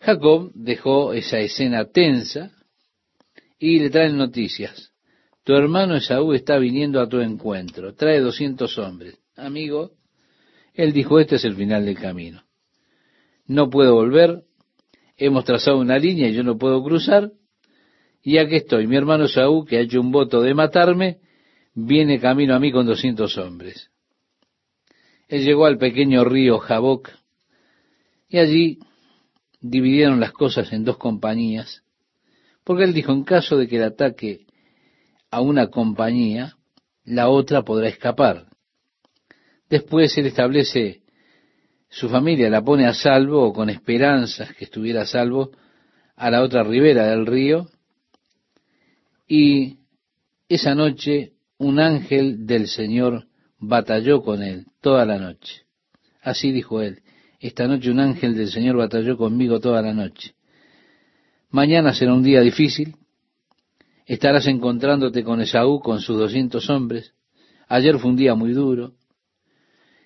Jacob 0.00 0.52
dejó 0.54 1.12
esa 1.12 1.38
escena 1.38 1.86
tensa 1.86 2.52
y 3.58 3.80
le 3.80 3.90
traen 3.90 4.16
noticias. 4.16 4.87
Tu 5.48 5.54
hermano 5.54 5.96
Esaú 5.96 6.34
está 6.34 6.58
viniendo 6.58 7.00
a 7.00 7.08
tu 7.08 7.20
encuentro, 7.20 7.94
trae 7.94 8.20
doscientos 8.20 8.76
hombres. 8.76 9.18
Amigo, 9.34 9.92
él 10.74 10.92
dijo, 10.92 11.18
este 11.20 11.36
es 11.36 11.44
el 11.46 11.56
final 11.56 11.86
del 11.86 11.98
camino. 11.98 12.44
No 13.46 13.70
puedo 13.70 13.94
volver, 13.94 14.42
hemos 15.16 15.46
trazado 15.46 15.78
una 15.78 15.98
línea 15.98 16.28
y 16.28 16.34
yo 16.34 16.42
no 16.42 16.58
puedo 16.58 16.84
cruzar, 16.84 17.32
y 18.22 18.36
aquí 18.36 18.56
estoy, 18.56 18.86
mi 18.86 18.96
hermano 18.96 19.24
Esaú, 19.24 19.64
que 19.64 19.78
ha 19.78 19.80
hecho 19.80 20.02
un 20.02 20.12
voto 20.12 20.42
de 20.42 20.52
matarme, 20.52 21.20
viene 21.72 22.20
camino 22.20 22.54
a 22.54 22.58
mí 22.58 22.70
con 22.70 22.84
doscientos 22.84 23.38
hombres. 23.38 23.90
Él 25.28 25.46
llegó 25.46 25.64
al 25.64 25.78
pequeño 25.78 26.24
río 26.24 26.58
Jaboc, 26.58 27.08
y 28.28 28.36
allí 28.36 28.80
dividieron 29.62 30.20
las 30.20 30.32
cosas 30.32 30.70
en 30.74 30.84
dos 30.84 30.98
compañías, 30.98 31.84
porque 32.64 32.84
él 32.84 32.92
dijo, 32.92 33.12
en 33.12 33.24
caso 33.24 33.56
de 33.56 33.66
que 33.66 33.76
el 33.76 33.84
ataque 33.84 34.44
a 35.30 35.40
una 35.40 35.68
compañía, 35.68 36.56
la 37.04 37.28
otra 37.28 37.62
podrá 37.62 37.88
escapar. 37.88 38.46
Después 39.68 40.16
él 40.18 40.26
establece 40.26 41.02
su 41.90 42.08
familia, 42.08 42.50
la 42.50 42.62
pone 42.62 42.86
a 42.86 42.94
salvo 42.94 43.42
o 43.42 43.52
con 43.52 43.70
esperanzas 43.70 44.54
que 44.54 44.64
estuviera 44.64 45.02
a 45.02 45.06
salvo 45.06 45.50
a 46.16 46.30
la 46.30 46.42
otra 46.42 46.62
ribera 46.62 47.06
del 47.06 47.26
río. 47.26 47.68
Y 49.26 49.78
esa 50.48 50.74
noche 50.74 51.32
un 51.58 51.80
ángel 51.80 52.46
del 52.46 52.68
Señor 52.68 53.26
batalló 53.58 54.22
con 54.22 54.42
él 54.42 54.66
toda 54.80 55.04
la 55.04 55.18
noche. 55.18 55.62
Así 56.22 56.52
dijo 56.52 56.82
él, 56.82 57.02
esta 57.40 57.66
noche 57.66 57.90
un 57.90 58.00
ángel 58.00 58.36
del 58.36 58.50
Señor 58.50 58.76
batalló 58.76 59.16
conmigo 59.16 59.60
toda 59.60 59.82
la 59.82 59.92
noche. 59.92 60.34
Mañana 61.50 61.94
será 61.94 62.12
un 62.12 62.22
día 62.22 62.40
difícil. 62.40 62.96
Estarás 64.08 64.46
encontrándote 64.46 65.22
con 65.22 65.42
Esaú, 65.42 65.80
con 65.80 66.00
sus 66.00 66.16
doscientos 66.16 66.70
hombres. 66.70 67.12
Ayer 67.68 67.98
fue 67.98 68.10
un 68.10 68.16
día 68.16 68.34
muy 68.34 68.54
duro. 68.54 68.94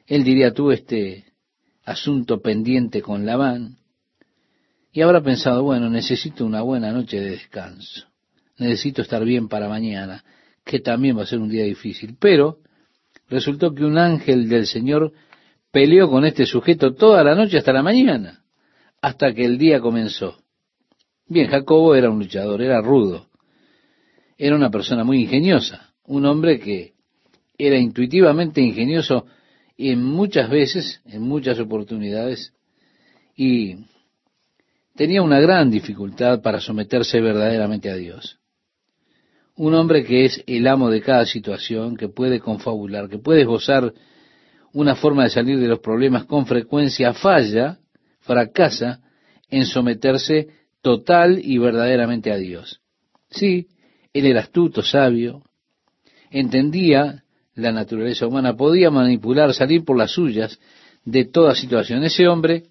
Él 0.09 0.25
diría 0.25 0.53
tú 0.53 0.73
este 0.73 1.27
asunto 1.85 2.43
pendiente 2.43 3.01
con 3.01 3.25
Labán. 3.25 3.77
Y 4.93 5.03
habrá 5.03 5.23
pensado, 5.23 5.63
bueno, 5.63 5.89
necesito 5.89 6.45
una 6.45 6.63
buena 6.63 6.91
noche 6.91 7.21
de 7.21 7.31
descanso. 7.31 8.09
Necesito 8.59 9.03
estar 9.03 9.25
bien 9.25 9.49
para 9.49 9.69
mañana, 9.69 10.25
que 10.65 10.81
también 10.81 11.17
va 11.17 11.23
a 11.23 11.27
ser 11.27 11.39
un 11.39 11.49
día 11.49 11.63
difícil. 11.63 12.17
Pero 12.19 12.59
resultó 13.29 13.73
que 13.73 13.85
un 13.85 13.99
ángel 13.99 14.49
del 14.49 14.67
Señor 14.67 15.13
peleó 15.71 16.11
con 16.11 16.25
este 16.25 16.45
sujeto 16.45 16.93
toda 16.95 17.23
la 17.23 17.37
noche 17.37 17.57
hasta 17.57 17.73
la 17.73 17.85
mañana, 17.85 18.43
hasta 19.01 19.33
que 19.33 19.45
el 19.45 19.59
día 19.59 19.79
comenzó. 19.79 20.43
Bien, 21.29 21.47
Jacobo 21.47 21.95
era 21.95 22.11
un 22.11 22.19
luchador, 22.19 22.61
era 22.61 22.83
rudo, 22.83 23.29
era 24.45 24.57
una 24.57 24.71
persona 24.71 25.05
muy 25.05 25.23
ingeniosa, 25.23 25.93
un 26.05 26.27
hombre 26.27 26.59
que 26.59 26.95
era 27.57 27.79
intuitivamente 27.79 28.61
ingenioso 28.61 29.25
en 29.79 30.03
muchas 30.03 30.51
veces, 30.51 31.01
en 31.07 31.23
muchas 31.23 31.61
oportunidades, 31.61 32.53
y 33.37 33.77
tenía 34.97 35.23
una 35.23 35.39
gran 35.39 35.71
dificultad 35.71 36.43
para 36.43 36.61
someterse 36.61 37.21
verdaderamente 37.21 37.89
a 37.89 37.95
Dios. 37.95 38.41
Un 39.55 39.75
hombre 39.75 40.03
que 40.03 40.25
es 40.25 40.43
el 40.49 40.67
amo 40.67 40.91
de 40.91 41.03
cada 41.03 41.25
situación, 41.25 41.97
que 41.97 42.09
puede 42.09 42.41
confabular, 42.41 43.09
que 43.09 43.19
puede 43.19 43.43
esbozar 43.43 43.95
una 44.73 44.97
forma 44.97 45.23
de 45.23 45.31
salir 45.31 45.61
de 45.61 45.69
los 45.69 45.79
problemas 45.79 46.25
con 46.25 46.47
frecuencia 46.47 47.13
falla, 47.13 47.79
fracasa 48.19 49.03
en 49.49 49.67
someterse 49.67 50.49
total 50.81 51.39
y 51.41 51.59
verdaderamente 51.59 52.33
a 52.33 52.37
Dios. 52.39 52.81
Sí, 53.31 53.69
él 54.13 54.27
era 54.27 54.41
astuto, 54.41 54.83
sabio, 54.83 55.43
entendía 56.31 57.25
la 57.55 57.73
naturaleza 57.73 58.27
humana, 58.27 58.57
podía 58.57 58.91
manipular, 58.91 59.53
salir 59.55 59.85
por 59.85 59.97
las 59.97 60.13
suyas 60.13 60.59
de 61.05 61.25
toda 61.25 61.55
situación. 61.55 62.03
Ese 62.05 62.29
hombre 62.29 62.65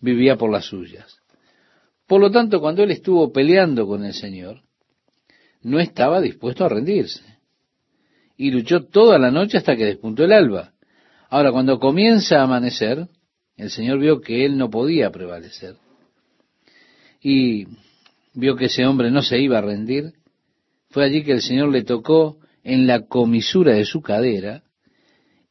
vivía 0.00 0.36
por 0.36 0.50
las 0.50 0.66
suyas. 0.66 1.20
Por 2.06 2.20
lo 2.20 2.30
tanto, 2.30 2.60
cuando 2.60 2.82
él 2.82 2.90
estuvo 2.90 3.32
peleando 3.32 3.86
con 3.86 4.04
el 4.04 4.12
Señor, 4.12 4.62
no 5.62 5.80
estaba 5.80 6.20
dispuesto 6.20 6.64
a 6.64 6.68
rendirse. 6.68 7.22
Y 8.36 8.50
luchó 8.50 8.84
toda 8.84 9.18
la 9.18 9.30
noche 9.30 9.58
hasta 9.58 9.76
que 9.76 9.84
despuntó 9.84 10.24
el 10.24 10.32
alba. 10.32 10.72
Ahora, 11.30 11.52
cuando 11.52 11.78
comienza 11.78 12.40
a 12.40 12.44
amanecer, 12.44 13.08
el 13.56 13.70
Señor 13.70 13.98
vio 13.98 14.20
que 14.20 14.44
él 14.44 14.58
no 14.58 14.70
podía 14.70 15.10
prevalecer. 15.10 15.76
Y 17.22 17.66
vio 18.34 18.56
que 18.56 18.66
ese 18.66 18.84
hombre 18.84 19.10
no 19.10 19.22
se 19.22 19.38
iba 19.38 19.58
a 19.58 19.62
rendir. 19.62 20.12
Fue 20.94 21.04
allí 21.04 21.24
que 21.24 21.32
el 21.32 21.42
Señor 21.42 21.72
le 21.72 21.82
tocó 21.82 22.38
en 22.62 22.86
la 22.86 23.08
comisura 23.08 23.74
de 23.74 23.84
su 23.84 24.00
cadera 24.00 24.62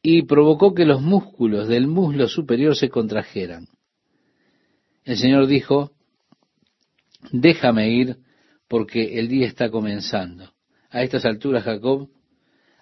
y 0.02 0.22
provocó 0.22 0.72
que 0.72 0.86
los 0.86 1.02
músculos 1.02 1.68
del 1.68 1.86
muslo 1.86 2.28
superior 2.28 2.74
se 2.74 2.88
contrajeran. 2.88 3.68
El 5.04 5.18
Señor 5.18 5.46
dijo, 5.46 5.90
déjame 7.30 7.90
ir 7.90 8.16
porque 8.68 9.18
el 9.18 9.28
día 9.28 9.46
está 9.46 9.68
comenzando. 9.68 10.50
A 10.88 11.02
estas 11.02 11.26
alturas 11.26 11.64
Jacob 11.64 12.08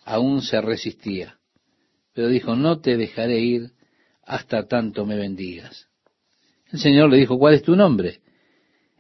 aún 0.05 0.41
se 0.41 0.61
resistía 0.61 1.37
pero 2.13 2.29
dijo, 2.29 2.55
no 2.55 2.79
te 2.79 2.97
dejaré 2.97 3.41
ir 3.41 3.71
hasta 4.25 4.69
tanto 4.69 5.05
me 5.05 5.17
bendigas. 5.17 5.89
El 6.71 6.79
Señor 6.79 7.11
le 7.11 7.17
dijo, 7.17 7.39
¿cuál 7.39 7.55
es 7.55 7.63
tu 7.63 7.75
nombre? 7.75 8.21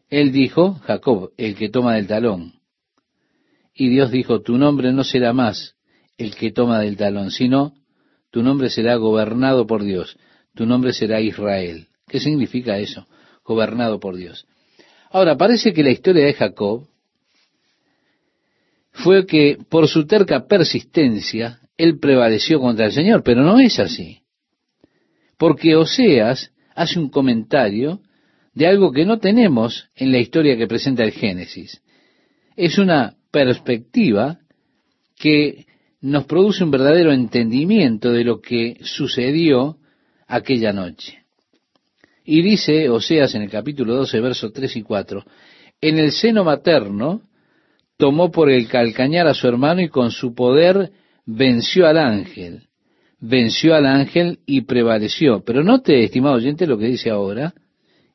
Él 0.08 0.32
dijo, 0.32 0.74
Jacob, 0.82 1.30
el 1.36 1.54
que 1.54 1.68
toma 1.68 1.94
del 1.94 2.08
talón. 2.08 2.61
Y 3.74 3.88
Dios 3.88 4.10
dijo, 4.10 4.42
tu 4.42 4.58
nombre 4.58 4.92
no 4.92 5.04
será 5.04 5.32
más 5.32 5.74
el 6.18 6.34
que 6.34 6.52
toma 6.52 6.80
del 6.80 6.96
talón, 6.96 7.30
sino 7.30 7.74
tu 8.30 8.42
nombre 8.42 8.70
será 8.70 8.96
gobernado 8.96 9.66
por 9.66 9.82
Dios, 9.82 10.16
tu 10.54 10.66
nombre 10.66 10.92
será 10.92 11.20
Israel. 11.20 11.88
¿Qué 12.08 12.20
significa 12.20 12.78
eso? 12.78 13.06
Gobernado 13.44 13.98
por 13.98 14.16
Dios. 14.16 14.46
Ahora, 15.10 15.36
parece 15.36 15.72
que 15.72 15.82
la 15.82 15.90
historia 15.90 16.24
de 16.24 16.34
Jacob 16.34 16.86
fue 18.92 19.26
que 19.26 19.58
por 19.68 19.88
su 19.88 20.06
terca 20.06 20.46
persistencia, 20.46 21.60
él 21.76 21.98
prevaleció 21.98 22.60
contra 22.60 22.86
el 22.86 22.92
Señor, 22.92 23.22
pero 23.22 23.42
no 23.42 23.58
es 23.58 23.78
así. 23.78 24.20
Porque 25.38 25.74
Oseas 25.74 26.52
hace 26.74 26.98
un 26.98 27.08
comentario 27.08 28.00
de 28.54 28.66
algo 28.66 28.92
que 28.92 29.04
no 29.04 29.18
tenemos 29.18 29.88
en 29.96 30.12
la 30.12 30.18
historia 30.18 30.56
que 30.56 30.66
presenta 30.66 31.02
el 31.02 31.12
Génesis. 31.12 31.82
Es 32.56 32.78
una 32.78 33.16
perspectiva 33.32 34.38
que 35.18 35.66
nos 36.00 36.26
produce 36.26 36.62
un 36.62 36.70
verdadero 36.70 37.12
entendimiento 37.12 38.12
de 38.12 38.24
lo 38.24 38.40
que 38.40 38.78
sucedió 38.82 39.78
aquella 40.28 40.72
noche. 40.72 41.24
Y 42.24 42.42
dice 42.42 42.88
Oseas 42.88 43.34
en 43.34 43.42
el 43.42 43.50
capítulo 43.50 43.96
12, 43.96 44.20
versos 44.20 44.52
3 44.52 44.76
y 44.76 44.82
4, 44.82 45.24
en 45.80 45.98
el 45.98 46.12
seno 46.12 46.44
materno 46.44 47.22
tomó 47.96 48.30
por 48.30 48.50
el 48.50 48.68
calcañar 48.68 49.26
a 49.26 49.34
su 49.34 49.48
hermano 49.48 49.80
y 49.80 49.88
con 49.88 50.10
su 50.10 50.34
poder 50.34 50.92
venció 51.24 51.86
al 51.86 51.98
ángel. 51.98 52.68
Venció 53.18 53.74
al 53.74 53.86
ángel 53.86 54.40
y 54.46 54.62
prevaleció. 54.62 55.44
Pero 55.44 55.62
note, 55.62 56.02
estimado 56.02 56.36
oyente, 56.36 56.66
lo 56.66 56.78
que 56.78 56.86
dice 56.86 57.10
ahora. 57.10 57.54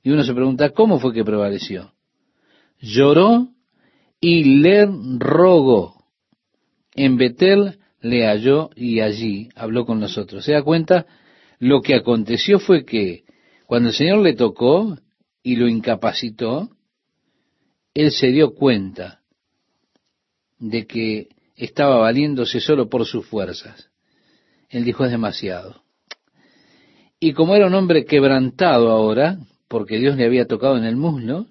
Y 0.03 0.09
uno 0.09 0.23
se 0.23 0.33
pregunta, 0.33 0.71
¿cómo 0.71 0.99
fue 0.99 1.13
que 1.13 1.23
prevaleció? 1.23 1.93
Lloró 2.79 3.49
y 4.19 4.61
le 4.61 4.87
rogó. 5.17 6.05
En 6.93 7.17
Betel 7.17 7.79
le 8.01 8.25
halló 8.25 8.69
y 8.75 8.99
allí 8.99 9.49
habló 9.55 9.85
con 9.85 9.99
nosotros. 9.99 10.45
¿Se 10.45 10.53
da 10.53 10.63
cuenta? 10.63 11.05
Lo 11.59 11.81
que 11.81 11.95
aconteció 11.95 12.59
fue 12.59 12.85
que 12.85 13.23
cuando 13.65 13.89
el 13.89 13.95
Señor 13.95 14.19
le 14.19 14.33
tocó 14.33 14.97
y 15.43 15.55
lo 15.55 15.67
incapacitó, 15.67 16.69
él 17.93 18.11
se 18.11 18.27
dio 18.27 18.53
cuenta 18.53 19.21
de 20.59 20.85
que 20.85 21.29
estaba 21.55 21.97
valiéndose 21.97 22.59
solo 22.59 22.89
por 22.89 23.05
sus 23.05 23.25
fuerzas. 23.25 23.89
Él 24.69 24.83
dijo 24.83 25.05
es 25.05 25.11
demasiado. 25.11 25.83
Y 27.19 27.33
como 27.33 27.55
era 27.55 27.67
un 27.67 27.73
hombre 27.73 28.05
quebrantado 28.05 28.91
ahora, 28.91 29.39
porque 29.67 29.97
Dios 29.97 30.15
le 30.17 30.25
había 30.25 30.45
tocado 30.45 30.77
en 30.77 30.83
el 30.83 30.95
muslo, 30.95 31.47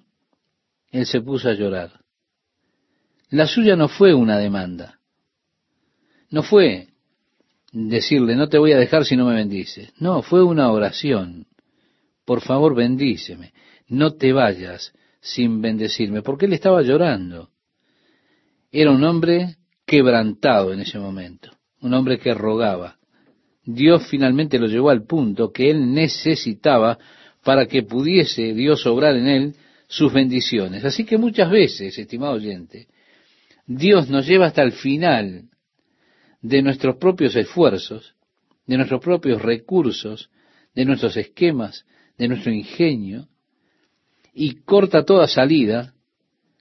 él 0.91 1.07
se 1.07 1.21
puso 1.21 1.49
a 1.49 1.55
llorar. 1.55 2.06
La 3.31 3.47
suya 3.47 3.77
no 3.77 3.89
fue 3.89 4.15
una 4.15 4.39
demanda. 4.39 5.01
No 6.31 6.43
fue 6.43 6.89
decirle, 7.73 8.37
no 8.37 8.49
te 8.49 8.59
voy 8.59 8.73
a 8.73 8.79
dejar 8.79 9.05
si 9.05 9.17
no 9.17 9.27
me 9.27 9.35
bendices. 9.35 9.93
No, 9.99 10.23
fue 10.23 10.43
una 10.43 10.71
oración 10.71 11.47
por 12.27 12.43
favor 12.43 12.75
bendíceme, 12.75 13.55
no 13.89 14.15
te 14.15 14.33
vayas 14.33 14.93
sin 15.21 15.63
bendecirme, 15.63 16.23
porque 16.23 16.47
él 16.47 16.53
estaba 16.53 16.83
llorando. 16.83 17.51
Era 18.71 18.91
un 18.91 19.03
hombre 19.05 19.57
quebrantado 19.87 20.73
en 20.73 20.81
ese 20.81 20.99
momento, 20.99 21.53
un 21.81 21.95
hombre 21.95 22.19
que 22.19 22.35
rogaba. 22.35 22.97
Dios 23.65 24.07
finalmente 24.09 24.59
lo 24.59 24.67
llevó 24.67 24.91
al 24.91 25.07
punto 25.07 25.53
que 25.53 25.71
él 25.71 25.95
necesitaba 25.95 26.99
para 27.45 27.67
que 27.67 27.85
pudiese 27.85 28.53
Dios 28.55 28.85
obrar 28.87 29.17
en 29.17 29.29
él 29.29 29.55
sus 29.87 30.13
bendiciones. 30.13 30.85
Así 30.85 31.05
que 31.05 31.17
muchas 31.17 31.49
veces, 31.49 31.97
estimado 31.97 32.35
oyente, 32.35 32.89
Dios 33.67 34.09
nos 34.09 34.27
lleva 34.27 34.47
hasta 34.47 34.63
el 34.63 34.73
final 34.73 35.51
de 36.41 36.63
nuestros 36.63 36.97
propios 36.97 37.35
esfuerzos, 37.35 38.15
de 38.67 38.77
nuestros 38.77 39.01
propios 39.01 39.43
recursos, 39.43 40.31
de 40.75 40.85
nuestros 40.85 41.17
esquemas, 41.17 41.85
de 42.19 42.29
nuestro 42.29 42.53
ingenio 42.53 43.29
y 44.33 44.57
corta 44.63 45.05
toda 45.05 45.27
salida 45.27 45.95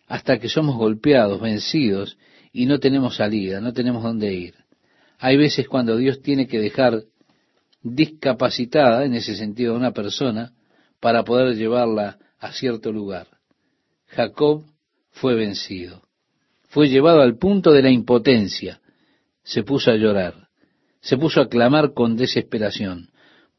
hasta 0.07 0.39
que 0.39 0.49
somos 0.49 0.77
golpeados, 0.77 1.41
vencidos 1.41 2.17
y 2.51 2.65
no 2.65 2.79
tenemos 2.79 3.17
salida, 3.17 3.59
no 3.59 3.73
tenemos 3.73 4.03
dónde 4.03 4.33
ir. 4.33 4.55
Hay 5.19 5.37
veces 5.37 5.67
cuando 5.67 5.97
Dios 5.97 6.21
tiene 6.21 6.47
que 6.47 6.59
dejar 6.59 7.03
discapacitada 7.81 9.05
en 9.05 9.13
ese 9.13 9.35
sentido 9.35 9.73
a 9.73 9.77
una 9.77 9.91
persona 9.91 10.53
para 10.99 11.23
poder 11.23 11.55
llevarla 11.55 12.17
a 12.39 12.51
cierto 12.51 12.91
lugar. 12.91 13.27
Jacob 14.07 14.65
fue 15.11 15.35
vencido, 15.35 16.04
fue 16.76 16.89
llevado 16.89 17.21
al 17.21 17.38
punto 17.38 17.71
de 17.71 17.82
la 17.82 17.89
impotencia, 17.89 18.82
se 19.43 19.63
puso 19.63 19.91
a 19.91 19.95
llorar, 19.95 20.49
se 20.99 21.15
puso 21.15 21.39
a 21.39 21.47
clamar 21.47 21.93
con 21.93 22.17
desesperación, 22.17 23.11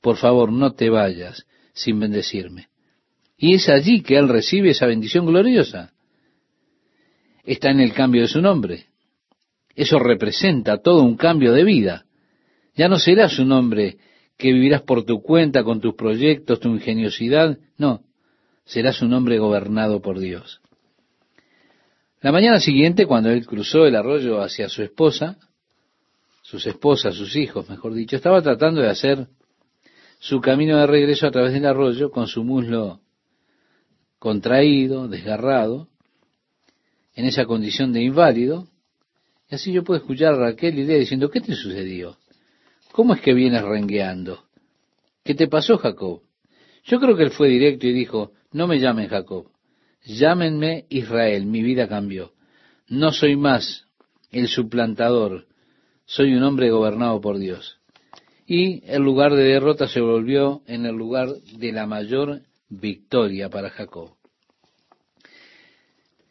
por 0.02 0.18
favor 0.18 0.52
no 0.52 0.74
te 0.74 0.90
vayas, 0.90 1.46
sin 1.72 1.98
bendecirme. 1.98 2.68
Y 3.38 3.54
es 3.54 3.70
allí 3.70 4.02
que 4.02 4.18
Él 4.18 4.28
recibe 4.28 4.68
esa 4.68 4.84
bendición 4.84 5.24
gloriosa. 5.24 5.94
Está 7.42 7.70
en 7.70 7.80
el 7.80 7.94
cambio 7.94 8.20
de 8.20 8.28
su 8.28 8.42
nombre. 8.42 8.84
Eso 9.74 9.98
representa 9.98 10.82
todo 10.82 11.02
un 11.02 11.16
cambio 11.16 11.54
de 11.54 11.64
vida. 11.64 12.04
Ya 12.74 12.86
no 12.86 12.98
serás 12.98 13.38
un 13.38 13.50
hombre 13.50 13.96
que 14.36 14.52
vivirás 14.52 14.82
por 14.82 15.06
tu 15.06 15.22
cuenta, 15.22 15.64
con 15.64 15.80
tus 15.80 15.94
proyectos, 15.94 16.60
tu 16.60 16.68
ingeniosidad. 16.68 17.56
No, 17.78 18.02
serás 18.66 19.00
un 19.00 19.14
hombre 19.14 19.38
gobernado 19.38 20.02
por 20.02 20.18
Dios. 20.18 20.60
La 22.20 22.32
mañana 22.32 22.60
siguiente, 22.60 23.06
cuando 23.06 23.30
él 23.30 23.46
cruzó 23.46 23.86
el 23.86 23.94
arroyo 23.94 24.40
hacia 24.40 24.68
su 24.68 24.82
esposa, 24.82 25.36
sus 26.42 26.66
esposas, 26.66 27.14
sus 27.14 27.36
hijos, 27.36 27.68
mejor 27.68 27.92
dicho, 27.92 28.16
estaba 28.16 28.40
tratando 28.40 28.80
de 28.80 28.88
hacer 28.88 29.26
su 30.18 30.40
camino 30.40 30.78
de 30.78 30.86
regreso 30.86 31.26
a 31.26 31.30
través 31.30 31.52
del 31.52 31.66
arroyo 31.66 32.10
con 32.10 32.26
su 32.26 32.42
muslo 32.42 33.00
contraído, 34.18 35.08
desgarrado, 35.08 35.88
en 37.14 37.26
esa 37.26 37.44
condición 37.44 37.92
de 37.92 38.02
inválido. 38.02 38.66
Y 39.50 39.54
así 39.54 39.72
yo 39.72 39.84
puedo 39.84 40.00
escuchar 40.00 40.34
a 40.34 40.38
Raquel 40.38 40.78
y 40.78 40.84
Lea 40.84 40.98
diciendo, 40.98 41.30
¿qué 41.30 41.40
te 41.40 41.54
sucedió? 41.54 42.16
¿Cómo 42.92 43.14
es 43.14 43.20
que 43.20 43.34
vienes 43.34 43.62
rengueando? 43.62 44.44
¿Qué 45.22 45.34
te 45.34 45.48
pasó, 45.48 45.76
Jacob? 45.78 46.22
Yo 46.84 46.98
creo 46.98 47.16
que 47.16 47.24
él 47.24 47.30
fue 47.30 47.48
directo 47.48 47.86
y 47.86 47.92
dijo, 47.92 48.32
no 48.52 48.66
me 48.66 48.78
llamen 48.78 49.08
Jacob, 49.08 49.48
llámenme 50.06 50.86
Israel, 50.88 51.44
mi 51.46 51.62
vida 51.62 51.88
cambió. 51.88 52.32
No 52.88 53.12
soy 53.12 53.36
más 53.36 53.86
el 54.30 54.48
suplantador, 54.48 55.46
soy 56.06 56.34
un 56.34 56.42
hombre 56.42 56.70
gobernado 56.70 57.20
por 57.20 57.38
Dios 57.38 57.78
y 58.46 58.82
el 58.86 59.02
lugar 59.02 59.34
de 59.34 59.42
derrota 59.42 59.88
se 59.88 60.00
volvió 60.00 60.62
en 60.66 60.86
el 60.86 60.94
lugar 60.94 61.28
de 61.58 61.72
la 61.72 61.86
mayor 61.86 62.42
victoria 62.68 63.50
para 63.50 63.70
Jacob. 63.70 64.10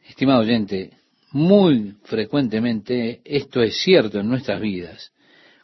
Estimado 0.08 0.42
oyente, 0.42 0.92
muy 1.32 1.96
frecuentemente 2.04 3.22
esto 3.26 3.62
es 3.62 3.78
cierto 3.78 4.20
en 4.20 4.30
nuestras 4.30 4.62
vidas. 4.62 5.12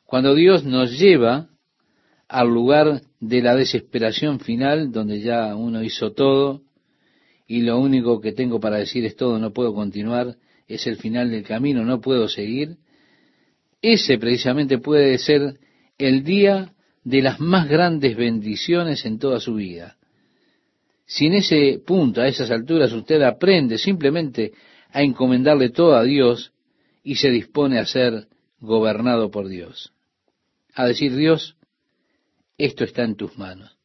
Cuando 0.05 0.35
Dios 0.35 0.65
nos 0.65 0.99
lleva 0.99 1.47
al 2.27 2.49
lugar 2.49 3.01
de 3.19 3.41
la 3.41 3.55
desesperación 3.55 4.39
final, 4.41 4.91
donde 4.91 5.21
ya 5.21 5.55
uno 5.55 5.83
hizo 5.83 6.11
todo 6.11 6.63
y 7.51 7.63
lo 7.63 7.77
único 7.77 8.21
que 8.21 8.31
tengo 8.31 8.61
para 8.61 8.77
decir 8.77 9.03
es 9.03 9.17
todo, 9.17 9.37
no 9.37 9.51
puedo 9.51 9.73
continuar, 9.73 10.37
es 10.69 10.87
el 10.87 10.95
final 10.95 11.31
del 11.31 11.43
camino, 11.43 11.83
no 11.83 11.99
puedo 11.99 12.29
seguir, 12.29 12.77
ese 13.81 14.17
precisamente 14.17 14.77
puede 14.77 15.17
ser 15.17 15.59
el 15.97 16.23
día 16.23 16.73
de 17.03 17.21
las 17.21 17.41
más 17.41 17.67
grandes 17.67 18.15
bendiciones 18.15 19.03
en 19.03 19.19
toda 19.19 19.41
su 19.41 19.55
vida. 19.55 19.97
Si 21.05 21.25
en 21.25 21.33
ese 21.33 21.81
punto, 21.85 22.21
a 22.21 22.29
esas 22.29 22.49
alturas, 22.51 22.93
usted 22.93 23.21
aprende 23.21 23.77
simplemente 23.77 24.53
a 24.89 25.03
encomendarle 25.03 25.71
todo 25.71 25.97
a 25.97 26.05
Dios 26.05 26.53
y 27.03 27.15
se 27.15 27.31
dispone 27.31 27.79
a 27.79 27.85
ser 27.85 28.29
gobernado 28.61 29.29
por 29.29 29.49
Dios. 29.49 29.91
A 30.73 30.87
decir, 30.87 31.17
Dios, 31.17 31.57
esto 32.57 32.85
está 32.85 33.03
en 33.03 33.17
tus 33.17 33.37
manos. 33.37 33.77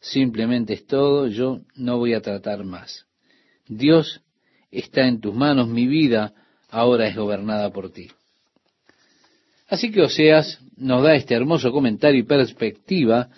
Simplemente 0.00 0.72
es 0.72 0.86
todo, 0.86 1.26
yo 1.26 1.60
no 1.74 1.98
voy 1.98 2.14
a 2.14 2.22
tratar 2.22 2.64
más. 2.64 3.09
Dios 3.70 4.20
está 4.72 5.06
en 5.06 5.20
tus 5.20 5.32
manos, 5.32 5.68
mi 5.68 5.86
vida 5.86 6.34
ahora 6.68 7.06
es 7.06 7.16
gobernada 7.16 7.70
por 7.70 7.92
ti. 7.92 8.08
Así 9.68 9.92
que 9.92 10.02
Oseas 10.02 10.60
nos 10.76 11.04
da 11.04 11.14
este 11.14 11.34
hermoso 11.34 11.70
comentario 11.70 12.20
y 12.20 12.24
perspectiva 12.24 13.28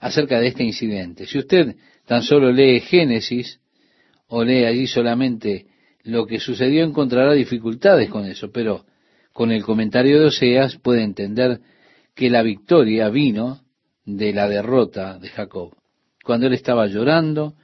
acerca 0.00 0.40
de 0.40 0.48
este 0.48 0.64
incidente. 0.64 1.26
Si 1.26 1.38
usted 1.38 1.76
tan 2.06 2.22
solo 2.22 2.50
lee 2.50 2.80
Génesis 2.80 3.60
o 4.28 4.42
lee 4.42 4.64
allí 4.64 4.86
solamente 4.86 5.66
lo 6.04 6.26
que 6.26 6.40
sucedió, 6.40 6.82
encontrará 6.82 7.34
dificultades 7.34 8.08
con 8.08 8.24
eso, 8.24 8.50
pero 8.50 8.86
con 9.34 9.52
el 9.52 9.62
comentario 9.62 10.18
de 10.18 10.26
Oseas 10.26 10.76
puede 10.76 11.02
entender 11.02 11.60
que 12.14 12.30
la 12.30 12.42
victoria 12.42 13.10
vino 13.10 13.60
de 14.06 14.32
la 14.32 14.48
derrota 14.48 15.18
de 15.18 15.28
Jacob. 15.28 15.74
Cuando 16.22 16.46
él 16.46 16.54
estaba 16.54 16.86
llorando 16.86 17.54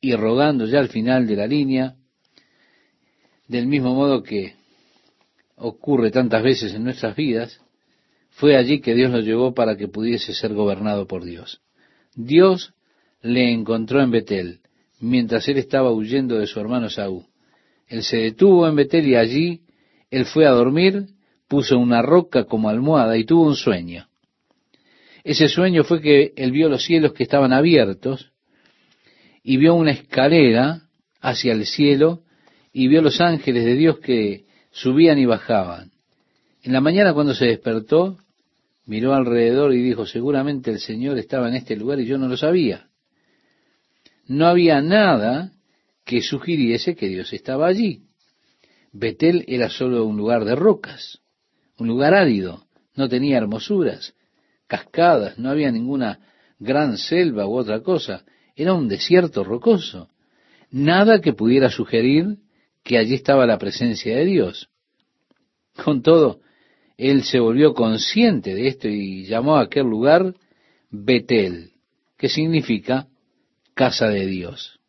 y 0.00 0.14
rogando 0.14 0.66
ya 0.66 0.78
al 0.78 0.88
final 0.88 1.26
de 1.26 1.36
la 1.36 1.46
línea, 1.46 1.96
del 3.48 3.66
mismo 3.66 3.94
modo 3.94 4.22
que 4.22 4.54
ocurre 5.56 6.10
tantas 6.10 6.42
veces 6.42 6.74
en 6.74 6.84
nuestras 6.84 7.16
vidas, 7.16 7.60
fue 8.30 8.56
allí 8.56 8.80
que 8.80 8.94
Dios 8.94 9.10
lo 9.10 9.20
llevó 9.20 9.54
para 9.54 9.76
que 9.76 9.88
pudiese 9.88 10.34
ser 10.34 10.52
gobernado 10.52 11.06
por 11.06 11.24
Dios. 11.24 11.62
Dios 12.14 12.74
le 13.22 13.50
encontró 13.50 14.02
en 14.02 14.10
Betel, 14.10 14.60
mientras 15.00 15.48
él 15.48 15.58
estaba 15.58 15.90
huyendo 15.92 16.38
de 16.38 16.46
su 16.46 16.60
hermano 16.60 16.90
Saúl. 16.90 17.24
Él 17.88 18.02
se 18.02 18.18
detuvo 18.18 18.68
en 18.68 18.76
Betel 18.76 19.06
y 19.06 19.16
allí 19.16 19.62
él 20.10 20.26
fue 20.26 20.46
a 20.46 20.50
dormir, 20.50 21.06
puso 21.48 21.78
una 21.78 22.02
roca 22.02 22.44
como 22.44 22.68
almohada 22.68 23.16
y 23.16 23.24
tuvo 23.24 23.46
un 23.46 23.56
sueño. 23.56 24.08
Ese 25.24 25.48
sueño 25.48 25.82
fue 25.84 26.00
que 26.00 26.32
él 26.36 26.52
vio 26.52 26.68
los 26.68 26.84
cielos 26.84 27.12
que 27.12 27.22
estaban 27.22 27.52
abiertos 27.52 28.32
y 29.48 29.58
vio 29.58 29.76
una 29.76 29.92
escalera 29.92 30.88
hacia 31.20 31.52
el 31.52 31.66
cielo 31.66 32.24
y 32.72 32.88
vio 32.88 33.00
los 33.00 33.20
ángeles 33.20 33.64
de 33.64 33.74
Dios 33.74 34.00
que 34.00 34.44
subían 34.72 35.20
y 35.20 35.24
bajaban. 35.24 35.92
En 36.64 36.72
la 36.72 36.80
mañana 36.80 37.14
cuando 37.14 37.32
se 37.32 37.46
despertó, 37.46 38.18
miró 38.86 39.14
alrededor 39.14 39.72
y 39.72 39.80
dijo, 39.80 40.04
seguramente 40.04 40.72
el 40.72 40.80
Señor 40.80 41.16
estaba 41.16 41.48
en 41.48 41.54
este 41.54 41.76
lugar 41.76 42.00
y 42.00 42.06
yo 42.06 42.18
no 42.18 42.26
lo 42.26 42.36
sabía. 42.36 42.88
No 44.26 44.48
había 44.48 44.80
nada 44.80 45.52
que 46.04 46.22
sugiriese 46.22 46.96
que 46.96 47.06
Dios 47.06 47.32
estaba 47.32 47.68
allí. 47.68 48.02
Betel 48.92 49.44
era 49.46 49.70
solo 49.70 50.06
un 50.06 50.16
lugar 50.16 50.44
de 50.44 50.56
rocas, 50.56 51.20
un 51.78 51.86
lugar 51.86 52.14
árido, 52.14 52.66
no 52.96 53.08
tenía 53.08 53.38
hermosuras, 53.38 54.12
cascadas, 54.66 55.38
no 55.38 55.50
había 55.50 55.70
ninguna 55.70 56.18
gran 56.58 56.98
selva 56.98 57.46
u 57.46 57.56
otra 57.56 57.80
cosa, 57.84 58.24
era 58.56 58.72
un 58.72 58.88
desierto 58.88 59.44
rocoso, 59.44 60.08
nada 60.70 61.20
que 61.20 61.34
pudiera 61.34 61.70
sugerir 61.70 62.38
que 62.82 62.98
allí 62.98 63.14
estaba 63.14 63.46
la 63.46 63.58
presencia 63.58 64.16
de 64.16 64.24
Dios. 64.24 64.70
Con 65.84 66.02
todo, 66.02 66.40
él 66.96 67.22
se 67.24 67.38
volvió 67.38 67.74
consciente 67.74 68.54
de 68.54 68.68
esto 68.68 68.88
y 68.88 69.26
llamó 69.26 69.56
a 69.56 69.62
aquel 69.62 69.86
lugar 69.86 70.34
Betel, 70.90 71.72
que 72.16 72.28
significa 72.28 73.08
casa 73.74 74.08
de 74.08 74.26
Dios. 74.26 74.80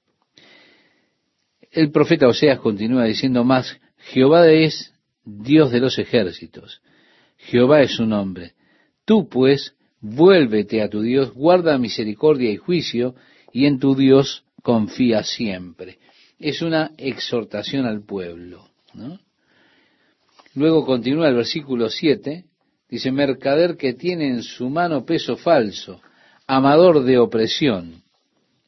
El 1.69 1.91
profeta 1.91 2.27
Oseas 2.27 2.59
continúa 2.59 3.03
diciendo 3.03 3.43
más, 3.43 3.79
Jehová 3.97 4.49
es 4.49 4.93
Dios 5.25 5.71
de 5.71 5.81
los 5.81 5.99
ejércitos, 5.99 6.81
Jehová 7.35 7.81
es 7.81 7.91
su 7.91 8.05
nombre. 8.05 8.53
Tú 9.03 9.27
pues, 9.27 9.75
vuélvete 9.99 10.81
a 10.81 10.89
tu 10.89 11.01
Dios, 11.01 11.33
guarda 11.33 11.77
misericordia 11.77 12.51
y 12.51 12.57
juicio, 12.57 13.15
y 13.57 13.65
en 13.65 13.79
tu 13.79 13.95
Dios 13.95 14.43
confía 14.61 15.23
siempre. 15.23 15.97
Es 16.37 16.61
una 16.61 16.91
exhortación 16.95 17.87
al 17.87 18.05
pueblo. 18.05 18.69
Luego 20.53 20.85
continúa 20.85 21.27
el 21.27 21.37
versículo 21.37 21.89
7, 21.89 22.43
dice, 22.87 23.11
mercader 23.11 23.75
que 23.75 23.93
tiene 23.93 24.27
en 24.27 24.43
su 24.43 24.69
mano 24.69 25.05
peso 25.05 25.37
falso, 25.37 25.99
amador 26.45 27.03
de 27.03 27.17
opresión. 27.17 28.03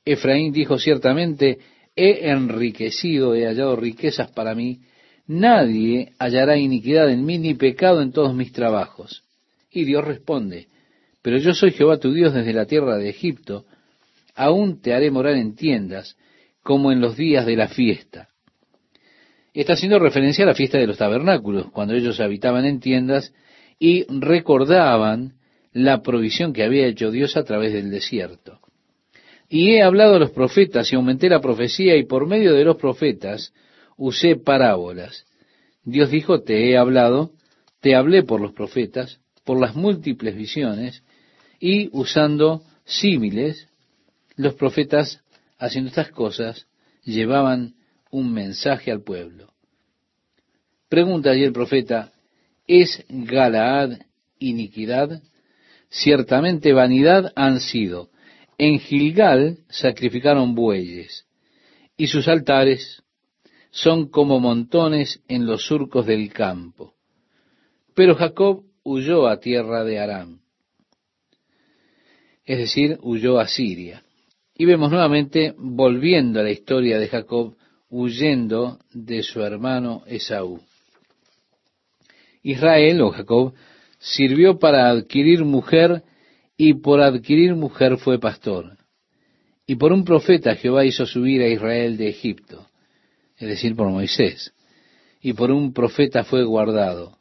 Efraín 0.05 0.51
dijo 0.53 0.79
ciertamente, 0.79 1.59
he 1.95 2.27
enriquecido, 2.31 3.35
he 3.35 3.45
hallado 3.45 3.75
riquezas 3.75 4.31
para 4.31 4.55
mí, 4.55 4.79
nadie 5.27 6.13
hallará 6.17 6.57
iniquidad 6.57 7.11
en 7.11 7.25
mí 7.25 7.37
ni 7.37 7.53
pecado 7.53 8.01
en 8.01 8.11
todos 8.11 8.33
mis 8.33 8.51
trabajos. 8.53 9.23
Y 9.69 9.83
Dios 9.83 10.03
responde, 10.03 10.67
pero 11.21 11.37
yo 11.37 11.53
soy 11.53 11.73
Jehová 11.73 11.99
tu 11.99 12.11
Dios 12.11 12.33
desde 12.33 12.53
la 12.53 12.65
tierra 12.65 12.97
de 12.97 13.09
Egipto, 13.09 13.67
aún 14.39 14.81
te 14.81 14.93
haré 14.93 15.11
morar 15.11 15.35
en 15.35 15.53
tiendas, 15.53 16.15
como 16.63 16.93
en 16.93 17.01
los 17.01 17.17
días 17.17 17.45
de 17.45 17.57
la 17.57 17.67
fiesta. 17.67 18.29
Está 19.53 19.73
haciendo 19.73 19.99
referencia 19.99 20.45
a 20.45 20.47
la 20.47 20.55
fiesta 20.55 20.77
de 20.77 20.87
los 20.87 20.97
tabernáculos, 20.97 21.69
cuando 21.71 21.93
ellos 21.93 22.21
habitaban 22.21 22.65
en 22.65 22.79
tiendas 22.79 23.33
y 23.77 24.05
recordaban 24.07 25.33
la 25.73 26.01
provisión 26.01 26.53
que 26.53 26.63
había 26.63 26.87
hecho 26.87 27.11
Dios 27.11 27.35
a 27.35 27.43
través 27.43 27.73
del 27.73 27.91
desierto. 27.91 28.59
Y 29.49 29.71
he 29.71 29.83
hablado 29.83 30.15
a 30.15 30.19
los 30.19 30.31
profetas 30.31 30.91
y 30.91 30.95
aumenté 30.95 31.27
la 31.27 31.41
profecía 31.41 31.97
y 31.97 32.05
por 32.05 32.25
medio 32.25 32.53
de 32.53 32.63
los 32.63 32.77
profetas 32.77 33.53
usé 33.97 34.37
parábolas. 34.37 35.25
Dios 35.83 36.11
dijo, 36.11 36.43
te 36.43 36.69
he 36.69 36.77
hablado, 36.77 37.31
te 37.81 37.95
hablé 37.95 38.23
por 38.23 38.39
los 38.39 38.53
profetas, 38.53 39.19
por 39.43 39.59
las 39.59 39.75
múltiples 39.75 40.35
visiones 40.35 41.03
y 41.59 41.89
usando 41.91 42.61
símiles, 42.85 43.68
los 44.39 44.53
profetas 44.53 45.21
haciendo 45.57 45.89
estas 45.89 46.11
cosas 46.11 46.65
llevaban 47.03 47.75
un 48.09 48.31
mensaje 48.31 48.89
al 48.89 49.03
pueblo. 49.03 49.51
Pregunta 50.87 51.31
allí 51.31 51.43
el 51.43 51.51
profeta, 51.51 52.13
¿es 52.65 53.03
Galaad 53.09 53.99
iniquidad? 54.39 55.21
Ciertamente 55.89 56.71
vanidad 56.71 57.33
han 57.35 57.59
sido. 57.59 58.11
En 58.57 58.79
Gilgal 58.79 59.57
sacrificaron 59.67 60.55
bueyes, 60.55 61.25
y 61.97 62.07
sus 62.07 62.29
altares 62.29 63.03
son 63.71 64.07
como 64.07 64.39
montones 64.39 65.21
en 65.27 65.47
los 65.47 65.65
surcos 65.65 66.05
del 66.05 66.31
campo. 66.31 66.93
Pero 67.93 68.15
Jacob 68.15 68.63
huyó 68.83 69.27
a 69.27 69.41
tierra 69.41 69.83
de 69.83 69.99
Aram, 69.99 70.39
es 72.45 72.57
decir, 72.57 72.97
huyó 73.01 73.37
a 73.37 73.45
Siria. 73.45 74.01
Y 74.61 74.65
vemos 74.65 74.91
nuevamente, 74.91 75.55
volviendo 75.57 76.41
a 76.41 76.43
la 76.43 76.51
historia 76.51 76.99
de 76.99 77.07
Jacob, 77.07 77.55
huyendo 77.89 78.77
de 78.91 79.23
su 79.23 79.41
hermano 79.41 80.03
Esaú. 80.05 80.59
Israel 82.43 83.01
o 83.03 83.11
Jacob 83.11 83.53
sirvió 83.99 84.59
para 84.59 84.89
adquirir 84.89 85.45
mujer 85.45 86.03
y 86.57 86.73
por 86.73 86.99
adquirir 86.99 87.55
mujer 87.55 87.99
fue 87.99 88.19
pastor. 88.19 88.75
Y 89.65 89.77
por 89.77 89.93
un 89.93 90.03
profeta 90.03 90.55
Jehová 90.55 90.83
hizo 90.83 91.05
subir 91.05 91.41
a 91.41 91.47
Israel 91.47 91.95
de 91.95 92.09
Egipto, 92.09 92.67
es 93.37 93.47
decir, 93.47 93.77
por 93.77 93.87
Moisés. 93.87 94.53
Y 95.21 95.31
por 95.31 95.51
un 95.51 95.71
profeta 95.71 96.25
fue 96.25 96.43
guardado. 96.43 97.17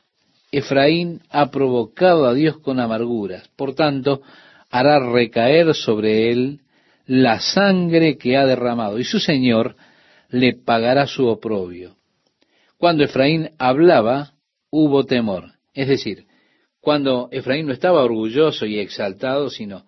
Efraín 0.51 1.23
ha 1.31 1.53
provocado 1.53 2.27
a 2.27 2.35
Dios 2.35 2.59
con 2.59 2.81
amarguras, 2.81 3.49
por 3.55 3.77
tanto 3.77 4.23
hará 4.71 4.99
recaer 4.99 5.73
sobre 5.77 6.33
él 6.33 6.63
la 7.09 7.41
sangre 7.41 8.19
que 8.19 8.37
ha 8.37 8.45
derramado, 8.45 8.99
y 8.99 9.05
su 9.05 9.19
Señor 9.19 9.77
le 10.29 10.55
pagará 10.55 11.07
su 11.07 11.27
oprobio. 11.27 11.97
Cuando 12.77 13.03
Efraín 13.03 13.51
hablaba, 13.59 14.35
hubo 14.71 15.05
temor. 15.05 15.53
Es 15.73 15.89
decir, 15.89 16.27
cuando 16.81 17.31
Efraín 17.33 17.67
no 17.67 17.73
estaba 17.73 18.05
orgulloso 18.05 18.67
y 18.67 18.79
exaltado, 18.79 19.49
sino 19.49 19.87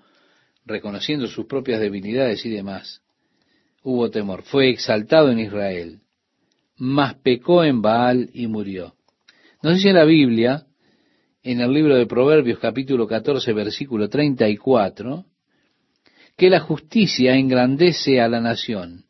reconociendo 0.65 1.27
sus 1.27 1.45
propias 1.45 1.79
debilidades 1.79 2.45
y 2.47 2.51
demás, 2.51 3.03
hubo 3.83 4.11
temor. 4.11 4.43
Fue 4.43 4.71
exaltado 4.71 5.31
en 5.31 5.41
Israel, 5.41 6.01
mas 6.79 7.17
pecó 7.17 7.65
en 7.65 7.83
Baal 7.83 8.31
y 8.33 8.47
murió. 8.47 8.95
Nos 9.63 9.75
dice 9.75 9.93
la 9.93 10.05
Biblia, 10.05 10.65
en 11.43 11.61
el 11.61 11.71
libro 11.71 11.97
de 11.97 12.07
Proverbios 12.07 12.59
capítulo 12.59 13.07
14, 13.07 13.53
versículo 13.53 14.09
34, 14.09 15.27
que 16.41 16.49
la 16.49 16.61
justicia 16.61 17.35
engrandece 17.35 18.19
a 18.19 18.27
la 18.27 18.41
nación, 18.41 19.05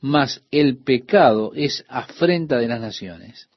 mas 0.00 0.42
el 0.50 0.82
pecado 0.82 1.52
es 1.54 1.84
afrenta 1.88 2.58
de 2.58 2.66
las 2.66 2.80
naciones. 2.80 3.48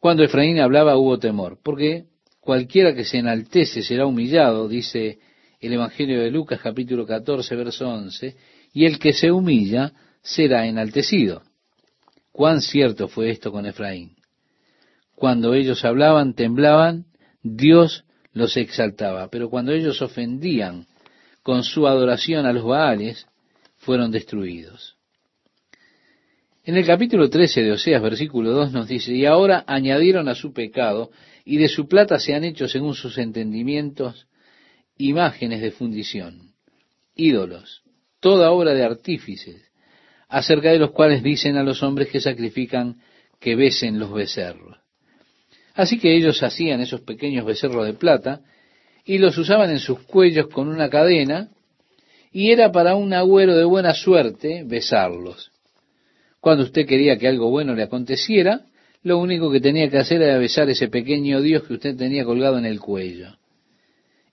Cuando 0.00 0.24
Efraín 0.24 0.60
hablaba 0.60 0.96
hubo 0.96 1.18
temor, 1.18 1.58
porque 1.62 2.06
cualquiera 2.40 2.94
que 2.94 3.04
se 3.04 3.18
enaltece 3.18 3.82
será 3.82 4.06
humillado, 4.06 4.66
dice 4.66 5.18
el 5.60 5.74
Evangelio 5.74 6.22
de 6.22 6.30
Lucas 6.30 6.58
capítulo 6.62 7.04
14, 7.04 7.54
verso 7.54 7.86
11, 7.86 8.34
y 8.72 8.86
el 8.86 8.98
que 8.98 9.12
se 9.12 9.30
humilla 9.30 9.92
será 10.22 10.66
enaltecido. 10.66 11.42
Cuán 12.32 12.62
cierto 12.62 13.08
fue 13.08 13.28
esto 13.28 13.52
con 13.52 13.66
Efraín. 13.66 14.16
Cuando 15.14 15.52
ellos 15.52 15.84
hablaban, 15.84 16.32
temblaban, 16.32 17.04
Dios 17.42 18.06
los 18.32 18.56
exaltaba, 18.56 19.28
pero 19.28 19.50
cuando 19.50 19.72
ellos 19.72 20.00
ofendían 20.00 20.86
con 21.48 21.64
su 21.64 21.88
adoración 21.88 22.44
a 22.44 22.52
los 22.52 22.62
Baales, 22.62 23.26
fueron 23.78 24.10
destruidos. 24.10 24.98
En 26.62 26.76
el 26.76 26.84
capítulo 26.84 27.30
13 27.30 27.62
de 27.62 27.72
Oseas, 27.72 28.02
versículo 28.02 28.50
2, 28.50 28.70
nos 28.72 28.86
dice, 28.86 29.14
y 29.14 29.24
ahora 29.24 29.64
añadieron 29.66 30.28
a 30.28 30.34
su 30.34 30.52
pecado, 30.52 31.10
y 31.46 31.56
de 31.56 31.68
su 31.68 31.88
plata 31.88 32.18
se 32.18 32.34
han 32.34 32.44
hecho, 32.44 32.68
según 32.68 32.94
sus 32.94 33.16
entendimientos, 33.16 34.26
imágenes 34.98 35.62
de 35.62 35.70
fundición, 35.70 36.52
ídolos, 37.16 37.80
toda 38.20 38.50
obra 38.50 38.74
de 38.74 38.84
artífices, 38.84 39.72
acerca 40.28 40.70
de 40.70 40.78
los 40.78 40.90
cuales 40.90 41.22
dicen 41.22 41.56
a 41.56 41.62
los 41.62 41.82
hombres 41.82 42.08
que 42.08 42.20
sacrifican 42.20 43.00
que 43.40 43.56
besen 43.56 43.98
los 43.98 44.12
becerros. 44.12 44.76
Así 45.72 45.98
que 45.98 46.14
ellos 46.14 46.42
hacían 46.42 46.82
esos 46.82 47.00
pequeños 47.00 47.46
becerros 47.46 47.86
de 47.86 47.94
plata, 47.94 48.42
y 49.08 49.16
los 49.16 49.38
usaban 49.38 49.70
en 49.70 49.78
sus 49.78 50.00
cuellos 50.00 50.48
con 50.48 50.68
una 50.68 50.90
cadena, 50.90 51.48
y 52.30 52.50
era 52.50 52.70
para 52.70 52.94
un 52.94 53.14
agüero 53.14 53.56
de 53.56 53.64
buena 53.64 53.94
suerte 53.94 54.64
besarlos. 54.66 55.50
Cuando 56.40 56.64
usted 56.64 56.86
quería 56.86 57.16
que 57.16 57.26
algo 57.26 57.48
bueno 57.48 57.74
le 57.74 57.84
aconteciera, 57.84 58.66
lo 59.02 59.18
único 59.18 59.50
que 59.50 59.62
tenía 59.62 59.88
que 59.88 59.96
hacer 59.96 60.20
era 60.20 60.36
besar 60.36 60.68
ese 60.68 60.88
pequeño 60.88 61.40
Dios 61.40 61.62
que 61.62 61.72
usted 61.72 61.96
tenía 61.96 62.26
colgado 62.26 62.58
en 62.58 62.66
el 62.66 62.80
cuello. 62.80 63.38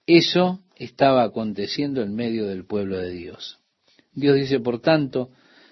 Eso 0.05 0.59
estaba 0.75 1.23
aconteciendo 1.23 2.01
en 2.01 2.13
medio 2.13 2.45
del 2.45 2.65
pueblo 2.65 2.97
de 2.97 3.11
Dios. 3.11 3.59
Dios 4.13 4.35
dice, 4.35 4.59
por 4.59 4.81
tanto, 4.81 5.29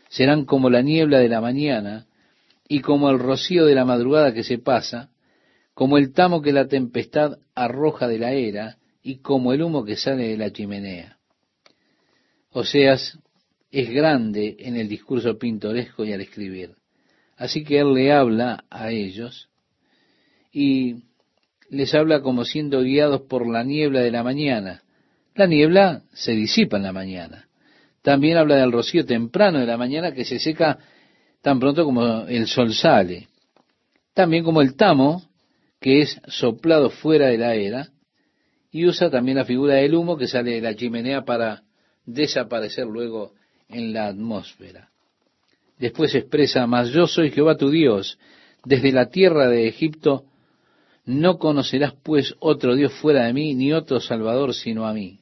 serán 0.08 0.45
como 0.45 0.70
la 0.70 0.82
niebla 0.82 1.20
de 1.20 1.28
la 1.28 1.41
mañana 1.41 2.06
y 2.70 2.80
como 2.80 3.10
el 3.10 3.20
rocío 3.20 3.66
de 3.66 3.76
la 3.76 3.84
madrugada 3.84 4.34
que 4.34 4.45
se 4.45 4.60
pasa, 4.60 5.10
como 5.74 5.97
el 5.97 6.14
tamo 6.14 6.41
que 6.41 6.54
la 6.54 6.70
tempestad 6.70 7.39
arroja 7.54 8.08
de 8.08 8.20
la 8.20 8.32
era 8.32 8.78
y 9.04 9.18
como 9.18 9.54
el 9.54 9.62
humo 9.62 9.84
que 9.84 9.97
sale 9.97 10.30
de 10.30 10.38
la 10.38 10.51
chimenea. 10.51 11.18
Oseas 12.51 13.20
es 13.70 13.89
grande 13.89 14.56
en 14.60 14.78
el 14.78 14.88
discurso 14.88 15.38
pintoresco 15.38 16.06
y 16.06 16.14
al 16.14 16.22
escribir. 16.22 16.76
Así 17.36 17.64
que 17.64 17.80
él 17.80 17.93
le 17.93 18.14
habla 18.14 18.64
a 18.70 18.91
ellos 18.91 19.49
y 20.51 21.04
les 21.70 21.93
habla 21.93 22.22
como 22.22 22.45
siendo 22.45 22.82
guiados 22.82 23.22
por 23.22 23.49
la 23.49 23.64
niebla 23.64 24.01
de 24.01 24.12
la 24.12 24.24
mañana. 24.24 24.84
La 25.36 25.47
niebla 25.47 26.04
se 26.14 26.32
disipa 26.34 26.78
en 26.78 26.84
la 26.84 26.93
mañana. 26.93 27.47
También 28.04 28.38
habla 28.38 28.58
del 28.58 28.72
rocío 28.72 29.06
temprano 29.06 29.60
de 29.60 29.66
la 29.66 29.78
mañana 29.78 30.14
que 30.14 30.24
se 30.24 30.39
seca 30.39 30.78
tan 31.41 31.60
pronto 31.60 31.84
como 31.84 32.28
el 32.28 32.47
sol 32.47 32.74
sale. 32.74 33.28
También 34.14 34.43
como 34.43 34.62
el 34.62 34.76
tamo 34.76 35.24
que 35.82 36.01
es 36.01 36.22
soplado 36.28 36.89
fuera 36.89 37.28
de 37.28 37.38
la 37.38 37.56
era 37.56 37.93
y 38.74 38.88
usa 38.88 39.11
también 39.11 39.38
la 39.38 39.45
figura 39.45 39.76
del 39.76 39.93
humo 39.93 40.17
que 40.17 40.28
sale 40.28 40.55
de 40.55 40.61
la 40.61 40.76
chimenea 40.76 41.24
para 41.24 41.61
desaparecer 42.05 42.88
luego 42.88 43.34
en 43.69 43.93
la 43.93 44.07
atmósfera. 44.07 44.89
Después 45.78 46.15
expresa, 46.15 46.65
mas 46.65 46.89
yo 46.89 47.05
soy 47.05 47.30
Jehová 47.30 47.55
tu 47.55 47.69
Dios, 47.69 48.17
desde 48.65 48.91
la 48.91 49.09
tierra 49.09 49.47
de 49.47 49.67
Egipto 49.67 50.26
no 51.05 51.38
conocerás 51.38 51.93
pues 52.01 52.34
otro 52.39 52.76
Dios 52.76 52.93
fuera 52.93 53.26
de 53.26 53.34
mí, 53.34 53.53
ni 53.53 53.74
otro 53.74 53.99
Salvador 53.99 54.55
sino 54.55 54.88
a 54.88 54.93
mí. 54.93 55.19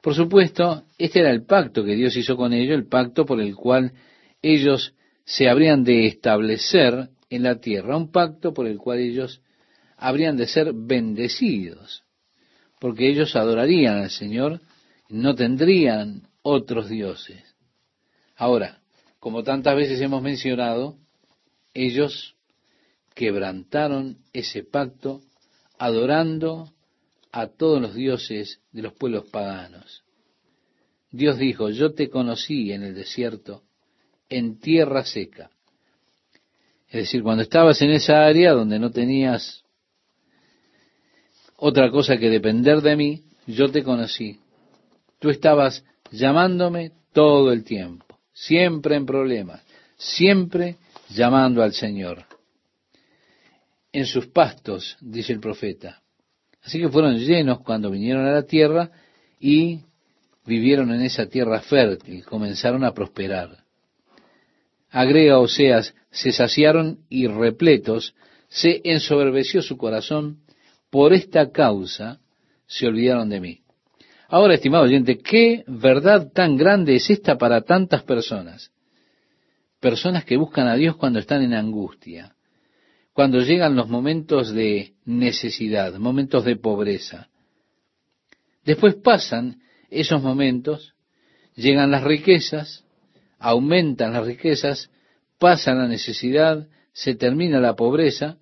Por 0.00 0.14
supuesto, 0.14 0.84
este 0.98 1.20
era 1.20 1.30
el 1.30 1.44
pacto 1.44 1.84
que 1.84 1.96
Dios 1.96 2.16
hizo 2.16 2.36
con 2.36 2.52
ellos, 2.52 2.76
el 2.76 2.86
pacto 2.86 3.26
por 3.26 3.40
el 3.40 3.56
cual 3.56 3.92
ellos 4.42 4.94
se 5.24 5.48
habrían 5.48 5.82
de 5.82 6.06
establecer 6.06 7.08
en 7.30 7.42
la 7.42 7.56
tierra, 7.56 7.96
un 7.96 8.12
pacto 8.12 8.54
por 8.54 8.68
el 8.68 8.78
cual 8.78 9.00
ellos 9.00 9.40
habrían 9.96 10.36
de 10.36 10.46
ser 10.46 10.72
bendecidos, 10.72 12.04
porque 12.82 13.08
ellos 13.08 13.36
adorarían 13.36 13.98
al 13.98 14.10
Señor, 14.10 14.60
no 15.08 15.36
tendrían 15.36 16.26
otros 16.42 16.88
dioses. 16.88 17.40
Ahora, 18.34 18.80
como 19.20 19.44
tantas 19.44 19.76
veces 19.76 20.00
hemos 20.00 20.20
mencionado, 20.20 20.96
ellos 21.74 22.34
quebrantaron 23.14 24.18
ese 24.32 24.64
pacto 24.64 25.20
adorando 25.78 26.72
a 27.30 27.46
todos 27.46 27.80
los 27.80 27.94
dioses 27.94 28.60
de 28.72 28.82
los 28.82 28.94
pueblos 28.94 29.26
paganos. 29.30 30.02
Dios 31.12 31.38
dijo, 31.38 31.70
yo 31.70 31.94
te 31.94 32.10
conocí 32.10 32.72
en 32.72 32.82
el 32.82 32.96
desierto, 32.96 33.62
en 34.28 34.58
tierra 34.58 35.04
seca. 35.04 35.52
Es 36.88 37.02
decir, 37.02 37.22
cuando 37.22 37.44
estabas 37.44 37.80
en 37.80 37.90
esa 37.90 38.24
área 38.24 38.50
donde 38.50 38.80
no 38.80 38.90
tenías 38.90 39.61
otra 41.64 41.92
cosa 41.92 42.16
que 42.16 42.28
depender 42.28 42.80
de 42.80 42.96
mí, 42.96 43.22
yo 43.46 43.70
te 43.70 43.84
conocí. 43.84 44.40
Tú 45.20 45.30
estabas 45.30 45.84
llamándome 46.10 46.90
todo 47.12 47.52
el 47.52 47.62
tiempo, 47.62 48.18
siempre 48.32 48.96
en 48.96 49.06
problemas, 49.06 49.62
siempre 49.96 50.76
llamando 51.10 51.62
al 51.62 51.72
Señor 51.72 52.26
en 53.92 54.06
sus 54.06 54.26
pastos, 54.26 54.96
dice 55.00 55.32
el 55.32 55.38
profeta. 55.38 56.02
Así 56.64 56.80
que 56.80 56.88
fueron 56.88 57.16
llenos 57.18 57.60
cuando 57.60 57.90
vinieron 57.90 58.26
a 58.26 58.32
la 58.32 58.42
tierra 58.42 58.90
y 59.38 59.80
vivieron 60.44 60.92
en 60.92 61.02
esa 61.02 61.26
tierra 61.26 61.60
fértil, 61.60 62.24
comenzaron 62.24 62.84
a 62.84 62.92
prosperar. 62.92 63.58
Agrega 64.90 65.38
Oseas, 65.38 65.94
se 66.10 66.32
saciaron 66.32 67.04
y 67.08 67.28
repletos, 67.28 68.14
se 68.48 68.80
ensoberbeció 68.84 69.62
su 69.62 69.76
corazón, 69.76 70.41
por 70.92 71.14
esta 71.14 71.50
causa 71.50 72.20
se 72.66 72.86
olvidaron 72.86 73.30
de 73.30 73.40
mí. 73.40 73.60
Ahora, 74.28 74.54
estimado 74.54 74.84
oyente, 74.84 75.18
¿qué 75.18 75.64
verdad 75.66 76.30
tan 76.34 76.58
grande 76.58 76.94
es 76.96 77.08
esta 77.08 77.38
para 77.38 77.62
tantas 77.62 78.02
personas? 78.02 78.72
Personas 79.80 80.26
que 80.26 80.36
buscan 80.36 80.68
a 80.68 80.74
Dios 80.74 80.96
cuando 80.96 81.18
están 81.18 81.42
en 81.42 81.54
angustia, 81.54 82.36
cuando 83.14 83.40
llegan 83.40 83.74
los 83.74 83.88
momentos 83.88 84.52
de 84.52 84.92
necesidad, 85.06 85.94
momentos 85.94 86.44
de 86.44 86.56
pobreza. 86.56 87.30
Después 88.62 88.94
pasan 88.96 89.62
esos 89.88 90.22
momentos, 90.22 90.94
llegan 91.56 91.90
las 91.90 92.04
riquezas, 92.04 92.84
aumentan 93.38 94.12
las 94.12 94.26
riquezas, 94.26 94.90
pasa 95.38 95.72
la 95.72 95.88
necesidad, 95.88 96.68
se 96.92 97.14
termina 97.14 97.60
la 97.60 97.76
pobreza 97.76 98.36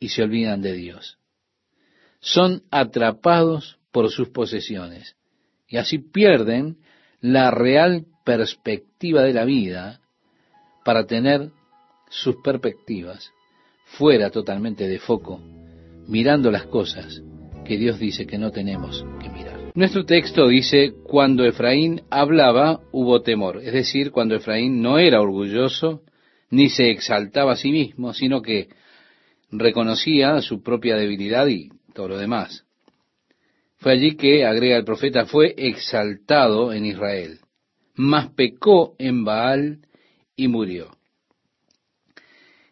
y 0.00 0.08
se 0.08 0.22
olvidan 0.22 0.62
de 0.62 0.72
Dios. 0.72 1.18
Son 2.26 2.64
atrapados 2.72 3.78
por 3.92 4.10
sus 4.10 4.30
posesiones 4.30 5.14
y 5.68 5.76
así 5.76 5.98
pierden 5.98 6.78
la 7.20 7.52
real 7.52 8.06
perspectiva 8.24 9.22
de 9.22 9.32
la 9.32 9.44
vida 9.44 10.00
para 10.84 11.06
tener 11.06 11.50
sus 12.10 12.34
perspectivas 12.42 13.30
fuera 13.84 14.30
totalmente 14.30 14.88
de 14.88 14.98
foco, 14.98 15.40
mirando 16.08 16.50
las 16.50 16.66
cosas 16.66 17.22
que 17.64 17.76
Dios 17.76 18.00
dice 18.00 18.26
que 18.26 18.38
no 18.38 18.50
tenemos 18.50 19.06
que 19.22 19.30
mirar. 19.30 19.70
Nuestro 19.76 20.04
texto 20.04 20.48
dice, 20.48 20.94
cuando 21.04 21.44
Efraín 21.44 22.02
hablaba 22.10 22.80
hubo 22.90 23.22
temor, 23.22 23.60
es 23.62 23.72
decir, 23.72 24.10
cuando 24.10 24.34
Efraín 24.34 24.82
no 24.82 24.98
era 24.98 25.20
orgulloso, 25.20 26.02
ni 26.50 26.70
se 26.70 26.90
exaltaba 26.90 27.52
a 27.52 27.56
sí 27.56 27.70
mismo, 27.70 28.12
sino 28.14 28.42
que 28.42 28.68
reconocía 29.52 30.40
su 30.40 30.60
propia 30.64 30.96
debilidad 30.96 31.46
y 31.46 31.70
todo 31.96 32.08
lo 32.08 32.18
demás. 32.18 32.64
Fue 33.78 33.92
allí 33.92 34.16
que, 34.16 34.44
agrega 34.44 34.76
el 34.76 34.84
profeta, 34.84 35.26
fue 35.26 35.54
exaltado 35.56 36.72
en 36.72 36.84
Israel, 36.84 37.40
mas 37.94 38.28
pecó 38.30 38.94
en 38.98 39.24
Baal 39.24 39.80
y 40.36 40.46
murió. 40.48 40.96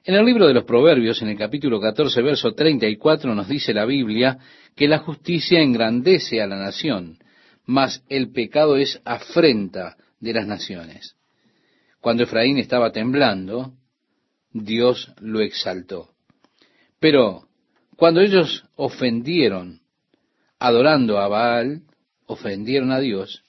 En 0.04 0.14
el 0.14 0.24
libro 0.24 0.46
de 0.46 0.52
los 0.52 0.64
Proverbios, 0.64 1.22
en 1.22 1.28
el 1.28 1.38
capítulo 1.38 1.80
14, 1.80 2.20
verso 2.20 2.52
34, 2.52 3.34
nos 3.34 3.48
dice 3.48 3.72
la 3.72 3.86
Biblia 3.86 4.38
que 4.76 4.86
la 4.86 4.98
justicia 4.98 5.60
engrandece 5.60 6.42
a 6.42 6.46
la 6.46 6.56
nación, 6.56 7.18
mas 7.64 8.04
el 8.10 8.30
pecado 8.30 8.76
es 8.76 9.00
afrenta 9.04 9.96
de 10.20 10.34
las 10.34 10.46
naciones. 10.46 11.16
Cuando 12.00 12.24
Efraín 12.24 12.58
estaba 12.58 12.92
temblando, 12.92 13.72
Dios 14.52 15.10
lo 15.20 15.40
exaltó. 15.40 16.10
Pero 17.00 17.48
cuando 17.96 18.20
ellos 18.20 18.64
ofendieron, 18.76 19.80
adorando 20.58 21.18
a 21.18 21.28
Baal, 21.28 21.82
ofendieron 22.26 22.92
a 22.92 23.00
Dios, 23.00 23.42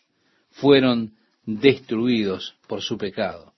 fueron 0.49 1.13
destruidos 1.45 2.55
por 2.67 2.81
su 2.81 2.97
pecado. 2.97 3.53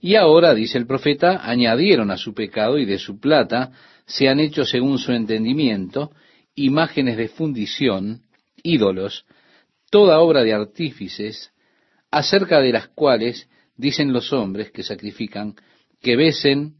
Y 0.00 0.16
ahora, 0.16 0.54
dice 0.54 0.76
el 0.76 0.86
profeta, 0.86 1.48
añadieron 1.48 2.10
a 2.10 2.18
su 2.18 2.34
pecado 2.34 2.78
y 2.78 2.84
de 2.84 2.98
su 2.98 3.18
plata 3.18 3.72
se 4.06 4.28
han 4.28 4.38
hecho 4.38 4.64
según 4.64 4.98
su 4.98 5.12
entendimiento 5.12 6.12
imágenes 6.54 7.16
de 7.16 7.28
fundición, 7.28 8.22
ídolos, 8.62 9.24
toda 9.90 10.20
obra 10.20 10.42
de 10.42 10.52
artífices, 10.52 11.52
acerca 12.10 12.60
de 12.60 12.72
las 12.72 12.88
cuales 12.88 13.48
dicen 13.76 14.12
los 14.12 14.32
hombres 14.32 14.70
que 14.70 14.82
sacrifican 14.82 15.56
que 16.00 16.16
besen 16.16 16.74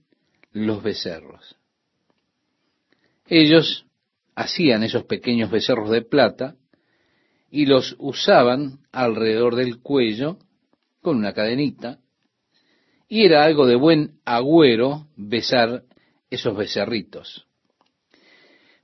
los 0.53 0.83
becerros. 0.83 1.57
Ellos 3.27 3.87
hacían 4.35 4.83
esos 4.83 5.05
pequeños 5.05 5.51
becerros 5.51 5.91
de 5.91 6.03
plata 6.03 6.57
y 7.51 7.67
los 7.67 7.97
usaban 7.99 8.81
alrededor 8.93 9.57
del 9.57 9.81
cuello 9.81 10.39
con 11.01 11.17
una 11.17 11.33
cadenita 11.33 12.01
y 13.09 13.25
era 13.25 13.45
algo 13.45 13.67
de 13.67 13.77
buen 13.77 14.19
agüero 14.25 15.07
besar 15.17 15.85
esos 16.31 16.57
becerritos. 16.57 17.47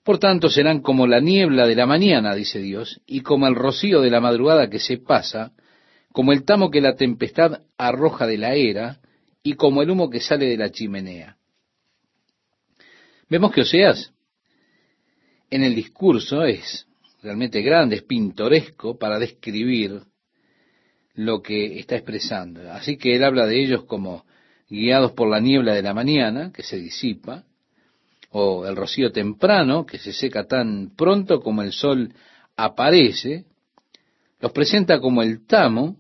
Por 0.04 0.18
tanto 0.18 0.48
serán 0.48 0.80
como 0.80 1.06
la 1.06 1.20
niebla 1.20 1.66
de 1.66 1.74
la 1.74 1.86
mañana, 1.86 2.34
dice 2.34 2.60
Dios, 2.60 3.00
y 3.06 3.20
como 3.20 3.46
el 3.46 3.54
rocío 3.54 4.00
de 4.00 4.10
la 4.10 4.20
madrugada 4.20 4.70
que 4.70 4.78
se 4.78 4.98
pasa, 4.98 5.52
como 6.12 6.32
el 6.32 6.44
tamo 6.44 6.70
que 6.70 6.80
la 6.80 6.96
tempestad 6.96 7.62
arroja 7.76 8.26
de 8.26 8.38
la 8.38 8.54
era, 8.54 9.00
y 9.42 9.54
como 9.54 9.82
el 9.82 9.90
humo 9.90 10.10
que 10.10 10.20
sale 10.20 10.46
de 10.46 10.56
la 10.56 10.70
chimenea. 10.70 11.36
Vemos 13.28 13.52
que 13.52 13.62
Oseas 13.62 14.12
en 15.50 15.64
el 15.64 15.74
discurso 15.74 16.44
es 16.44 16.86
realmente 17.22 17.60
grande, 17.60 17.96
es 17.96 18.02
pintoresco 18.02 18.98
para 18.98 19.18
describir 19.18 20.02
lo 21.14 21.42
que 21.42 21.78
está 21.78 21.96
expresando. 21.96 22.72
Así 22.72 22.96
que 22.96 23.16
él 23.16 23.24
habla 23.24 23.46
de 23.46 23.62
ellos 23.62 23.84
como 23.84 24.24
guiados 24.68 25.12
por 25.12 25.28
la 25.28 25.40
niebla 25.40 25.74
de 25.74 25.82
la 25.82 25.92
mañana, 25.92 26.52
que 26.52 26.62
se 26.62 26.76
disipa, 26.76 27.44
o 28.30 28.64
el 28.64 28.76
rocío 28.76 29.10
temprano, 29.10 29.84
que 29.84 29.98
se 29.98 30.12
seca 30.12 30.46
tan 30.46 30.94
pronto 30.96 31.40
como 31.40 31.62
el 31.62 31.72
sol 31.72 32.14
aparece, 32.56 33.44
los 34.38 34.52
presenta 34.52 35.00
como 35.00 35.22
el 35.22 35.46
tamo, 35.46 35.96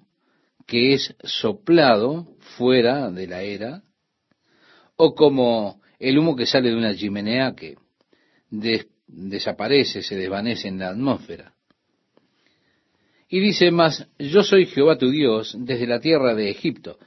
que 0.66 0.94
es 0.94 1.14
soplado 1.24 2.28
fuera 2.56 3.10
de 3.10 3.26
la 3.26 3.42
era, 3.42 3.82
o 4.96 5.14
como 5.14 5.80
el 5.98 6.18
humo 6.18 6.36
que 6.36 6.46
sale 6.46 6.70
de 6.70 6.76
una 6.76 6.94
chimenea 6.94 7.54
que 7.56 7.76
desaparece, 9.12 10.02
se 10.02 10.16
desvanece 10.16 10.68
en 10.68 10.78
la 10.78 10.90
atmósfera. 10.90 11.54
Y 13.28 13.40
dice 13.40 13.70
más, 13.70 14.08
yo 14.18 14.42
soy 14.42 14.66
Jehová 14.66 14.98
tu 14.98 15.10
Dios 15.10 15.54
desde 15.58 15.86
la 15.86 16.00
tierra 16.00 16.34
de 16.34 16.50
Egipto. 16.50 16.98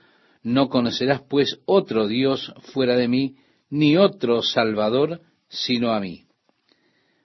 No 0.41 0.69
conocerás 0.69 1.21
pues 1.21 1.59
otro 1.65 2.07
Dios 2.07 2.53
fuera 2.73 2.95
de 2.95 3.07
mí, 3.07 3.35
ni 3.69 3.97
otro 3.97 4.41
Salvador 4.41 5.21
sino 5.49 5.91
a 5.91 5.99
mí. 5.99 6.25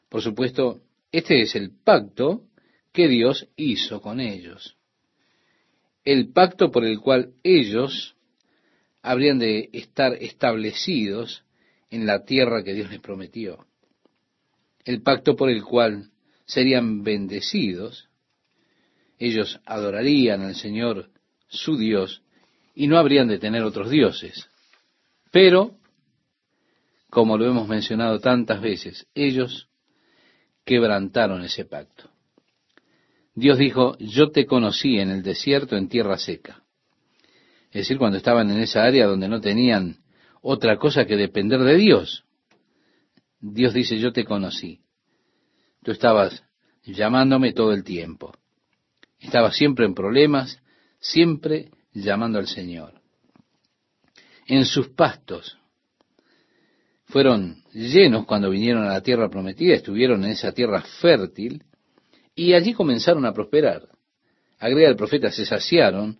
Por 0.09 0.23
supuesto, 0.23 0.81
este 1.13 1.43
es 1.43 1.55
el 1.55 1.71
pacto 1.71 2.45
que 2.93 3.09
Dios 3.09 3.49
hizo 3.57 4.01
con 4.01 4.21
ellos. 4.21 4.77
El 6.05 6.33
pacto 6.33 6.71
por 6.71 6.85
el 6.85 7.01
cual 7.01 7.35
ellos 7.43 8.17
habrían 9.03 9.39
de 9.39 9.71
estar 9.73 10.15
establecidos 10.15 11.45
en 11.91 12.07
la 12.07 12.25
tierra 12.25 12.65
que 12.65 12.75
Dios 12.75 12.91
les 12.91 13.01
prometió. 13.01 13.67
El 14.85 15.03
pacto 15.03 15.37
por 15.37 15.51
el 15.51 15.63
cual 15.63 16.11
serían 16.47 17.03
bendecidos 17.03 18.09
ellos 19.19 19.61
adorarían 19.67 20.43
al 20.43 20.55
Señor 20.55 21.11
su 21.49 21.77
Dios 21.77 22.23
y 22.75 22.87
no 22.87 22.99
habrían 22.99 23.29
de 23.29 23.39
tener 23.39 23.63
otros 23.65 23.91
dioses. 23.91 24.49
Pero, 25.33 25.75
como 27.11 27.37
lo 27.37 27.47
hemos 27.47 27.69
mencionado 27.69 28.21
tantas 28.21 28.61
veces, 28.61 29.07
ellos 29.15 29.69
quebrantaron 30.65 31.43
ese 31.43 31.65
pacto. 31.65 32.11
Dios 33.35 33.59
dijo, 33.59 33.97
yo 33.99 34.31
te 34.31 34.47
conocí 34.47 34.99
en 34.99 35.11
el 35.11 35.23
desierto, 35.23 35.77
en 35.77 35.89
tierra 35.89 36.19
seca. 36.19 36.63
Es 37.71 37.83
decir, 37.83 37.99
cuando 37.99 38.17
estaban 38.17 38.51
en 38.51 38.61
esa 38.61 38.85
área 38.85 39.07
donde 39.07 39.29
no 39.29 39.41
tenían 39.41 39.99
otra 40.41 40.77
cosa 40.79 41.05
que 41.05 41.17
depender 41.17 41.61
de 41.61 41.77
Dios. 41.77 42.25
Dios 43.41 43.73
dice, 43.75 43.99
yo 43.99 44.13
te 44.13 44.25
conocí. 44.25 44.81
Tú 45.83 45.93
estabas 45.93 46.43
llamándome 46.85 47.53
todo 47.53 47.73
el 47.73 47.85
tiempo. 47.85 48.33
Estaba 49.21 49.53
siempre 49.53 49.87
en 49.87 49.95
problemas, 49.95 50.61
siempre 50.99 51.71
llamando 51.93 52.39
al 52.39 52.47
Señor. 52.47 53.01
En 54.47 54.65
sus 54.65 54.89
pastos 54.89 55.59
fueron 57.05 57.63
llenos 57.73 58.27
cuando 58.27 58.51
vinieron 58.51 58.85
a 58.85 58.93
la 58.93 59.03
tierra 59.03 59.29
prometida, 59.29 59.75
estuvieron 59.75 60.25
en 60.25 60.31
esa 60.31 60.53
tierra 60.53 60.83
fértil 61.01 61.65
y 62.35 62.55
allí 62.55 62.73
comenzaron 62.73 63.25
a 63.25 63.33
prosperar. 63.33 63.89
Agrega 64.59 64.89
el 64.89 64.97
profeta, 64.97 65.31
se 65.31 65.47
saciaron 65.47 66.19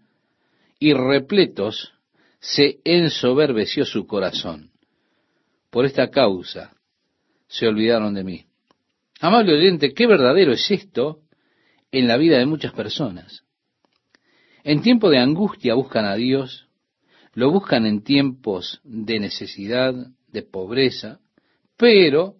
y 0.79 0.93
repletos 0.93 1.93
se 2.41 2.81
ensoberbeció 2.85 3.85
su 3.85 4.07
corazón. 4.07 4.71
Por 5.71 5.85
esta 5.85 6.09
causa 6.09 6.78
se 7.49 7.67
olvidaron 7.67 8.15
de 8.15 8.25
mí. 8.25 8.47
Amable 9.21 9.55
oyente, 9.55 9.95
qué 9.95 10.07
verdadero 10.07 10.53
es 10.53 10.71
esto 10.71 11.23
en 11.91 12.07
la 12.07 12.17
vida 12.17 12.39
de 12.39 12.47
muchas 12.47 12.73
personas. 12.73 13.43
En 14.63 14.83
tiempo 14.83 15.11
de 15.11 15.19
angustia 15.19 15.75
buscan 15.75 16.05
a 16.05 16.15
Dios, 16.15 16.69
lo 17.33 17.51
buscan 17.51 17.87
en 17.87 18.03
tiempos 18.03 18.81
de 18.85 19.19
necesidad, 19.19 19.95
de 20.29 20.43
pobreza, 20.43 21.21
pero 21.77 22.37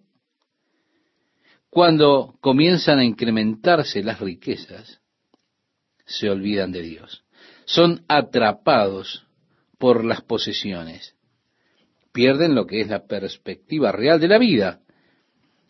cuando 1.69 2.35
comienzan 2.39 2.99
a 2.99 3.05
incrementarse 3.05 4.03
las 4.03 4.19
riquezas, 4.19 5.01
se 6.05 6.29
olvidan 6.29 6.71
de 6.71 6.81
Dios. 6.81 7.23
Son 7.65 8.03
atrapados 8.07 9.25
por 9.77 10.03
las 10.03 10.21
posesiones. 10.21 11.15
Pierden 12.11 12.55
lo 12.55 12.65
que 12.65 12.81
es 12.81 12.87
la 12.87 13.05
perspectiva 13.05 13.91
real 13.91 14.19
de 14.19 14.27
la 14.27 14.39
vida 14.39 14.81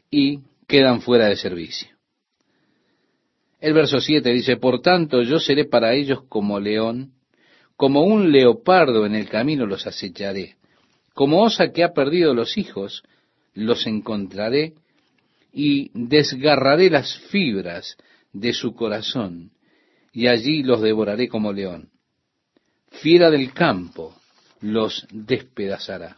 y 0.09 0.41
quedan 0.67 1.01
fuera 1.01 1.27
de 1.27 1.35
servicio. 1.35 1.89
El 3.59 3.73
verso 3.73 3.99
7 3.99 4.31
dice, 4.31 4.57
Por 4.57 4.81
tanto 4.81 5.21
yo 5.21 5.39
seré 5.39 5.65
para 5.65 5.93
ellos 5.93 6.23
como 6.29 6.59
león, 6.59 7.13
como 7.75 8.03
un 8.03 8.31
leopardo 8.31 9.05
en 9.05 9.15
el 9.15 9.29
camino 9.29 9.65
los 9.65 9.85
acecharé, 9.87 10.55
como 11.13 11.41
osa 11.43 11.71
que 11.71 11.83
ha 11.83 11.93
perdido 11.93 12.33
los 12.33 12.57
hijos, 12.57 13.03
los 13.53 13.85
encontraré 13.87 14.73
y 15.51 15.91
desgarraré 15.93 16.89
las 16.89 17.17
fibras 17.17 17.97
de 18.31 18.53
su 18.53 18.73
corazón, 18.73 19.51
y 20.13 20.27
allí 20.27 20.63
los 20.63 20.81
devoraré 20.81 21.27
como 21.27 21.51
león. 21.51 21.89
Fiera 22.91 23.29
del 23.29 23.53
campo 23.53 24.15
los 24.61 25.05
despedazará. 25.11 26.17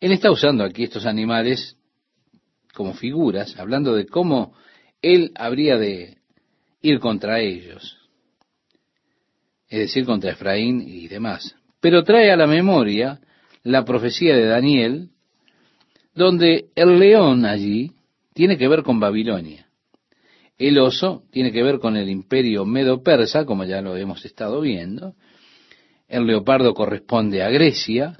Él 0.00 0.12
está 0.12 0.30
usando 0.30 0.64
aquí 0.64 0.84
estos 0.84 1.04
animales 1.04 1.76
como 2.80 2.94
figuras, 2.94 3.58
hablando 3.58 3.94
de 3.94 4.06
cómo 4.06 4.54
él 5.02 5.32
habría 5.34 5.76
de 5.76 6.16
ir 6.80 6.98
contra 6.98 7.38
ellos, 7.40 7.98
es 9.68 9.80
decir, 9.80 10.06
contra 10.06 10.30
Efraín 10.30 10.80
y 10.80 11.06
demás. 11.06 11.56
Pero 11.82 12.04
trae 12.04 12.32
a 12.32 12.38
la 12.38 12.46
memoria 12.46 13.20
la 13.64 13.84
profecía 13.84 14.34
de 14.34 14.46
Daniel, 14.46 15.10
donde 16.14 16.70
el 16.74 16.98
león 16.98 17.44
allí 17.44 17.92
tiene 18.32 18.56
que 18.56 18.66
ver 18.66 18.82
con 18.82 18.98
Babilonia. 18.98 19.66
El 20.56 20.78
oso 20.78 21.24
tiene 21.30 21.52
que 21.52 21.62
ver 21.62 21.80
con 21.80 21.98
el 21.98 22.08
imperio 22.08 22.64
medo-persa, 22.64 23.44
como 23.44 23.64
ya 23.64 23.82
lo 23.82 23.94
hemos 23.94 24.24
estado 24.24 24.62
viendo. 24.62 25.16
El 26.08 26.26
leopardo 26.26 26.72
corresponde 26.72 27.42
a 27.42 27.50
Grecia. 27.50 28.18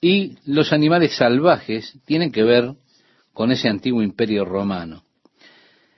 Y 0.00 0.38
los 0.46 0.72
animales 0.72 1.14
salvajes 1.14 1.98
tienen 2.06 2.32
que 2.32 2.42
ver 2.42 2.74
con 3.36 3.52
ese 3.52 3.68
antiguo 3.68 4.02
imperio 4.02 4.46
romano. 4.46 5.04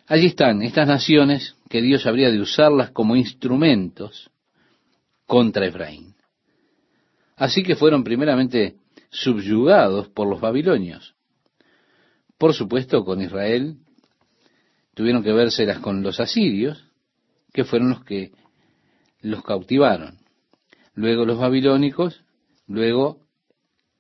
Allí 0.09 0.27
están 0.27 0.61
estas 0.63 0.89
naciones 0.89 1.55
que 1.71 1.81
Dios 1.81 2.05
habría 2.05 2.33
de 2.33 2.41
usarlas 2.41 2.91
como 2.91 3.15
instrumentos 3.15 4.29
contra 5.25 5.65
Efraín. 5.65 6.17
Así 7.37 7.63
que 7.63 7.77
fueron 7.77 8.03
primeramente 8.03 8.79
subyugados 9.11 10.09
por 10.09 10.29
los 10.29 10.41
babilonios. 10.41 11.15
Por 12.39 12.55
supuesto, 12.55 13.05
con 13.05 13.23
Israel 13.23 13.77
tuvieron 14.95 15.23
que 15.23 15.33
vérselas 15.33 15.79
con 15.79 16.03
los 16.03 16.19
asirios, 16.19 16.91
que 17.53 17.63
fueron 17.63 17.91
los 17.91 18.05
que 18.05 18.33
los 19.21 19.45
cautivaron. 19.45 20.19
Luego 20.93 21.25
los 21.25 21.39
babilónicos, 21.39 22.21
luego 22.67 23.21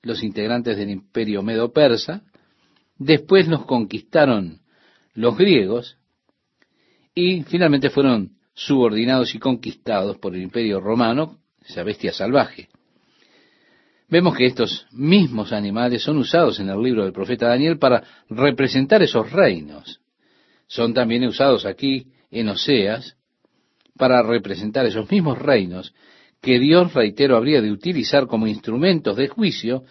los 0.02 0.24
integrantes 0.24 0.76
del 0.76 0.90
imperio 0.90 1.44
medo-persa, 1.44 2.24
después 2.98 3.48
los 3.48 3.64
conquistaron 3.64 4.60
los 5.14 5.36
griegos, 5.36 5.96
y 7.14 7.42
finalmente 7.44 7.90
fueron 7.90 8.32
subordinados 8.54 9.34
y 9.34 9.38
conquistados 9.38 10.18
por 10.18 10.34
el 10.34 10.42
imperio 10.42 10.80
romano, 10.80 11.38
esa 11.66 11.82
bestia 11.82 12.12
salvaje. 12.12 12.68
Vemos 14.08 14.36
que 14.36 14.46
estos 14.46 14.86
mismos 14.92 15.52
animales 15.52 16.02
son 16.02 16.18
usados 16.18 16.60
en 16.60 16.70
el 16.70 16.80
libro 16.80 17.04
del 17.04 17.12
profeta 17.12 17.48
Daniel 17.48 17.78
para 17.78 18.02
representar 18.30 19.02
esos 19.02 19.30
reinos. 19.32 20.00
Son 20.66 20.94
también 20.94 21.24
usados 21.24 21.66
aquí 21.66 22.06
en 22.30 22.48
Oseas 22.48 23.16
para 23.96 24.22
representar 24.22 24.86
esos 24.86 25.10
mismos 25.10 25.38
reinos 25.38 25.92
que 26.40 26.58
Dios, 26.58 26.94
reitero, 26.94 27.36
habría 27.36 27.60
de 27.60 27.72
utilizar 27.72 28.26
como 28.26 28.46
instrumentos 28.46 29.16
de 29.16 29.28
juicio 29.28 29.84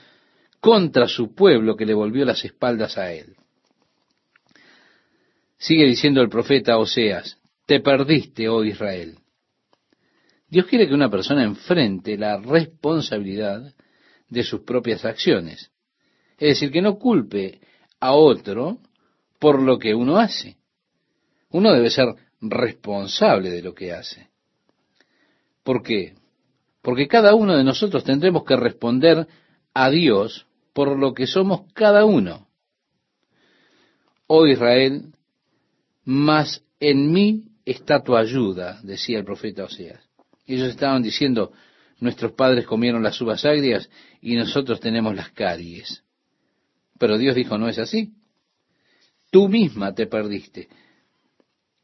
contra 0.68 1.08
su 1.08 1.34
pueblo 1.34 1.78
que 1.78 1.86
le 1.86 1.94
volvió 1.94 2.26
las 2.26 2.44
espaldas 2.44 2.98
a 2.98 3.14
él. 3.14 3.38
Sigue 5.58 5.86
diciendo 5.86 6.20
el 6.20 6.28
profeta 6.28 6.78
Oseas, 6.78 7.38
te 7.66 7.80
perdiste, 7.80 8.50
oh 8.50 8.66
Israel. 8.66 9.18
Dios 10.50 10.66
quiere 10.66 10.86
que 10.86 10.94
una 10.94 11.10
persona 11.10 11.46
enfrente 11.46 12.18
la 12.18 12.36
responsabilidad 12.36 13.74
de 14.28 14.44
sus 14.44 14.64
propias 14.64 15.06
acciones. 15.06 15.72
Es 16.38 16.50
decir, 16.50 16.70
que 16.70 16.82
no 16.82 17.00
culpe 17.00 17.62
a 18.02 18.12
otro 18.12 18.80
por 19.40 19.62
lo 19.62 19.80
que 19.80 19.96
uno 19.96 20.18
hace. 20.18 20.58
Uno 21.50 21.72
debe 21.72 21.90
ser 21.90 22.14
responsable 22.42 23.52
de 23.52 23.62
lo 23.62 23.74
que 23.74 23.94
hace. 23.94 24.28
¿Por 25.64 25.82
qué? 25.82 26.16
Porque 26.82 27.08
cada 27.08 27.36
uno 27.36 27.56
de 27.56 27.64
nosotros 27.64 28.04
tendremos 28.04 28.44
que 28.44 28.58
responder 28.58 29.30
a 29.74 29.90
Dios 29.90 30.47
por 30.78 30.96
lo 30.96 31.16
que 31.16 31.26
somos 31.26 31.62
cada 31.74 32.06
uno. 32.06 32.48
Oh 34.28 34.46
Israel, 34.46 35.12
mas 36.06 36.64
en 36.80 37.12
mí 37.12 37.46
está 37.66 38.04
tu 38.04 38.16
ayuda, 38.16 38.80
decía 38.84 39.18
el 39.18 39.26
profeta 39.26 39.64
Oseas. 39.64 40.08
Ellos 40.46 40.70
estaban 40.70 41.02
diciendo, 41.02 41.52
nuestros 42.00 42.34
padres 42.34 42.68
comieron 42.68 43.02
las 43.02 43.20
uvas 43.20 43.44
agrias 43.44 43.90
y 44.22 44.36
nosotros 44.36 44.80
tenemos 44.80 45.16
las 45.16 45.32
caries. 45.32 46.04
Pero 47.00 47.18
Dios 47.18 47.34
dijo, 47.34 47.58
no 47.58 47.68
es 47.68 47.80
así. 47.80 48.14
Tú 49.32 49.50
misma 49.50 49.96
te 49.96 50.06
perdiste. 50.06 50.70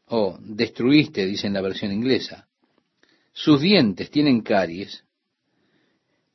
O 0.05 0.37
destruiste, 0.39 1.25
dice 1.25 1.47
en 1.47 1.53
la 1.53 1.61
versión 1.61 1.91
inglesa. 1.91 2.47
Sus 3.31 3.59
dientes 3.59 4.11
tienen 4.11 4.41
caries 4.41 5.03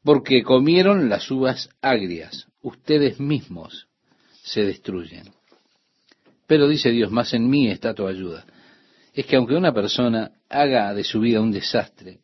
porque 0.02 0.42
comieron 0.42 1.08
las 1.08 1.30
uvas 1.30 1.70
agrias. 1.80 2.47
Ustedes 2.62 3.20
mismos 3.20 3.88
se 4.42 4.64
destruyen. 4.64 5.24
Pero 6.46 6.66
dice 6.66 6.90
Dios, 6.90 7.10
más 7.10 7.34
en 7.34 7.48
mí 7.48 7.68
está 7.68 7.94
tu 7.94 8.06
ayuda. 8.06 8.46
Es 9.12 9.26
que 9.26 9.36
aunque 9.36 9.54
una 9.54 9.72
persona 9.72 10.32
haga 10.48 10.94
de 10.94 11.04
su 11.04 11.20
vida 11.20 11.40
un 11.40 11.52
desastre, 11.52 12.20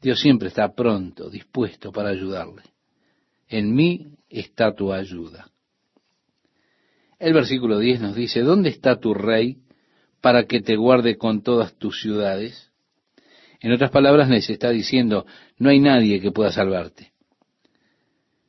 Dios 0.00 0.20
siempre 0.20 0.48
está 0.48 0.72
pronto, 0.74 1.28
dispuesto 1.28 1.92
para 1.92 2.10
ayudarle. 2.10 2.62
En 3.48 3.74
mí 3.74 4.14
está 4.28 4.74
tu 4.74 4.92
ayuda. 4.92 5.50
El 7.18 7.34
versículo 7.34 7.78
10 7.78 8.00
nos 8.00 8.14
dice, 8.14 8.40
¿dónde 8.40 8.68
está 8.68 9.00
tu 9.00 9.12
rey 9.12 9.58
para 10.20 10.44
que 10.44 10.60
te 10.60 10.76
guarde 10.76 11.16
con 11.16 11.42
todas 11.42 11.74
tus 11.76 12.00
ciudades? 12.00 12.70
En 13.60 13.72
otras 13.72 13.90
palabras, 13.90 14.28
les 14.28 14.48
está 14.48 14.70
diciendo, 14.70 15.26
no 15.58 15.70
hay 15.70 15.80
nadie 15.80 16.20
que 16.20 16.30
pueda 16.30 16.52
salvarte. 16.52 17.12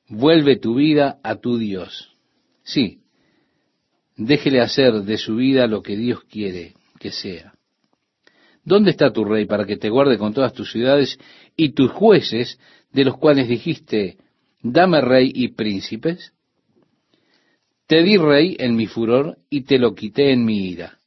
Vuelve 0.10 0.57
tu 0.57 0.76
vida 0.76 1.20
a 1.24 1.36
tu 1.36 1.57
Dios. 1.57 2.16
Sí, 2.64 2.99
déjele 4.18 4.60
hacer 4.60 5.03
de 5.03 5.18
su 5.18 5.36
vida 5.36 5.68
lo 5.68 5.82
que 5.82 5.95
Dios 5.95 6.22
quiere 6.24 6.74
que 6.99 7.12
sea. 7.12 7.53
¿Dónde 8.64 8.91
está 8.91 9.12
tu 9.14 9.24
rey 9.24 9.45
para 9.45 9.66
que 9.66 9.78
te 9.78 9.89
guarde 9.89 10.18
con 10.18 10.34
todas 10.34 10.53
tus 10.53 10.72
ciudades 10.72 11.18
y 11.55 11.70
tus 11.70 11.91
jueces 11.91 12.60
de 12.91 13.05
los 13.05 13.18
cuales 13.18 13.47
dijiste, 13.47 14.18
dame 14.62 15.01
rey 15.01 15.32
y 15.34 15.49
príncipes? 15.49 16.34
Te 17.88 18.03
di 18.03 18.18
rey 18.18 18.55
en 18.60 18.76
mi 18.76 18.88
furor 18.88 19.38
y 19.49 19.62
te 19.62 19.80
lo 19.80 19.95
quité 19.95 20.32
en 20.32 20.43
mi 20.43 20.70
ira. 20.70 20.99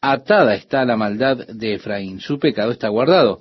Atada 0.00 0.54
está 0.54 0.84
la 0.84 0.96
maldad 0.96 1.46
de 1.46 1.74
Efraín, 1.74 2.20
su 2.20 2.38
pecado 2.38 2.72
está 2.72 2.88
guardado. 2.88 3.40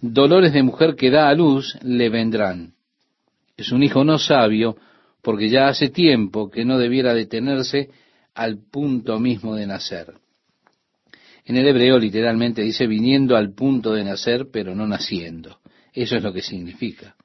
Dolores 0.00 0.52
de 0.52 0.62
mujer 0.62 0.94
que 0.94 1.10
da 1.10 1.28
a 1.28 1.34
luz 1.34 1.76
le 1.82 2.08
vendrán. 2.10 2.74
Es 3.58 3.72
un 3.72 3.82
hijo 3.82 4.04
no 4.04 4.18
sabio, 4.18 4.76
porque 5.20 5.48
ya 5.48 5.66
hace 5.66 5.90
tiempo 5.90 6.48
que 6.48 6.64
no 6.64 6.78
debiera 6.78 7.12
detenerse 7.12 7.90
al 8.32 8.58
punto 8.70 9.18
mismo 9.18 9.56
de 9.56 9.66
nacer. 9.66 10.14
En 11.44 11.56
el 11.56 11.66
hebreo 11.66 11.98
literalmente 11.98 12.62
dice 12.62 12.86
viniendo 12.86 13.36
al 13.36 13.52
punto 13.54 13.92
de 13.92 14.04
nacer, 14.04 14.46
pero 14.52 14.76
no 14.76 14.86
naciendo. 14.86 15.58
Eso 15.92 16.16
es 16.16 16.22
lo 16.22 16.32
que 16.32 16.42
significa. 16.42 17.16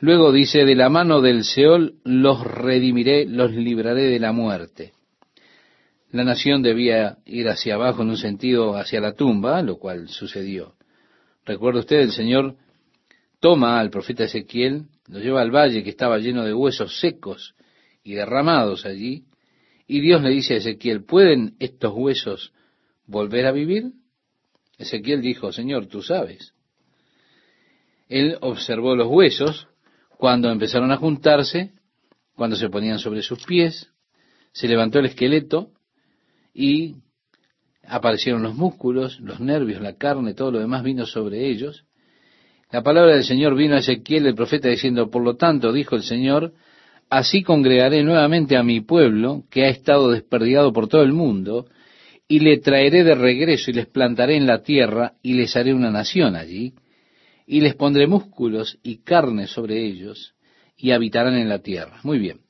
Luego 0.00 0.32
dice, 0.32 0.66
de 0.66 0.74
la 0.74 0.90
mano 0.90 1.22
del 1.22 1.44
Seol 1.44 1.94
los 2.04 2.44
redimiré, 2.44 3.24
los 3.24 3.52
libraré 3.52 4.02
de 4.02 4.18
la 4.18 4.32
muerte. 4.32 4.92
La 6.10 6.24
nación 6.24 6.60
debía 6.60 7.18
ir 7.24 7.48
hacia 7.48 7.76
abajo 7.76 8.02
en 8.02 8.10
un 8.10 8.18
sentido 8.18 8.76
hacia 8.76 9.00
la 9.00 9.14
tumba, 9.14 9.62
lo 9.62 9.78
cual 9.78 10.08
sucedió. 10.08 10.74
Recuerda 11.46 11.80
usted, 11.80 12.00
el 12.00 12.12
Señor 12.12 12.56
toma 13.40 13.80
al 13.80 13.90
profeta 13.90 14.24
Ezequiel, 14.24 14.86
lo 15.12 15.18
lleva 15.18 15.42
al 15.42 15.50
valle 15.50 15.84
que 15.84 15.90
estaba 15.90 16.16
lleno 16.18 16.42
de 16.42 16.54
huesos 16.54 16.98
secos 16.98 17.54
y 18.02 18.14
derramados 18.14 18.86
allí, 18.86 19.26
y 19.86 20.00
Dios 20.00 20.22
le 20.22 20.30
dice 20.30 20.54
a 20.54 20.56
Ezequiel, 20.56 21.04
¿pueden 21.04 21.54
estos 21.58 21.92
huesos 21.94 22.54
volver 23.06 23.44
a 23.44 23.52
vivir? 23.52 23.92
Ezequiel 24.78 25.20
dijo, 25.20 25.52
Señor, 25.52 25.86
tú 25.86 26.00
sabes. 26.02 26.54
Él 28.08 28.38
observó 28.40 28.96
los 28.96 29.08
huesos 29.08 29.68
cuando 30.16 30.50
empezaron 30.50 30.90
a 30.90 30.96
juntarse, 30.96 31.72
cuando 32.34 32.56
se 32.56 32.70
ponían 32.70 32.98
sobre 32.98 33.20
sus 33.20 33.44
pies, 33.44 33.90
se 34.52 34.66
levantó 34.66 34.98
el 34.98 35.06
esqueleto 35.06 35.72
y 36.54 36.96
aparecieron 37.84 38.42
los 38.42 38.54
músculos, 38.54 39.20
los 39.20 39.40
nervios, 39.40 39.82
la 39.82 39.96
carne, 39.96 40.32
todo 40.32 40.52
lo 40.52 40.58
demás 40.58 40.82
vino 40.82 41.04
sobre 41.04 41.50
ellos. 41.50 41.84
La 42.72 42.82
palabra 42.82 43.12
del 43.12 43.24
Señor 43.24 43.54
vino 43.54 43.74
a 43.74 43.80
Ezequiel, 43.80 44.26
el 44.26 44.34
profeta, 44.34 44.70
diciendo, 44.70 45.10
por 45.10 45.22
lo 45.22 45.36
tanto, 45.36 45.74
dijo 45.74 45.94
el 45.94 46.04
Señor, 46.04 46.54
así 47.10 47.42
congregaré 47.42 48.02
nuevamente 48.02 48.56
a 48.56 48.62
mi 48.62 48.80
pueblo, 48.80 49.44
que 49.50 49.66
ha 49.66 49.68
estado 49.68 50.10
desperdigado 50.10 50.72
por 50.72 50.88
todo 50.88 51.02
el 51.02 51.12
mundo, 51.12 51.66
y 52.26 52.40
le 52.40 52.60
traeré 52.60 53.04
de 53.04 53.14
regreso 53.14 53.70
y 53.70 53.74
les 53.74 53.86
plantaré 53.88 54.36
en 54.36 54.46
la 54.46 54.62
tierra 54.62 55.12
y 55.22 55.34
les 55.34 55.54
haré 55.54 55.74
una 55.74 55.90
nación 55.90 56.34
allí, 56.34 56.72
y 57.46 57.60
les 57.60 57.74
pondré 57.74 58.06
músculos 58.06 58.78
y 58.82 59.02
carne 59.02 59.48
sobre 59.48 59.84
ellos, 59.84 60.34
y 60.74 60.92
habitarán 60.92 61.34
en 61.34 61.50
la 61.50 61.58
tierra. 61.58 62.00
Muy 62.04 62.18
bien. 62.18 62.40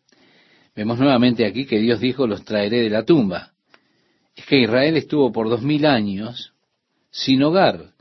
Vemos 0.76 1.00
nuevamente 1.00 1.44
aquí 1.44 1.66
que 1.66 1.80
Dios 1.80 1.98
dijo, 1.98 2.28
los 2.28 2.44
traeré 2.44 2.80
de 2.80 2.90
la 2.90 3.04
tumba. 3.04 3.54
Es 4.36 4.46
que 4.46 4.60
Israel 4.60 4.96
estuvo 4.96 5.32
por 5.32 5.48
dos 5.48 5.62
mil 5.62 5.84
años 5.84 6.54
sin 7.10 7.42
hogar, 7.42 7.91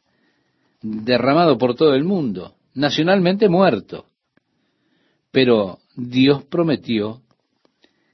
derramado 0.81 1.57
por 1.57 1.75
todo 1.75 1.95
el 1.95 2.03
mundo, 2.03 2.55
nacionalmente 2.73 3.49
muerto. 3.49 4.05
Pero 5.31 5.79
Dios 5.95 6.43
prometió 6.45 7.21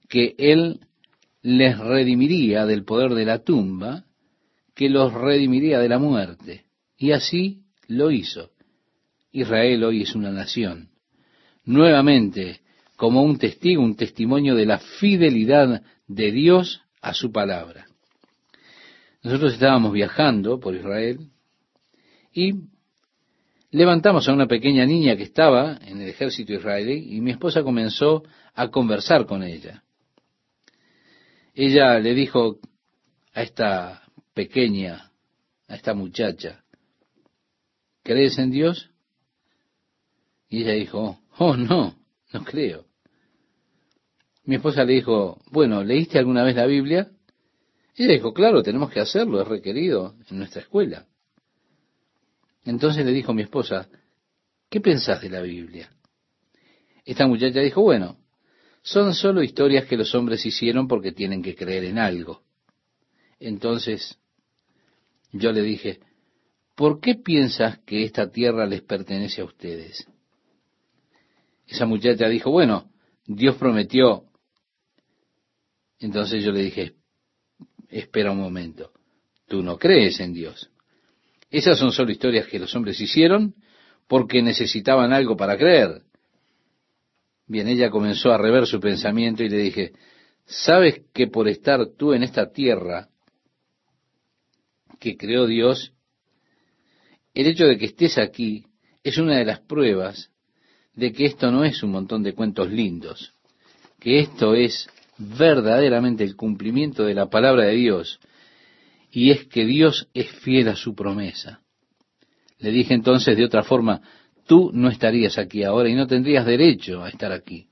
que 0.10 0.36
Él 0.38 0.80
les 1.42 1.78
redimiría 1.78 2.66
del 2.66 2.84
poder 2.84 3.14
de 3.14 3.26
la 3.26 3.40
tumba, 3.40 4.06
que 4.76 4.90
los 4.90 5.14
redimiría 5.14 5.80
de 5.80 5.90
la 5.90 6.00
muerte. 6.00 6.66
Y 6.98 7.12
así 7.12 7.64
lo 7.88 8.12
hizo. 8.12 8.52
Israel 9.32 9.84
hoy 9.84 10.04
es 10.04 10.16
una 10.16 10.32
nación. 10.32 10.90
Nuevamente, 11.64 12.62
como 12.96 13.24
un 13.24 13.38
testigo, 13.38 13.84
un 13.84 13.96
testimonio 13.96 14.56
de 14.56 14.66
la 14.66 14.80
fidelidad 14.80 15.84
de 16.08 16.32
Dios 16.32 16.82
a 17.02 17.14
su 17.14 17.32
palabra. 17.32 17.86
Nosotros 19.24 19.54
estábamos 19.54 19.94
viajando 19.94 20.60
por 20.60 20.76
Israel 20.76 21.20
y 22.38 22.54
levantamos 23.72 24.28
a 24.28 24.34
una 24.34 24.48
pequeña 24.48 24.86
niña 24.86 25.16
que 25.16 25.24
estaba 25.24 25.80
en 25.86 26.02
el 26.02 26.10
ejército 26.10 26.54
israelí 26.54 27.16
y 27.16 27.22
mi 27.22 27.32
esposa 27.32 27.64
comenzó 27.64 28.24
a 28.54 28.70
conversar 28.70 29.26
con 29.26 29.44
ella 29.44 29.84
ella 31.58 31.98
le 31.98 32.14
dijo 32.14 32.60
a 33.34 33.42
esta 33.42 34.04
pequeña, 34.36 35.12
a 35.68 35.76
esta 35.76 35.96
muchacha, 35.96 36.64
¿crees 38.04 38.38
en 38.38 38.52
Dios? 38.52 38.92
Y 40.50 40.62
ella 40.62 40.74
dijo, 40.74 41.20
oh 41.40 41.58
no, 41.58 41.96
no 42.32 42.44
creo. 42.44 42.86
Mi 44.44 44.58
esposa 44.58 44.84
le 44.84 44.94
dijo, 44.94 45.42
bueno, 45.50 45.84
¿leíste 45.84 46.20
alguna 46.20 46.44
vez 46.44 46.56
la 46.56 46.68
Biblia? 46.68 47.10
ella 47.96 48.14
dijo, 48.14 48.36
claro, 48.36 48.62
tenemos 48.62 48.92
que 48.92 49.00
hacerlo, 49.00 49.42
es 49.42 49.48
requerido 49.48 50.14
en 50.30 50.38
nuestra 50.38 50.62
escuela. 50.62 51.08
Entonces 52.68 53.06
le 53.06 53.14
dijo 53.14 53.34
mi 53.34 53.44
esposa, 53.44 53.88
¿qué 54.70 54.82
pensás 54.82 55.22
de 55.22 55.30
la 55.30 55.42
Biblia? 55.42 55.90
Esta 57.06 57.26
muchacha 57.26 57.62
dijo, 57.62 57.82
bueno, 57.82 58.18
son 58.82 59.14
solo 59.14 59.42
historias 59.42 59.86
que 59.86 59.96
los 59.96 60.14
hombres 60.14 60.46
hicieron 60.46 60.86
porque 60.86 61.14
tienen 61.14 61.42
que 61.42 61.56
creer 61.56 61.86
en 61.86 61.98
algo. 61.98 62.44
Entonces 63.40 64.20
yo 65.32 65.54
le 65.54 65.62
dije, 65.62 66.02
¿por 66.76 67.00
qué 67.00 67.16
piensas 67.16 67.80
que 67.86 68.04
esta 68.04 68.30
tierra 68.30 68.66
les 68.66 68.82
pertenece 68.82 69.40
a 69.40 69.46
ustedes? 69.46 70.06
Esa 71.68 71.86
muchacha 71.86 72.28
dijo, 72.28 72.52
bueno, 72.52 72.92
Dios 73.26 73.56
prometió. 73.56 74.26
Entonces 76.00 76.44
yo 76.44 76.52
le 76.52 76.64
dije, 76.64 76.96
espera 77.88 78.34
un 78.34 78.40
momento, 78.40 78.92
tú 79.48 79.64
no 79.64 79.78
crees 79.78 80.20
en 80.20 80.34
Dios. 80.34 80.70
Esas 81.50 81.80
son 81.80 81.92
solo 81.92 82.12
historias 82.12 82.48
que 82.48 82.60
los 82.60 82.76
hombres 82.76 83.00
hicieron 83.00 83.56
porque 84.08 84.42
necesitaban 84.42 85.14
algo 85.14 85.36
para 85.36 85.58
creer. 85.58 86.02
Bien, 87.48 87.68
ella 87.68 87.90
comenzó 87.90 88.32
a 88.32 88.38
rever 88.38 88.66
su 88.68 88.80
pensamiento 88.80 89.44
y 89.44 89.50
le 89.50 89.58
dije, 89.58 89.94
¿sabes 90.46 91.02
que 91.14 91.28
por 91.28 91.48
estar 91.48 91.88
tú 91.98 92.14
en 92.14 92.24
esta 92.24 92.52
tierra 92.52 93.08
que 95.00 95.16
creó 95.16 95.46
Dios, 95.46 95.94
el 97.34 97.48
hecho 97.48 97.66
de 97.66 97.78
que 97.78 97.86
estés 97.86 98.18
aquí 98.18 98.66
es 99.04 99.18
una 99.18 99.38
de 99.38 99.46
las 99.46 99.62
pruebas 99.62 100.32
de 100.94 101.14
que 101.14 101.26
esto 101.26 101.52
no 101.52 101.64
es 101.64 101.84
un 101.84 101.92
montón 101.92 102.24
de 102.24 102.34
cuentos 102.34 102.70
lindos, 102.70 103.34
que 104.00 104.20
esto 104.20 104.56
es 104.56 104.90
verdaderamente 105.18 106.24
el 106.24 106.36
cumplimiento 106.36 107.04
de 107.04 107.14
la 107.14 107.30
palabra 107.30 107.66
de 107.66 107.76
Dios, 107.76 108.20
y 109.18 109.32
es 109.32 109.48
que 109.48 109.66
Dios 109.66 110.08
es 110.14 110.30
fiel 110.44 110.68
a 110.68 110.76
su 110.76 110.94
promesa. 110.94 111.62
Le 112.60 112.70
dije 112.70 112.94
entonces 112.94 113.36
de 113.36 113.46
otra 113.46 113.64
forma, 113.64 114.00
tú 114.46 114.70
no 114.72 114.90
estarías 114.90 115.40
aquí 115.40 115.64
ahora 115.64 115.90
y 115.90 115.96
no 115.96 116.06
tendrías 116.06 116.46
derecho 116.46 117.04
a 117.04 117.10
estar 117.10 117.32
aquí. 117.32 117.66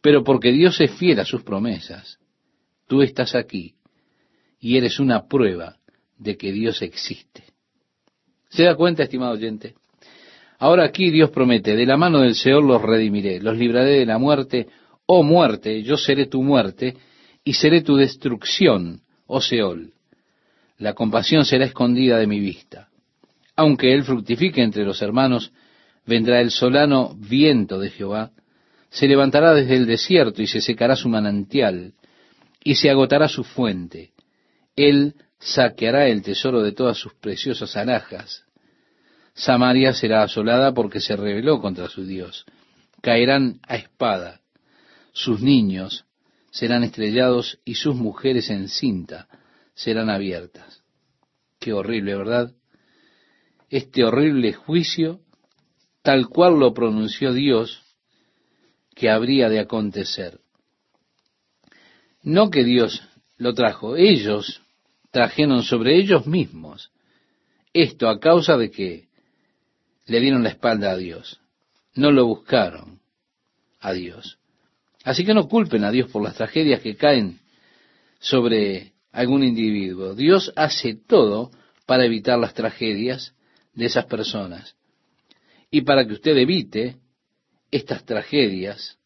Pero 0.00 0.22
porque 0.22 0.52
Dios 0.52 0.80
es 0.80 0.92
fiel 0.92 1.18
a 1.18 1.24
sus 1.24 1.42
promesas, 1.42 2.20
tú 2.86 3.02
estás 3.02 3.34
aquí 3.34 3.74
y 4.60 4.76
eres 4.76 5.00
una 5.00 5.26
prueba 5.26 5.74
de 6.18 6.36
que 6.36 6.52
Dios 6.52 6.80
existe. 6.82 7.42
¿Se 8.48 8.62
da 8.62 8.76
cuenta, 8.76 9.02
estimado 9.02 9.32
oyente? 9.32 9.74
Ahora 10.56 10.84
aquí 10.84 11.10
Dios 11.10 11.30
promete, 11.30 11.74
de 11.74 11.84
la 11.84 11.96
mano 11.96 12.20
del 12.20 12.36
Señor 12.36 12.62
los 12.62 12.80
redimiré, 12.80 13.40
los 13.40 13.58
libraré 13.58 13.98
de 13.98 14.06
la 14.06 14.18
muerte, 14.18 14.68
oh 15.06 15.24
muerte, 15.24 15.82
yo 15.82 15.96
seré 15.96 16.26
tu 16.26 16.44
muerte, 16.44 16.96
y 17.42 17.54
seré 17.54 17.82
tu 17.82 17.96
destrucción, 17.96 19.00
oh 19.26 19.40
Seol. 19.40 19.95
La 20.78 20.92
compasión 20.92 21.44
será 21.44 21.64
escondida 21.64 22.18
de 22.18 22.26
mi 22.26 22.40
vista. 22.40 22.88
Aunque 23.56 23.94
él 23.94 24.04
fructifique 24.04 24.62
entre 24.62 24.84
los 24.84 25.00
hermanos, 25.00 25.52
vendrá 26.04 26.40
el 26.40 26.50
solano 26.50 27.14
viento 27.16 27.78
de 27.78 27.90
Jehová, 27.90 28.32
se 28.90 29.08
levantará 29.08 29.54
desde 29.54 29.76
el 29.76 29.86
desierto 29.86 30.42
y 30.42 30.46
se 30.46 30.60
secará 30.60 30.94
su 30.94 31.08
manantial, 31.08 31.94
y 32.62 32.74
se 32.74 32.90
agotará 32.90 33.28
su 33.28 33.44
fuente. 33.44 34.12
Él 34.76 35.14
saqueará 35.38 36.08
el 36.08 36.22
tesoro 36.22 36.62
de 36.62 36.72
todas 36.72 36.98
sus 36.98 37.14
preciosas 37.14 37.76
alhajas. 37.76 38.44
Samaria 39.34 39.92
será 39.92 40.22
asolada 40.22 40.72
porque 40.72 41.00
se 41.00 41.16
rebeló 41.16 41.60
contra 41.60 41.88
su 41.88 42.04
Dios. 42.04 42.44
Caerán 43.02 43.60
a 43.66 43.76
espada. 43.76 44.40
Sus 45.12 45.40
niños 45.40 46.04
serán 46.50 46.84
estrellados 46.84 47.58
y 47.64 47.74
sus 47.74 47.94
mujeres 47.94 48.50
en 48.50 48.68
cinta 48.68 49.28
serán 49.76 50.10
abiertas. 50.10 50.82
Qué 51.60 51.72
horrible, 51.72 52.16
¿verdad? 52.16 52.52
Este 53.70 54.02
horrible 54.02 54.52
juicio, 54.52 55.20
tal 56.02 56.28
cual 56.28 56.58
lo 56.58 56.74
pronunció 56.74 57.32
Dios, 57.32 57.84
que 58.94 59.10
habría 59.10 59.48
de 59.48 59.60
acontecer. 59.60 60.40
No 62.22 62.50
que 62.50 62.64
Dios 62.64 63.02
lo 63.36 63.54
trajo, 63.54 63.96
ellos 63.96 64.62
trajeron 65.12 65.62
sobre 65.62 65.96
ellos 65.96 66.26
mismos 66.26 66.90
esto 67.72 68.08
a 68.08 68.18
causa 68.18 68.56
de 68.56 68.70
que 68.70 69.08
le 70.06 70.20
dieron 70.20 70.42
la 70.42 70.50
espalda 70.50 70.92
a 70.92 70.96
Dios, 70.96 71.40
no 71.94 72.10
lo 72.10 72.26
buscaron 72.26 73.00
a 73.80 73.92
Dios. 73.92 74.38
Así 75.04 75.24
que 75.24 75.34
no 75.34 75.48
culpen 75.48 75.84
a 75.84 75.90
Dios 75.90 76.10
por 76.10 76.22
las 76.22 76.36
tragedias 76.36 76.80
que 76.80 76.96
caen 76.96 77.40
sobre 78.18 78.95
algún 79.16 79.42
individuo. 79.42 80.14
Dios 80.14 80.52
hace 80.56 80.94
todo 80.94 81.50
para 81.86 82.04
evitar 82.04 82.38
las 82.38 82.52
tragedias 82.52 83.34
de 83.72 83.86
esas 83.86 84.04
personas. 84.04 84.76
Y 85.70 85.80
para 85.80 86.06
que 86.06 86.12
usted 86.12 86.36
evite 86.36 86.96
estas 87.70 88.04
tragedias 88.04 88.98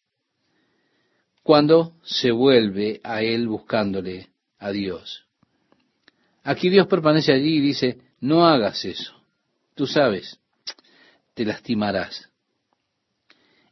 cuando 1.45 1.95
se 2.03 2.33
vuelve 2.33 3.01
a 3.05 3.23
Él 3.23 3.47
buscándole 3.47 4.31
a 4.59 4.73
Dios. 4.73 5.27
Aquí 6.43 6.71
Dios 6.71 6.89
permanece 6.89 7.33
allí 7.33 7.59
y 7.59 7.61
dice, 7.61 7.99
no 8.19 8.45
hagas 8.45 8.85
eso. 8.85 9.15
Tú 9.77 9.87
sabes, 9.87 10.41
te 11.35 11.45
lastimarás. 11.45 12.29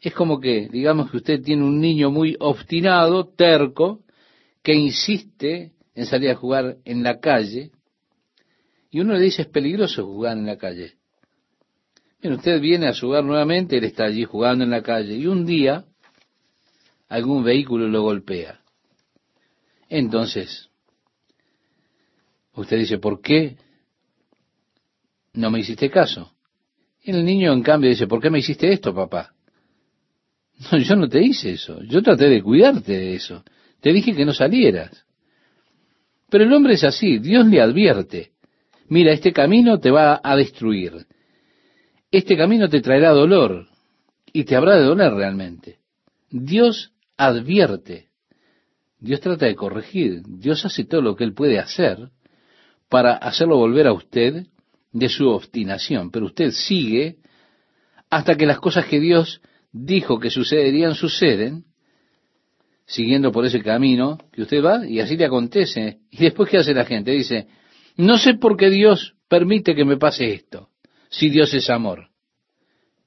Es 0.01 0.15
como 0.15 0.39
que, 0.39 0.69
digamos 0.69 1.10
que 1.10 1.16
usted 1.16 1.43
tiene 1.43 1.65
un 1.65 1.81
niño 1.81 2.12
muy 2.12 2.36
obstinado, 2.39 3.27
terco, 3.27 4.05
que 4.62 4.74
insiste 4.74 5.73
en 5.99 6.07
salir 6.07 6.31
a 6.31 6.37
jugar 6.37 6.77
en 6.85 7.03
la 7.03 7.19
calle, 7.19 7.73
y 8.89 9.01
uno 9.01 9.15
le 9.15 9.20
dice 9.20 9.43
es 9.43 9.49
peligroso 9.49 10.07
jugar 10.07 10.39
en 10.39 10.47
la 10.47 10.57
calle. 10.57 10.95
Bien, 12.23 12.35
usted 12.35 12.61
viene 12.61 12.87
a 12.87 12.95
jugar 12.95 13.25
nuevamente, 13.25 13.79
él 13.79 13.83
está 13.83 14.05
allí 14.05 14.23
jugando 14.23 14.62
en 14.62 14.70
la 14.70 14.81
calle, 14.81 15.16
y 15.16 15.27
un 15.27 15.45
día 15.45 15.87
algún 17.09 17.43
vehículo 17.43 17.89
lo 17.89 18.03
golpea. 18.03 18.61
Entonces, 19.89 20.70
usted 22.55 22.79
dice, 22.79 22.99
¿por 22.99 23.20
qué 23.20 23.57
no 25.33 25.51
me 25.51 25.59
hiciste 25.59 25.91
caso? 25.91 26.33
Y 27.03 27.11
el 27.11 27.25
niño, 27.25 27.53
en 27.53 27.62
cambio, 27.65 27.91
dice, 27.91 28.07
¿por 28.07 28.23
qué 28.23 28.31
me 28.31 28.39
hiciste 28.39 28.73
esto, 28.73 28.95
papá? 28.95 29.35
No, 30.70 30.79
yo 30.79 30.95
no 30.95 31.09
te 31.09 31.20
hice 31.20 31.55
eso. 31.55 31.83
Yo 31.83 32.03
traté 32.03 32.29
de 32.29 32.41
cuidarte 32.41 32.93
de 32.93 33.15
eso. 33.16 33.43
Te 33.81 33.93
dije 33.93 34.15
que 34.15 34.25
no 34.25 34.33
salieras. 34.33 35.07
Pero 36.31 36.45
el 36.45 36.53
hombre 36.53 36.75
es 36.75 36.85
así. 36.85 37.19
Dios 37.19 37.47
le 37.47 37.61
advierte. 37.61 38.33
Mira, 38.89 39.13
este 39.13 39.33
camino 39.33 39.79
te 39.79 39.91
va 39.91 40.21
a 40.23 40.37
destruir. 40.37 41.07
Este 42.11 42.37
camino 42.37 42.69
te 42.69 42.81
traerá 42.81 43.11
dolor. 43.11 43.67
Y 44.33 44.45
te 44.45 44.57
habrá 44.57 44.77
de 44.77 44.85
doler 44.85 45.13
realmente. 45.13 45.79
Dios 46.31 46.93
advierte. 47.17 48.09
Dios 49.01 49.21
trata 49.21 49.47
de 49.47 49.55
corregir. 49.55 50.23
Dios 50.27 50.65
hace 50.65 50.85
todo 50.85 51.01
lo 51.01 51.17
que 51.17 51.25
Él 51.25 51.35
puede 51.35 51.59
hacer 51.59 52.11
para 52.89 53.15
hacerlo 53.15 53.57
volver 53.57 53.87
a 53.87 53.93
usted 53.93 54.47
de 54.93 55.09
su 55.09 55.29
obstinación. 55.29 56.11
Pero 56.11 56.27
usted 56.27 56.51
sigue 56.51 57.17
hasta 58.11 58.37
que 58.37 58.47
las 58.47 58.59
cosas 58.59 58.87
que 58.87 59.01
Dios 59.01 59.41
dijo 59.73 60.19
que 60.19 60.31
sucederían 60.31 60.95
suceden, 60.95 61.65
siguiendo 62.89 63.31
por 63.31 63.44
ese 63.44 63.62
camino 63.62 64.19
que 64.32 64.43
usted 64.43 64.65
va, 64.65 64.86
y 64.86 64.98
así 64.98 65.16
le 65.16 65.27
acontece. 65.27 65.98
Y 66.10 66.24
después, 66.24 66.51
¿qué 66.51 66.56
hace 66.56 66.73
la 66.73 66.86
gente? 66.86 67.12
Dice, 67.12 67.47
no 67.97 68.16
sé 68.16 68.35
por 68.35 68.56
qué 68.56 68.70
Dios 68.70 69.15
permite 69.28 69.74
que 69.74 69.85
me 69.85 69.98
pase 69.98 70.32
esto, 70.32 70.70
si 71.10 71.28
Dios 71.28 71.52
es 71.52 71.69
amor. 71.69 72.09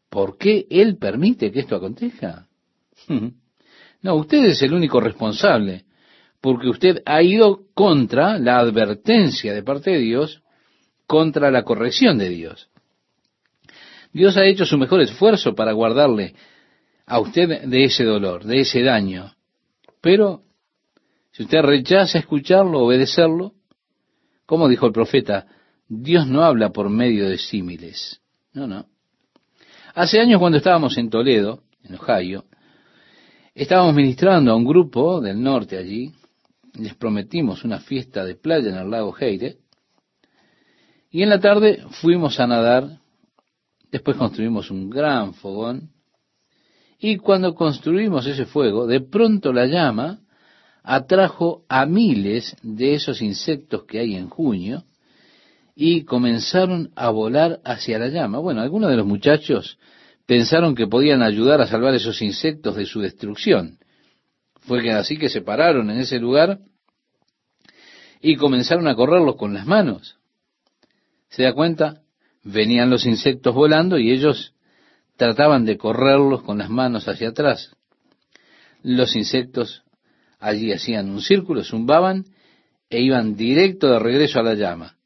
¿Por 0.07 0.37
qué 0.37 0.67
Él 0.69 0.97
permite 0.97 1.51
que 1.51 1.59
esto 1.59 1.75
acontezca? 1.75 2.47
No, 4.03 4.15
usted 4.15 4.43
es 4.45 4.59
el 4.63 4.73
único 4.73 4.99
responsable, 4.99 5.85
porque 6.41 6.67
usted 6.67 7.03
ha 7.05 7.21
ido 7.21 7.67
contra 7.75 8.39
la 8.39 8.57
advertencia 8.57 9.53
de 9.53 9.61
parte 9.61 9.91
de 9.91 9.99
Dios, 9.99 10.41
contra 11.05 11.51
la 11.51 11.61
corrección 11.61 12.17
de 12.17 12.29
Dios. 12.29 12.71
Dios 14.11 14.37
ha 14.37 14.45
hecho 14.45 14.65
su 14.65 14.75
mejor 14.79 15.01
esfuerzo 15.01 15.53
para 15.53 15.73
guardarle 15.73 16.33
a 17.05 17.19
usted 17.19 17.65
de 17.65 17.83
ese 17.83 18.03
dolor, 18.03 18.43
de 18.43 18.61
ese 18.61 18.81
daño. 18.81 19.35
Pero 20.01 20.43
si 21.31 21.43
usted 21.43 21.61
rechaza 21.61 22.19
escucharlo, 22.19 22.79
obedecerlo, 22.79 23.53
como 24.45 24.67
dijo 24.67 24.87
el 24.87 24.93
profeta, 24.93 25.47
Dios 25.87 26.27
no 26.27 26.43
habla 26.43 26.71
por 26.71 26.89
medio 26.89 27.29
de 27.29 27.37
símiles. 27.37 28.21
No, 28.53 28.67
no. 28.67 28.85
Hace 29.93 30.19
años 30.19 30.39
cuando 30.39 30.57
estábamos 30.57 30.97
en 30.97 31.09
Toledo, 31.09 31.63
en 31.83 31.95
Ohio, 31.95 32.45
estábamos 33.53 33.93
ministrando 33.95 34.51
a 34.51 34.55
un 34.55 34.65
grupo 34.65 35.21
del 35.21 35.41
norte 35.41 35.77
allí, 35.77 36.11
les 36.73 36.95
prometimos 36.95 37.63
una 37.63 37.79
fiesta 37.79 38.25
de 38.25 38.35
playa 38.35 38.69
en 38.69 38.77
el 38.77 38.89
lago 38.89 39.15
Heide, 39.17 39.57
y 41.09 41.23
en 41.23 41.29
la 41.29 41.39
tarde 41.39 41.83
fuimos 41.89 42.39
a 42.39 42.47
nadar 42.47 43.01
Después 43.91 44.15
construimos 44.15 44.71
un 44.71 44.89
gran 44.89 45.33
fogón 45.33 45.91
y 47.01 47.17
cuando 47.17 47.55
construimos 47.55 48.27
ese 48.27 48.45
fuego, 48.45 48.85
de 48.85 49.01
pronto 49.01 49.51
la 49.51 49.65
llama 49.65 50.19
atrajo 50.83 51.63
a 51.67 51.85
miles 51.87 52.55
de 52.61 52.93
esos 52.93 53.21
insectos 53.21 53.85
que 53.85 53.99
hay 53.99 54.15
en 54.15 54.29
junio 54.29 54.83
y 55.75 56.03
comenzaron 56.03 56.91
a 56.95 57.09
volar 57.09 57.59
hacia 57.65 57.97
la 57.97 58.09
llama. 58.09 58.37
Bueno, 58.37 58.61
algunos 58.61 58.91
de 58.91 58.97
los 58.97 59.05
muchachos 59.07 59.79
pensaron 60.27 60.75
que 60.75 60.85
podían 60.85 61.23
ayudar 61.23 61.59
a 61.59 61.67
salvar 61.67 61.95
esos 61.95 62.21
insectos 62.21 62.75
de 62.75 62.85
su 62.85 63.01
destrucción. 63.01 63.79
Fue 64.61 64.83
que 64.83 64.91
así 64.91 65.17
que 65.17 65.29
se 65.29 65.41
pararon 65.41 65.89
en 65.89 65.99
ese 65.99 66.19
lugar 66.19 66.59
y 68.21 68.35
comenzaron 68.35 68.87
a 68.87 68.95
correrlos 68.95 69.37
con 69.37 69.55
las 69.55 69.65
manos. 69.65 70.17
¿Se 71.29 71.43
da 71.43 71.53
cuenta? 71.53 72.01
venían 72.43 72.89
los 72.89 73.05
insectos 73.05 73.53
volando 73.53 73.99
y 73.99 74.11
ellos 74.11 74.53
trataban 75.21 75.65
de 75.65 75.77
correrlos 75.77 76.41
con 76.41 76.57
las 76.57 76.71
manos 76.71 77.07
hacia 77.07 77.29
atrás. 77.29 77.75
Los 78.81 79.15
insectos 79.15 79.83
allí 80.39 80.73
hacían 80.73 81.11
un 81.11 81.21
círculo, 81.21 81.63
zumbaban 81.63 82.25
e 82.89 83.01
iban 83.01 83.35
directo 83.35 83.87
de 83.87 83.99
regreso 83.99 84.39
a 84.39 84.43
la 84.43 84.55
llama. 84.55 84.97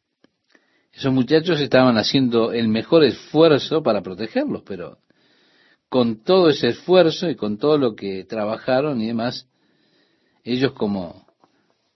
Esos 0.94 1.12
muchachos 1.12 1.60
estaban 1.60 1.98
haciendo 1.98 2.54
el 2.54 2.70
mejor 2.70 3.04
esfuerzo 3.04 3.84
para 3.84 4.02
protegerlos, 4.04 4.64
pero 4.66 5.00
con 5.90 6.24
todo 6.24 6.48
ese 6.48 6.70
esfuerzo 6.70 7.30
y 7.30 7.36
con 7.36 7.58
todo 7.58 7.78
lo 7.78 7.94
que 7.94 8.24
trabajaron 8.24 9.02
y 9.02 9.08
demás, 9.08 9.50
ellos 10.46 10.72
como 10.72 11.28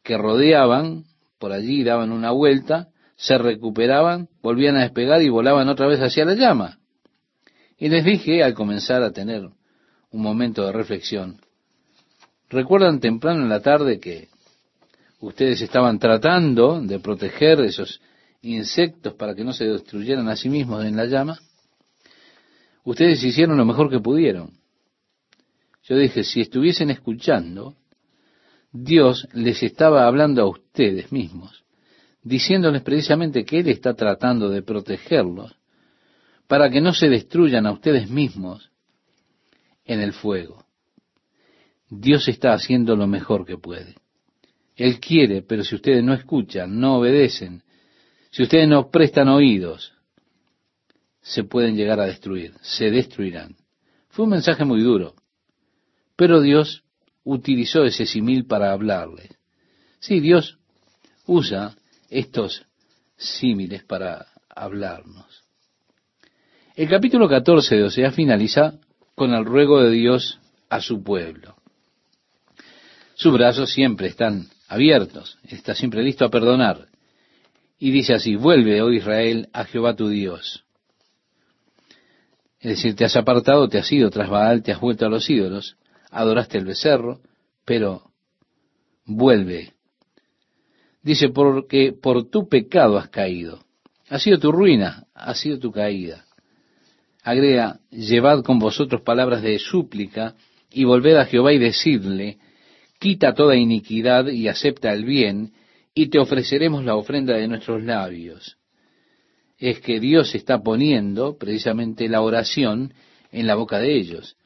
que 0.04 0.18
rodeaban 0.18 1.06
por 1.38 1.54
allí, 1.54 1.86
daban 1.86 2.12
una 2.12 2.32
vuelta, 2.32 2.90
se 3.16 3.38
recuperaban, 3.38 4.28
volvían 4.42 4.76
a 4.76 4.82
despegar 4.82 5.22
y 5.22 5.30
volaban 5.30 5.70
otra 5.70 5.88
vez 5.88 6.02
hacia 6.02 6.26
la 6.26 6.34
llama. 6.34 6.79
Y 7.80 7.88
les 7.88 8.04
dije 8.04 8.44
al 8.44 8.54
comenzar 8.54 9.02
a 9.04 9.12
tener 9.12 9.50
un 10.12 10.22
momento 10.22 10.66
de 10.66 10.74
reflexión, 10.74 11.40
¿recuerdan 12.50 13.00
temprano 13.00 13.44
en 13.44 13.50
la 13.50 13.62
tarde 13.62 14.00
que 14.00 14.28
ustedes 15.22 15.62
estaban 15.62 15.98
tratando 15.98 16.82
de 16.82 17.00
proteger 17.00 17.62
esos 17.62 18.02
insectos 18.42 19.14
para 19.14 19.34
que 19.34 19.46
no 19.46 19.54
se 19.54 19.66
destruyeran 19.66 20.28
a 20.28 20.36
sí 20.36 20.50
mismos 20.50 20.84
en 20.84 20.98
la 20.98 21.06
llama? 21.06 21.40
Ustedes 22.84 23.24
hicieron 23.24 23.58
lo 23.58 23.66
mejor 23.66 23.90
que 23.90 24.00
pudieron. 24.00 24.52
Yo 25.84 25.98
dije, 25.98 26.24
si 26.24 26.42
estuviesen 26.42 26.90
escuchando, 26.90 27.76
Dios 28.74 29.28
les 29.34 29.64
estaba 29.64 30.06
hablando 30.06 30.42
a 30.42 30.50
ustedes 30.50 31.12
mismos, 31.12 31.64
diciéndoles 32.24 32.82
precisamente 32.82 33.46
que 33.46 33.60
Él 33.60 33.70
está 33.70 33.94
tratando 33.94 34.50
de 34.50 34.64
protegerlos 34.64 35.59
para 36.50 36.72
que 36.72 36.82
no 36.82 36.96
se 36.96 37.10
destruyan 37.10 37.68
a 37.68 37.72
ustedes 37.72 38.10
mismos 38.10 38.72
en 39.86 40.02
el 40.02 40.14
fuego. 40.14 40.66
Dios 41.92 42.28
está 42.28 42.54
haciendo 42.54 42.96
lo 42.96 43.06
mejor 43.06 43.46
que 43.46 43.60
puede. 43.60 43.94
Él 44.76 45.00
quiere, 45.00 45.44
pero 45.44 45.64
si 45.64 45.76
ustedes 45.76 46.04
no 46.04 46.12
escuchan, 46.16 46.80
no 46.80 46.98
obedecen, 46.98 47.62
si 48.32 48.42
ustedes 48.42 48.68
no 48.68 48.90
prestan 48.90 49.28
oídos, 49.28 49.94
se 51.22 51.44
pueden 51.44 51.76
llegar 51.76 52.00
a 52.00 52.08
destruir, 52.08 52.56
se 52.62 52.90
destruirán. 52.90 53.56
Fue 54.08 54.26
un 54.26 54.32
mensaje 54.32 54.66
muy 54.66 54.82
duro, 54.82 55.14
pero 56.16 56.42
Dios 56.42 56.84
utilizó 57.24 57.84
ese 57.84 58.08
simil 58.08 58.48
para 58.48 58.72
hablarles. 58.72 59.30
Sí, 60.00 60.20
Dios 60.20 60.58
usa 61.28 61.76
estos 62.10 62.66
símiles 63.18 63.84
para 63.84 64.26
hablarnos. 64.50 65.49
El 66.80 66.88
capítulo 66.88 67.28
14 67.28 67.76
de 67.76 67.84
Osea 67.84 68.12
finaliza 68.14 68.80
con 69.14 69.34
el 69.34 69.44
ruego 69.44 69.84
de 69.84 69.92
Dios 69.92 70.40
a 70.70 70.80
su 70.80 71.04
pueblo. 71.04 71.58
Sus 73.16 73.34
brazos 73.34 73.74
siempre 73.74 74.08
están 74.08 74.48
abiertos, 74.70 75.38
está 75.44 75.76
siempre 75.76 76.02
listo 76.04 76.24
a 76.24 76.30
perdonar. 76.30 76.88
Y 77.80 77.92
dice 77.92 78.14
así, 78.14 78.38
vuelve, 78.38 78.82
oh 78.82 78.94
Israel, 78.94 79.50
a 79.52 79.66
Jehová 79.66 79.98
tu 79.98 80.08
Dios. 80.08 80.64
Es 82.62 82.78
decir, 82.78 82.96
te 82.96 83.04
has 83.04 83.18
apartado, 83.18 83.68
te 83.68 83.80
has 83.80 83.92
ido 83.92 84.10
tras 84.10 84.30
Baal, 84.30 84.64
te 84.64 84.72
has 84.72 84.80
vuelto 84.80 85.06
a 85.06 85.10
los 85.10 85.30
ídolos, 85.30 85.76
adoraste 86.12 86.60
el 86.60 86.64
becerro, 86.64 87.20
pero 87.66 88.14
vuelve. 89.04 89.74
Dice, 91.04 91.28
porque 91.28 91.92
por 91.92 92.30
tu 92.30 92.48
pecado 92.48 92.98
has 92.98 93.10
caído. 93.10 93.66
Ha 94.08 94.18
sido 94.18 94.40
tu 94.40 94.54
ruina, 94.54 95.08
ha 95.14 95.36
sido 95.36 95.60
tu 95.60 95.74
caída. 95.74 96.24
Agrega, 97.24 97.80
llevad 97.92 98.44
con 98.44 98.60
vosotros 98.60 99.02
palabras 99.02 99.42
de 99.42 99.60
súplica 99.60 100.36
y 100.72 100.84
volved 100.84 101.16
a 101.18 101.26
Jehová 101.26 101.54
y 101.54 101.58
decidle, 101.58 102.38
quita 103.00 103.34
toda 103.34 103.56
iniquidad 103.56 104.28
y 104.28 104.48
acepta 104.48 104.94
el 104.94 105.04
bien, 105.06 105.54
y 105.94 106.08
te 106.08 106.20
ofreceremos 106.20 106.86
la 106.86 106.96
ofrenda 106.96 107.36
de 107.36 107.48
nuestros 107.48 107.84
labios. 107.84 108.58
Es 109.58 109.82
que 109.82 110.00
Dios 110.00 110.34
está 110.36 110.62
poniendo 110.64 111.38
precisamente 111.38 112.08
la 112.08 112.22
oración 112.22 112.94
en 113.32 113.48
la 113.48 113.56
boca 113.56 113.80
de 113.80 113.98
ellos. 113.98 114.38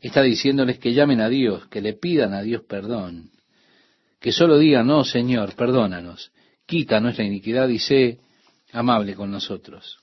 Está 0.00 0.22
diciéndoles 0.22 0.78
que 0.78 0.94
llamen 0.94 1.20
a 1.20 1.28
Dios, 1.28 1.66
que 1.66 1.80
le 1.80 1.94
pidan 1.94 2.32
a 2.32 2.42
Dios 2.42 2.62
perdón, 2.68 3.30
que 4.20 4.30
solo 4.30 4.58
digan, 4.58 4.86
no, 4.86 5.04
Señor, 5.04 5.54
perdónanos, 5.56 6.30
quita 6.66 7.00
nuestra 7.00 7.24
iniquidad 7.24 7.68
y 7.68 7.78
sé 7.78 8.18
amable 8.72 9.14
con 9.14 9.30
nosotros. 9.30 9.98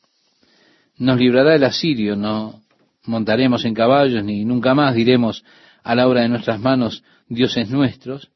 Nos 0.97 1.19
librará 1.19 1.55
el 1.55 1.63
asirio, 1.63 2.15
no 2.15 2.61
montaremos 3.05 3.65
en 3.65 3.73
caballos, 3.73 4.23
ni 4.23 4.45
nunca 4.45 4.73
más 4.73 4.95
diremos 4.95 5.43
a 5.83 5.95
la 5.95 6.07
obra 6.07 6.21
de 6.21 6.29
nuestras 6.29 6.59
manos, 6.59 7.03
dioses 7.27 7.69
nuestros, 7.69 8.31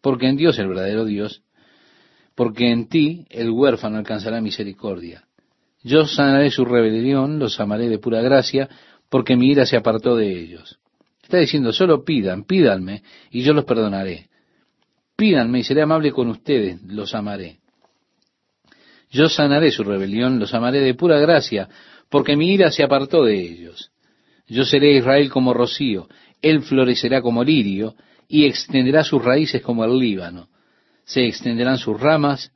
porque 0.00 0.26
en 0.26 0.36
Dios 0.36 0.58
el 0.58 0.68
verdadero 0.68 1.04
Dios, 1.04 1.42
porque 2.34 2.70
en 2.70 2.88
ti 2.88 3.26
el 3.30 3.50
huérfano 3.50 3.98
alcanzará 3.98 4.40
misericordia. 4.40 5.24
Yo 5.82 6.06
sanaré 6.06 6.50
su 6.50 6.64
rebelión, 6.64 7.38
los 7.38 7.58
amaré 7.60 7.88
de 7.88 7.98
pura 7.98 8.20
gracia, 8.20 8.68
porque 9.08 9.36
mi 9.36 9.50
ira 9.50 9.64
se 9.64 9.76
apartó 9.76 10.16
de 10.16 10.30
ellos. 10.30 10.78
Está 11.22 11.38
diciendo, 11.38 11.72
solo 11.72 12.04
pidan, 12.04 12.44
pídanme, 12.44 13.02
y 13.30 13.42
yo 13.42 13.52
los 13.52 13.64
perdonaré. 13.64 14.28
Pídanme 15.16 15.60
y 15.60 15.64
seré 15.64 15.82
amable 15.82 16.12
con 16.12 16.28
ustedes, 16.28 16.82
los 16.82 17.14
amaré. 17.14 17.59
Yo 19.10 19.28
sanaré 19.28 19.72
su 19.72 19.82
rebelión, 19.82 20.38
los 20.38 20.54
amaré 20.54 20.80
de 20.80 20.94
pura 20.94 21.18
gracia, 21.18 21.68
porque 22.08 22.36
mi 22.36 22.52
ira 22.52 22.70
se 22.70 22.84
apartó 22.84 23.24
de 23.24 23.40
ellos. 23.40 23.90
Yo 24.46 24.64
seré 24.64 24.96
Israel 24.96 25.30
como 25.30 25.52
rocío, 25.52 26.08
él 26.42 26.62
florecerá 26.62 27.20
como 27.20 27.44
lirio, 27.44 27.94
y 28.28 28.46
extenderá 28.46 29.02
sus 29.02 29.24
raíces 29.24 29.62
como 29.62 29.84
el 29.84 29.98
Líbano. 29.98 30.48
Se 31.04 31.26
extenderán 31.26 31.78
sus 31.78 32.00
ramas, 32.00 32.52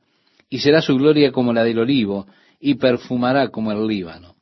y 0.49 0.59
será 0.59 0.81
su 0.81 0.95
gloria 0.95 1.31
como 1.31 1.51
la 1.51 1.63
del 1.63 1.79
olivo, 1.79 2.27
y 2.59 2.75
perfumará 2.75 3.49
como 3.49 3.73
el 3.73 3.85
Líbano. 3.85 4.35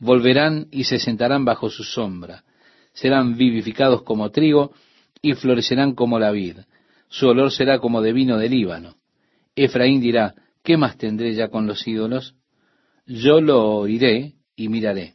Volverán 0.00 0.66
y 0.72 0.82
se 0.84 0.98
sentarán 0.98 1.44
bajo 1.44 1.70
su 1.70 1.84
sombra. 1.84 2.42
Serán 2.92 3.36
vivificados 3.36 4.02
como 4.02 4.30
trigo, 4.30 4.72
y 5.22 5.34
florecerán 5.34 5.94
como 5.94 6.18
la 6.18 6.32
vid. 6.32 6.58
Su 7.08 7.28
olor 7.28 7.52
será 7.52 7.78
como 7.78 8.02
de 8.02 8.12
vino 8.12 8.36
de 8.36 8.48
Líbano. 8.48 8.96
Efraín 9.54 10.00
dirá, 10.00 10.34
¿qué 10.62 10.76
más 10.76 10.96
tendré 10.96 11.34
ya 11.34 11.48
con 11.48 11.66
los 11.66 11.86
ídolos? 11.86 12.34
Yo 13.06 13.40
lo 13.40 13.78
oiré 13.78 14.34
y 14.56 14.68
miraré. 14.68 15.14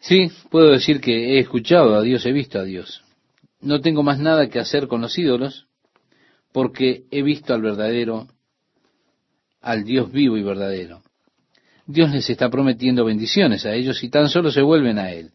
Sí, 0.00 0.30
puedo 0.50 0.72
decir 0.72 1.00
que 1.00 1.36
he 1.36 1.38
escuchado 1.38 1.94
a 1.94 2.02
Dios, 2.02 2.26
he 2.26 2.32
visto 2.32 2.58
a 2.58 2.64
Dios. 2.64 3.04
No 3.60 3.80
tengo 3.80 4.02
más 4.02 4.18
nada 4.18 4.48
que 4.48 4.58
hacer 4.58 4.88
con 4.88 5.00
los 5.00 5.16
ídolos 5.16 5.66
porque 6.52 7.04
he 7.10 7.22
visto 7.22 7.54
al 7.54 7.62
verdadero, 7.62 8.26
al 9.60 9.84
Dios 9.84 10.10
vivo 10.10 10.36
y 10.36 10.42
verdadero. 10.42 11.02
Dios 11.86 12.10
les 12.10 12.28
está 12.30 12.50
prometiendo 12.50 13.04
bendiciones 13.04 13.64
a 13.64 13.74
ellos 13.74 14.02
y 14.02 14.08
tan 14.08 14.28
solo 14.28 14.50
se 14.50 14.62
vuelven 14.62 14.98
a 14.98 15.12
Él. 15.12 15.30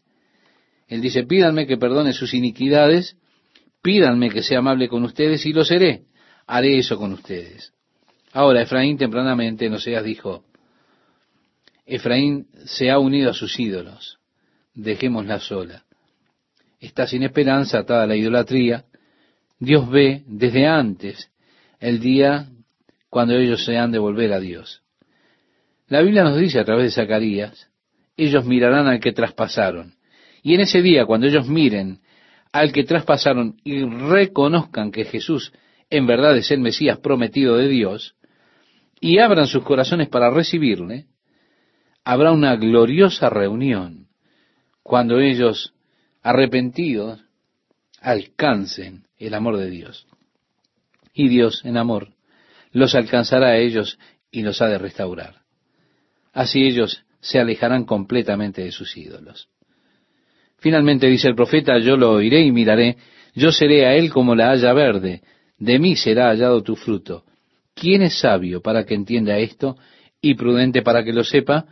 Él 0.86 1.00
dice, 1.00 1.24
pídanme 1.24 1.66
que 1.66 1.76
perdone 1.76 2.12
sus 2.12 2.34
iniquidades, 2.34 3.16
pídanme 3.82 4.30
que 4.30 4.42
sea 4.42 4.58
amable 4.58 4.88
con 4.88 5.04
ustedes 5.04 5.44
y 5.46 5.52
lo 5.52 5.64
seré. 5.64 6.04
Haré 6.46 6.78
eso 6.78 6.96
con 6.98 7.12
ustedes. 7.12 7.72
Ahora, 8.32 8.62
Efraín 8.62 8.98
tempranamente 8.98 9.66
en 9.66 9.74
Oseas 9.74 10.04
dijo, 10.04 10.44
Efraín 11.86 12.48
se 12.64 12.90
ha 12.90 12.98
unido 12.98 13.30
a 13.30 13.34
sus 13.34 13.58
ídolos 13.58 14.18
dejémosla 14.78 15.40
sola. 15.40 15.84
Está 16.80 17.06
sin 17.06 17.24
esperanza, 17.24 17.80
atada 17.80 18.04
a 18.04 18.06
la 18.06 18.16
idolatría. 18.16 18.84
Dios 19.58 19.90
ve 19.90 20.22
desde 20.26 20.66
antes 20.66 21.30
el 21.80 21.98
día 21.98 22.48
cuando 23.10 23.34
ellos 23.34 23.64
se 23.64 23.76
han 23.76 23.90
de 23.90 23.98
volver 23.98 24.32
a 24.32 24.40
Dios. 24.40 24.82
La 25.88 26.00
Biblia 26.00 26.22
nos 26.22 26.38
dice 26.38 26.60
a 26.60 26.64
través 26.64 26.84
de 26.84 27.02
Zacarías, 27.02 27.68
ellos 28.16 28.44
mirarán 28.44 28.86
al 28.86 29.00
que 29.00 29.12
traspasaron. 29.12 29.94
Y 30.42 30.54
en 30.54 30.60
ese 30.60 30.82
día, 30.82 31.06
cuando 31.06 31.26
ellos 31.26 31.48
miren 31.48 32.00
al 32.52 32.72
que 32.72 32.84
traspasaron 32.84 33.56
y 33.64 33.84
reconozcan 33.84 34.92
que 34.92 35.04
Jesús 35.04 35.52
en 35.90 36.06
verdad 36.06 36.36
es 36.36 36.50
el 36.50 36.60
Mesías 36.60 36.98
prometido 36.98 37.56
de 37.56 37.66
Dios, 37.66 38.14
y 39.00 39.18
abran 39.18 39.46
sus 39.46 39.64
corazones 39.64 40.08
para 40.08 40.30
recibirle, 40.30 41.06
habrá 42.04 42.32
una 42.32 42.56
gloriosa 42.56 43.28
reunión 43.28 44.08
cuando 44.82 45.20
ellos, 45.20 45.74
arrepentidos, 46.22 47.20
alcancen 48.00 49.04
el 49.18 49.34
amor 49.34 49.58
de 49.58 49.70
Dios. 49.70 50.06
Y 51.12 51.28
Dios, 51.28 51.62
en 51.64 51.76
amor, 51.76 52.14
los 52.72 52.94
alcanzará 52.94 53.48
a 53.48 53.56
ellos 53.58 53.98
y 54.30 54.42
los 54.42 54.62
ha 54.62 54.68
de 54.68 54.78
restaurar. 54.78 55.42
Así 56.32 56.62
ellos 56.62 57.04
se 57.20 57.38
alejarán 57.38 57.84
completamente 57.84 58.62
de 58.62 58.72
sus 58.72 58.96
ídolos. 58.96 59.48
Finalmente 60.58 61.06
dice 61.06 61.28
el 61.28 61.34
profeta, 61.34 61.78
yo 61.78 61.96
lo 61.96 62.12
oiré 62.12 62.42
y 62.42 62.52
miraré, 62.52 62.96
yo 63.34 63.52
seré 63.52 63.86
a 63.86 63.94
él 63.94 64.10
como 64.10 64.34
la 64.34 64.50
haya 64.50 64.72
verde, 64.72 65.22
de 65.58 65.78
mí 65.78 65.96
será 65.96 66.28
hallado 66.28 66.62
tu 66.62 66.76
fruto. 66.76 67.24
¿Quién 67.80 68.02
es 68.02 68.20
sabio 68.20 68.60
para 68.60 68.84
que 68.84 68.94
entienda 68.94 69.38
esto 69.38 69.76
y 70.20 70.34
prudente 70.34 70.82
para 70.82 71.04
que 71.04 71.12
lo 71.12 71.24
sepa? 71.24 71.66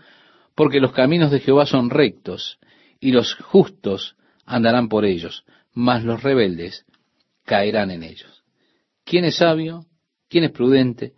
Porque 0.54 0.80
los 0.80 0.92
caminos 0.92 1.30
de 1.30 1.40
Jehová 1.40 1.66
son 1.66 1.90
rectos, 1.90 2.58
y 3.00 3.12
los 3.12 3.34
justos 3.34 4.16
andarán 4.44 4.88
por 4.88 5.04
ellos, 5.04 5.44
mas 5.72 6.04
los 6.04 6.22
rebeldes 6.22 6.86
caerán 7.44 7.90
en 7.90 8.02
ellos. 8.02 8.44
¿Quién 9.04 9.24
es 9.24 9.36
sabio? 9.36 9.86
¿Quién 10.28 10.44
es 10.44 10.50
prudente? 10.50 11.12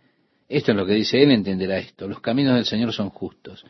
Esto 0.47 0.71
es 0.71 0.77
lo 0.77 0.85
que 0.85 0.93
dice, 0.93 1.21
él 1.21 1.31
entenderá 1.31 1.77
esto. 1.77 2.07
Los 2.07 2.21
caminos 2.21 2.55
del 2.55 2.65
Señor 2.65 2.91
son 2.91 3.09
justos. 3.09 3.63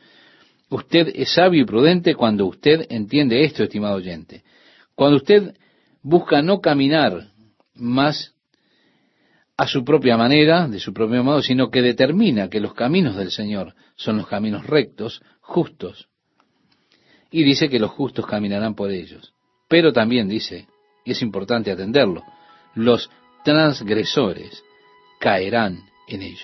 Usted 0.70 1.12
es 1.14 1.34
sabio 1.34 1.62
y 1.62 1.66
prudente 1.66 2.16
cuando 2.16 2.46
usted 2.46 2.86
entiende 2.90 3.44
esto, 3.44 3.64
estimado 3.64 3.96
oyente. 3.96 4.44
Cuando 4.96 5.18
usted 5.18 5.56
busca 6.02 6.42
no 6.42 6.62
caminar 6.62 7.28
más 7.74 8.36
a 9.60 9.68
su 9.68 9.84
propia 9.84 10.16
manera, 10.16 10.70
de 10.70 10.80
su 10.80 10.94
propio 10.94 11.22
modo, 11.22 11.42
sino 11.42 11.70
que 11.70 11.82
determina 11.82 12.50
que 12.50 12.62
los 12.62 12.74
caminos 12.74 13.18
del 13.18 13.30
Señor 13.30 13.76
son 13.98 14.16
los 14.16 14.26
caminos 14.26 14.66
rectos, 14.66 15.22
justos, 15.42 16.08
y 17.30 17.44
dice 17.44 17.68
que 17.68 17.78
los 17.78 17.92
justos 17.92 18.26
caminarán 18.26 18.74
por 18.74 18.90
ellos. 18.90 19.34
Pero 19.68 19.92
también 19.92 20.30
dice, 20.30 20.66
y 21.04 21.12
es 21.12 21.22
importante 21.22 21.72
atenderlo, 21.72 22.24
los 22.74 23.10
transgresores 23.44 24.64
caerán 25.20 25.80
en 26.08 26.22
ellos. 26.22 26.38